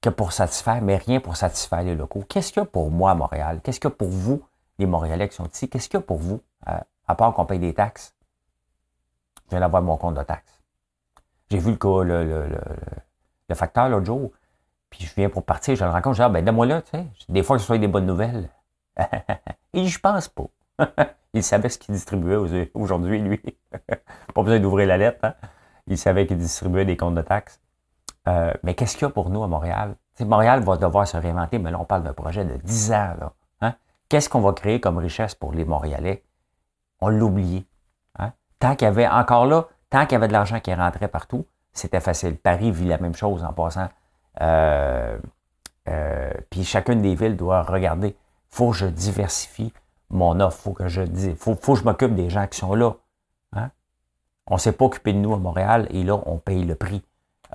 que 0.00 0.10
pour 0.10 0.32
satisfaire, 0.32 0.82
mais 0.82 0.96
rien 0.96 1.20
pour 1.20 1.36
satisfaire 1.36 1.82
les 1.82 1.94
locaux. 1.94 2.24
Qu'est-ce 2.28 2.52
qu'il 2.52 2.60
y 2.60 2.62
a 2.62 2.66
pour 2.66 2.90
moi 2.90 3.10
à 3.10 3.14
Montréal? 3.14 3.60
Qu'est-ce 3.62 3.80
qu'il 3.80 3.90
y 3.90 3.92
a 3.92 3.96
pour 3.96 4.08
vous, 4.08 4.40
les 4.78 4.86
Montréalais 4.86 5.28
qui 5.28 5.34
sont 5.34 5.46
ici? 5.46 5.68
Qu'est-ce 5.68 5.88
qu'il 5.88 5.98
y 5.98 6.02
a 6.02 6.06
pour 6.06 6.18
vous, 6.18 6.40
euh, 6.68 6.78
à, 7.08 7.14
part 7.14 7.32
qu'on 7.34 7.44
paye 7.46 7.58
des 7.58 7.74
taxes? 7.74 8.14
Je 9.46 9.50
viens 9.50 9.60
d'avoir 9.60 9.82
mon 9.82 9.96
compte 9.96 10.14
de 10.14 10.22
taxes. 10.22 10.60
J'ai 11.50 11.58
vu 11.58 11.76
le, 11.82 12.04
le, 12.04 12.24
le, 12.24 12.58
le, 13.48 13.54
facteur 13.54 13.88
l'autre 13.88 14.06
jour, 14.06 14.30
puis 14.90 15.04
je 15.04 15.14
viens 15.14 15.28
pour 15.28 15.44
partir, 15.44 15.74
je 15.74 15.84
le 15.84 15.90
rencontre, 15.90 16.16
je 16.16 16.22
dis, 16.22 16.24
ah, 16.24 16.28
ben, 16.28 16.44
donne-moi 16.44 16.66
là, 16.66 16.82
tu 16.82 16.90
sais. 16.90 17.06
Des 17.28 17.42
fois, 17.42 17.56
que 17.56 17.60
ce 17.60 17.66
soit 17.66 17.78
des 17.78 17.88
bonnes 17.88 18.06
nouvelles. 18.06 18.48
Et 19.72 19.86
je 19.86 19.98
pense 19.98 20.28
pas. 20.28 20.46
il 21.34 21.42
savait 21.42 21.68
ce 21.68 21.78
qu'il 21.78 21.94
distribuait 21.94 22.36
aujourd'hui, 22.74 23.20
lui. 23.20 23.40
pas 24.34 24.42
besoin 24.42 24.60
d'ouvrir 24.60 24.88
la 24.88 24.96
lettre. 24.96 25.18
Hein? 25.22 25.34
Il 25.86 25.98
savait 25.98 26.26
qu'il 26.26 26.38
distribuait 26.38 26.84
des 26.84 26.96
comptes 26.96 27.14
de 27.14 27.22
taxes. 27.22 27.60
Euh, 28.28 28.52
mais 28.62 28.74
qu'est-ce 28.74 28.96
qu'il 28.96 29.06
y 29.06 29.10
a 29.10 29.10
pour 29.10 29.30
nous 29.30 29.42
à 29.42 29.48
Montréal? 29.48 29.96
Montréal 30.20 30.62
va 30.62 30.76
devoir 30.76 31.06
se 31.06 31.16
réinventer, 31.16 31.58
mais 31.58 31.70
là, 31.70 31.78
on 31.78 31.84
parle 31.84 32.02
d'un 32.02 32.14
projet 32.14 32.44
de 32.44 32.56
10 32.56 32.92
ans. 32.92 33.14
Hein? 33.60 33.74
Qu'est-ce 34.08 34.28
qu'on 34.28 34.40
va 34.40 34.52
créer 34.52 34.80
comme 34.80 34.98
richesse 34.98 35.34
pour 35.34 35.52
les 35.52 35.64
Montréalais? 35.64 36.24
On 37.00 37.08
l'a 37.08 37.22
oublié. 37.22 37.66
Hein? 38.18 38.32
Tant 38.58 38.74
qu'il 38.74 38.86
y 38.86 38.88
avait, 38.88 39.06
encore 39.06 39.46
là, 39.46 39.66
tant 39.90 40.06
qu'il 40.06 40.12
y 40.12 40.16
avait 40.16 40.28
de 40.28 40.32
l'argent 40.32 40.58
qui 40.60 40.72
rentrait 40.72 41.08
partout, 41.08 41.46
c'était 41.72 42.00
facile. 42.00 42.38
Paris 42.38 42.70
vit 42.70 42.86
la 42.86 42.98
même 42.98 43.14
chose 43.14 43.44
en 43.44 43.52
passant. 43.52 43.88
Euh, 44.40 45.18
euh, 45.88 46.30
puis 46.50 46.64
chacune 46.64 47.02
des 47.02 47.14
villes 47.14 47.36
doit 47.36 47.62
regarder. 47.62 48.16
faut 48.50 48.70
que 48.70 48.76
je 48.76 48.86
diversifie 48.86 49.72
mon 50.10 50.40
offre. 50.40 50.58
faut 50.58 50.72
que 50.72 50.88
je 50.88 51.02
faut, 51.36 51.54
faut 51.54 51.74
que 51.74 51.80
je 51.80 51.84
m'occupe 51.84 52.14
des 52.14 52.30
gens 52.30 52.46
qui 52.46 52.58
sont 52.58 52.74
là. 52.74 52.92
Hein? 53.54 53.70
On 54.46 54.54
ne 54.54 54.60
s'est 54.60 54.72
pas 54.72 54.84
occupé 54.84 55.12
de 55.12 55.18
nous 55.18 55.34
à 55.34 55.38
Montréal 55.38 55.86
et 55.90 56.02
là, 56.02 56.20
on 56.26 56.38
paye 56.38 56.64
le 56.64 56.74
prix. 56.74 57.02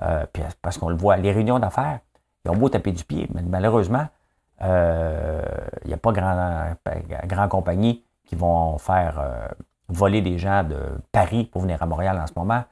Euh, 0.02 0.24
parce 0.62 0.78
qu'on 0.78 0.88
le 0.88 0.96
voit, 0.96 1.16
les 1.16 1.32
réunions 1.32 1.58
d'affaires, 1.58 2.00
ils 2.44 2.50
ont 2.50 2.56
beau 2.56 2.68
taper 2.68 2.92
du 2.92 3.04
pied, 3.04 3.28
mais 3.34 3.42
malheureusement, 3.42 4.06
euh, 4.62 5.42
il 5.84 5.88
n'y 5.88 5.94
a 5.94 5.98
pas 5.98 6.12
grand, 6.12 6.74
grand 7.26 7.48
compagnie 7.48 8.04
qui 8.24 8.34
vont 8.34 8.78
faire 8.78 9.22
voler 9.88 10.22
des 10.22 10.38
gens 10.38 10.64
de 10.64 10.78
Paris 11.12 11.44
pour 11.44 11.62
venir 11.62 11.82
à 11.82 11.86
Montréal 11.86 12.18
en 12.18 12.26
ce 12.26 12.32
moment. 12.34 12.64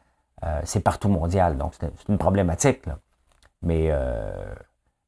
c'est 0.65 0.81
partout 0.81 1.09
mondial, 1.09 1.59
donc 1.59 1.75
c'est 1.79 2.09
une 2.09 2.19
problématique. 2.19 2.81
Mais, 3.63 3.91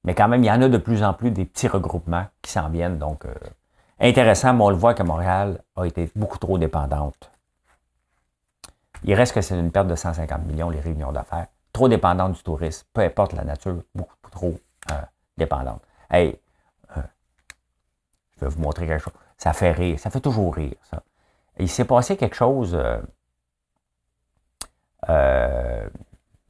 mais 0.04 0.14
quand 0.14 0.28
même, 0.28 0.42
il 0.42 0.46
y 0.46 0.50
en 0.50 0.60
a 0.60 0.68
de 0.68 0.78
plus 0.78 1.02
en 1.02 1.14
plus 1.14 1.30
des 1.30 1.44
petits 1.44 1.68
regroupements 1.68 2.26
qui 2.42 2.50
s'en 2.50 2.68
viennent. 2.68 2.98
Donc, 2.98 3.24
intéressant, 3.98 4.52
mais 4.54 4.64
on 4.64 4.70
le 4.70 4.76
voit 4.76 4.94
que 4.94 5.02
Montréal 5.02 5.62
a 5.76 5.84
été 5.84 6.10
beaucoup 6.14 6.38
trop 6.38 6.58
dépendante. 6.58 7.30
Il 9.04 9.14
reste 9.14 9.34
que 9.34 9.40
c'est 9.40 9.58
une 9.58 9.72
perte 9.72 9.88
de 9.88 9.96
150 9.96 10.44
millions, 10.46 10.70
les 10.70 10.80
réunions 10.80 11.12
d'affaires 11.12 11.46
trop 11.72 11.88
dépendante 11.88 12.32
du 12.32 12.42
tourisme, 12.42 12.86
peu 12.92 13.00
importe 13.00 13.32
la 13.32 13.44
nature, 13.44 13.82
beaucoup 13.94 14.14
trop 14.30 14.54
euh, 14.90 14.94
dépendante. 15.36 15.82
Hey, 16.10 16.38
euh, 16.96 17.02
je 18.36 18.44
vais 18.44 18.50
vous 18.50 18.60
montrer 18.60 18.86
quelque 18.86 19.02
chose. 19.02 19.14
Ça 19.38 19.52
fait 19.52 19.72
rire, 19.72 19.98
ça 19.98 20.10
fait 20.10 20.20
toujours 20.20 20.54
rire, 20.54 20.76
ça. 20.90 21.02
Il 21.58 21.68
s'est 21.68 21.84
passé 21.84 22.16
quelque 22.16 22.36
chose. 22.36 22.74
Euh, 22.74 23.00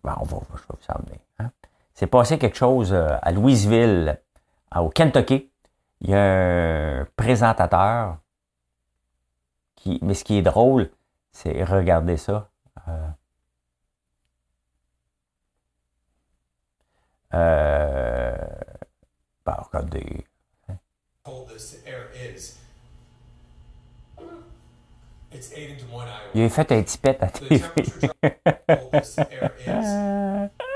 ben, 0.05 0.17
on 0.21 0.25
va, 0.25 0.39
je 0.55 0.63
vais 0.63 0.67
vous 0.69 0.95
emmener. 0.95 1.21
Il 1.95 1.99
s'est 1.99 2.07
passé 2.07 2.39
quelque 2.39 2.57
chose 2.57 2.95
à 2.95 3.33
Louisville, 3.33 4.21
au 4.75 4.89
Kentucky. 4.89 5.51
Il 6.01 6.11
y 6.11 6.15
a 6.15 7.01
un 7.01 7.07
présentateur 7.17 8.19
qui. 9.77 9.99
Mais 10.03 10.15
ce 10.15 10.25
qui 10.25 10.39
est 10.39 10.43
drôle, 10.43 10.91
c'est 11.33 11.63
regardez 11.65 12.17
ça. 12.17 12.51
Euh, 17.35 18.37
ben, 19.47 19.57
regardez. 19.73 20.27
Il 26.35 26.43
a 26.43 26.49
fait 26.49 26.73
un 26.73 26.83
tipette 26.83 27.23
à 27.23 27.29
TV. 27.29 27.63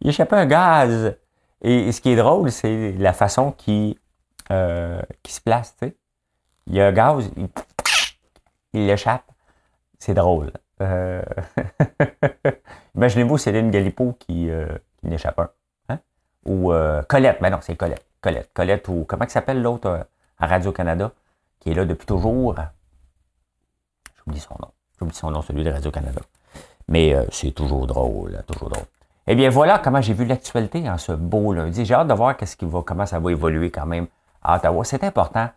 il 0.00 0.08
échappait 0.08 0.36
un 0.36 0.46
gaz. 0.46 1.16
Et 1.62 1.90
ce 1.92 2.00
qui 2.00 2.10
est 2.10 2.16
drôle, 2.16 2.52
c'est 2.52 2.92
la 2.92 3.12
façon 3.12 3.52
qui, 3.52 3.98
euh, 4.50 5.02
qui 5.22 5.32
se 5.32 5.40
place. 5.40 5.74
Tu 5.76 5.88
sais. 5.88 5.96
Il 6.68 6.74
y 6.74 6.80
a 6.80 6.86
un 6.88 6.92
gaz, 6.92 7.30
il 8.72 8.86
l'échappe. 8.86 9.24
C'est 9.98 10.14
drôle. 10.14 10.52
Euh... 10.80 11.22
Imaginez-vous 12.94 13.38
Céline 13.38 13.70
Galipo 13.70 14.16
qui, 14.18 14.50
euh, 14.50 14.66
qui 14.98 15.08
n'échappe 15.08 15.38
un. 15.38 15.50
Hein? 15.88 15.98
Ou 16.44 16.72
euh, 16.72 17.02
Colette, 17.02 17.40
mais 17.40 17.50
non, 17.50 17.58
c'est 17.60 17.76
Colette. 17.76 18.04
Colette. 18.20 18.50
Colette, 18.52 18.88
ou 18.88 19.04
comment 19.04 19.28
s'appelle 19.28 19.62
l'autre 19.62 19.88
euh, 19.88 20.02
à 20.38 20.46
Radio-Canada, 20.46 21.12
qui 21.58 21.70
est 21.70 21.74
là 21.74 21.84
depuis 21.84 22.06
toujours? 22.06 22.54
J'oublie 24.16 24.40
son 24.40 24.54
nom. 24.60 24.70
J'oublie 24.98 25.14
son 25.14 25.30
nom, 25.30 25.42
celui 25.42 25.64
de 25.64 25.70
Radio-Canada. 25.70 26.20
Mais 26.88 27.14
c'est 27.30 27.50
toujours 27.50 27.86
drôle, 27.86 28.42
toujours 28.46 28.70
drôle. 28.70 28.86
Eh 29.30 29.34
bien, 29.34 29.50
voilà 29.50 29.78
comment 29.78 30.00
j'ai 30.00 30.14
vu 30.14 30.24
l'actualité 30.24 30.88
en 30.88 30.96
ce 30.96 31.12
beau 31.12 31.52
lundi. 31.52 31.84
J'ai 31.84 31.92
hâte 31.92 32.08
de 32.08 32.14
voir 32.14 32.34
qu'est-ce 32.34 32.56
qui 32.56 32.64
va, 32.64 32.80
comment 32.80 33.04
ça 33.04 33.20
va 33.20 33.30
évoluer 33.30 33.70
quand 33.70 33.84
même 33.84 34.06
à 34.42 34.56
Ottawa. 34.56 34.84
C'est 34.84 35.04
important 35.04 35.50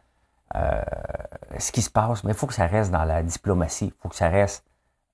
ce 1.58 1.72
qui 1.72 1.82
se 1.82 1.90
passe, 1.90 2.26
mais 2.26 2.32
il 2.32 2.36
faut 2.36 2.48
que 2.48 2.54
ça 2.54 2.68
reste 2.68 2.92
dans 2.92 3.06
la 3.06 3.24
diplomatie, 3.24 3.86
il 3.86 3.94
faut 4.02 4.10
que 4.10 4.16
ça 4.16 4.28
reste 4.28 4.66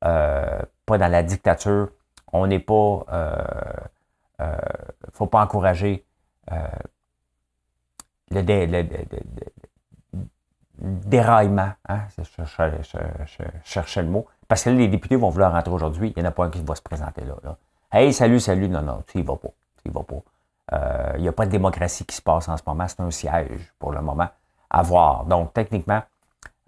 euh, 0.03 0.59
pas 0.87 0.97
dans 0.97 1.07
la 1.07 1.21
dictature. 1.21 1.89
On 2.33 2.47
n'est 2.47 2.57
pas. 2.57 3.05
Il 4.39 4.45
ne 4.45 5.11
faut 5.13 5.27
pas 5.27 5.41
encourager 5.43 6.03
le, 8.31 8.41
déraillement. 10.79 11.73
Hein? 11.89 11.99
Je, 12.17 12.23
cherchais 13.63 14.01
le 14.01 14.09
mot. 14.09 14.25
Parce 14.47 14.63
que 14.63 14.71
les 14.71 14.87
députés 14.87 15.15
vont 15.15 15.29
vouloir 15.29 15.51
rentrer 15.51 15.71
aujourd'hui. 15.71 16.11
Il 16.15 16.21
n'y 16.21 16.27
en 16.27 16.29
a 16.29 16.33
pas 16.33 16.45
un 16.45 16.49
qui 16.49 16.61
va 16.61 16.73
se 16.73 16.81
présenter 16.81 17.21
là. 17.21 17.35
là. 17.43 17.55
Hey, 17.89 18.11
salut, 18.11 18.41
salut. 18.41 18.67
Non, 18.67 18.81
non, 18.81 19.03
il 19.15 19.21
ne 19.21 19.25
va 19.25 19.37
pas. 19.37 19.47
Il 19.85 19.91
va 19.93 20.03
pas. 20.03 20.21
Euh, 20.73 21.13
il 21.15 21.21
n'y 21.21 21.27
a 21.29 21.31
pas 21.31 21.45
de 21.45 21.51
démocratie 21.51 22.05
qui 22.05 22.17
se 22.17 22.21
passe 22.21 22.49
en 22.49 22.57
ce 22.57 22.63
moment. 22.67 22.85
C'est 22.85 22.99
un 22.99 23.11
siège 23.11 23.73
pour 23.79 23.93
le 23.93 24.01
moment 24.01 24.27
à 24.69 24.81
voir. 24.83 25.23
Donc, 25.23 25.53
techniquement, 25.53 26.01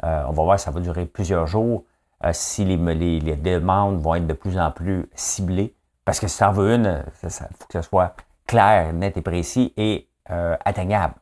euh, 0.05 0.23
on 0.27 0.31
va 0.31 0.43
voir, 0.43 0.59
ça 0.59 0.71
va 0.71 0.79
durer 0.79 1.05
plusieurs 1.05 1.45
jours. 1.45 1.83
Euh, 2.23 2.31
si 2.31 2.63
les, 2.63 2.77
les, 3.19 3.35
demandes 3.35 3.99
vont 3.99 4.15
être 4.15 4.27
de 4.27 4.33
plus 4.33 4.57
en 4.57 4.71
plus 4.71 5.09
ciblées, 5.13 5.75
parce 6.05 6.21
que 6.21 6.27
si 6.29 6.37
ça 6.37 6.49
en 6.49 6.53
veut 6.53 6.73
une, 6.73 7.03
il 7.21 7.29
faut 7.29 7.67
que 7.67 7.81
ce 7.81 7.81
soit 7.81 8.15
clair, 8.47 8.93
net 8.93 9.17
et 9.17 9.21
précis 9.21 9.73
et 9.75 10.07
atteignable. 10.25 11.15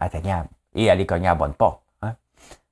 Atteignable. 0.00 0.48
Et 0.74 0.90
aller 0.90 1.06
cogner 1.06 1.28
à 1.28 1.36
bonne 1.36 1.54
porte. 1.54 1.82
Hein. 2.02 2.14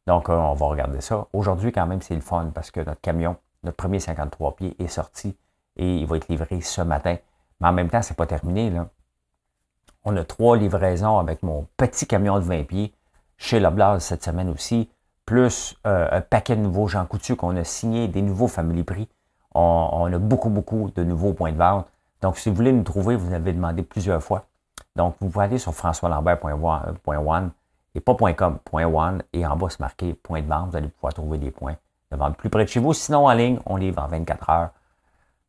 Donc, 0.07 0.29
on 0.29 0.55
va 0.55 0.67
regarder 0.67 1.01
ça. 1.01 1.29
Aujourd'hui, 1.33 1.71
quand 1.71 1.87
même, 1.87 2.03
c'est 2.03 2.15
le 2.15 2.21
fun 2.21 2.51
parce 2.53 2.73
que 2.73 2.81
notre 2.81 3.01
camion, 3.01 3.37
notre 3.67 3.77
premier 3.77 4.01
53 4.01 4.57
pieds 4.57 4.77
est 4.79 4.89
sorti 4.89 5.37
et 5.77 5.97
il 5.99 6.07
va 6.07 6.17
être 6.17 6.29
livré 6.29 6.61
ce 6.63 6.81
matin. 6.81 7.17
Mais 7.61 7.69
en 7.69 7.73
même 7.73 7.91
temps, 7.91 8.01
c'est 8.01 8.17
pas 8.17 8.27
terminé. 8.27 8.73
On 10.05 10.17
a 10.17 10.25
trois 10.25 10.57
livraisons 10.57 11.19
avec 11.19 11.43
mon 11.43 11.67
petit 11.77 12.07
camion 12.07 12.37
de 12.39 12.45
20 12.45 12.65
pieds 12.65 12.95
chez 13.37 13.61
Loblaws 13.61 14.01
cette 14.01 14.25
semaine 14.25 14.49
aussi, 14.49 14.89
plus 15.27 15.77
euh, 15.87 16.09
un 16.11 16.21
paquet 16.21 16.57
de 16.57 16.63
nouveaux 16.63 16.89
Jean 16.89 17.05
Coutu 17.05 17.37
qu'on 17.37 17.57
a 17.57 17.65
signé, 17.65 18.09
des 18.09 18.23
nouveaux 18.23 18.49
Family 18.49 18.85
Prix. 18.85 19.09
On, 19.55 20.13
a 20.13 20.19
beaucoup, 20.19 20.51
beaucoup 20.51 20.91
de 20.95 21.03
nouveaux 21.03 21.33
points 21.33 21.53
de 21.53 21.57
vente. 21.57 21.87
Donc, 22.21 22.37
si 22.37 22.51
vous 22.51 22.55
voulez 22.55 22.73
nous 22.73 22.83
trouver, 22.83 23.17
vous 23.17 23.33
avez 23.33 23.53
demandé 23.53 23.83
plusieurs 23.83 24.23
fois. 24.23 24.45
Donc, 24.95 25.17
vous 25.21 25.29
pouvez 25.29 25.47
aller 25.47 25.59
sur 25.59 25.75
françoislambert.one 25.75 27.51
et 27.95 28.01
pas 28.01 28.15
.com, 28.15 28.59
.one, 28.73 29.23
et 29.33 29.47
en 29.47 29.57
bas, 29.57 29.69
c'est 29.71 29.81
marqué 29.81 30.13
point 30.13 30.43
de 30.43 30.47
vente. 30.47 30.71
Vous 30.71 30.77
allez 30.77 30.89
pouvoir 30.89 31.15
trouver 31.15 31.39
des 31.39 31.51
points 31.51 31.77
de 32.11 32.17
vente 32.17 32.37
plus 32.37 32.51
près 32.51 32.65
de 32.65 32.69
chez 32.69 32.81
vous. 32.81 32.93
Sinon, 32.93 33.27
en 33.27 33.33
ligne, 33.33 33.59
on 33.67 33.77
livre 33.77 34.03
en 34.03 34.09
24 34.09 34.51
heures. 34.51 34.71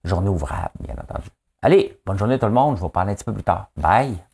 Journée 0.04 0.30
ouvrable, 0.30 0.72
bien 0.80 0.96
entendu. 0.96 1.28
Allez, 1.62 2.00
bonne 2.06 2.18
journée 2.18 2.40
tout 2.40 2.46
le 2.46 2.52
monde. 2.52 2.78
Je 2.78 2.82
vous 2.82 2.90
parler 2.90 3.12
un 3.12 3.16
petit 3.16 3.26
peu 3.26 3.34
plus 3.34 3.44
tard. 3.44 3.68
Bye! 3.76 4.27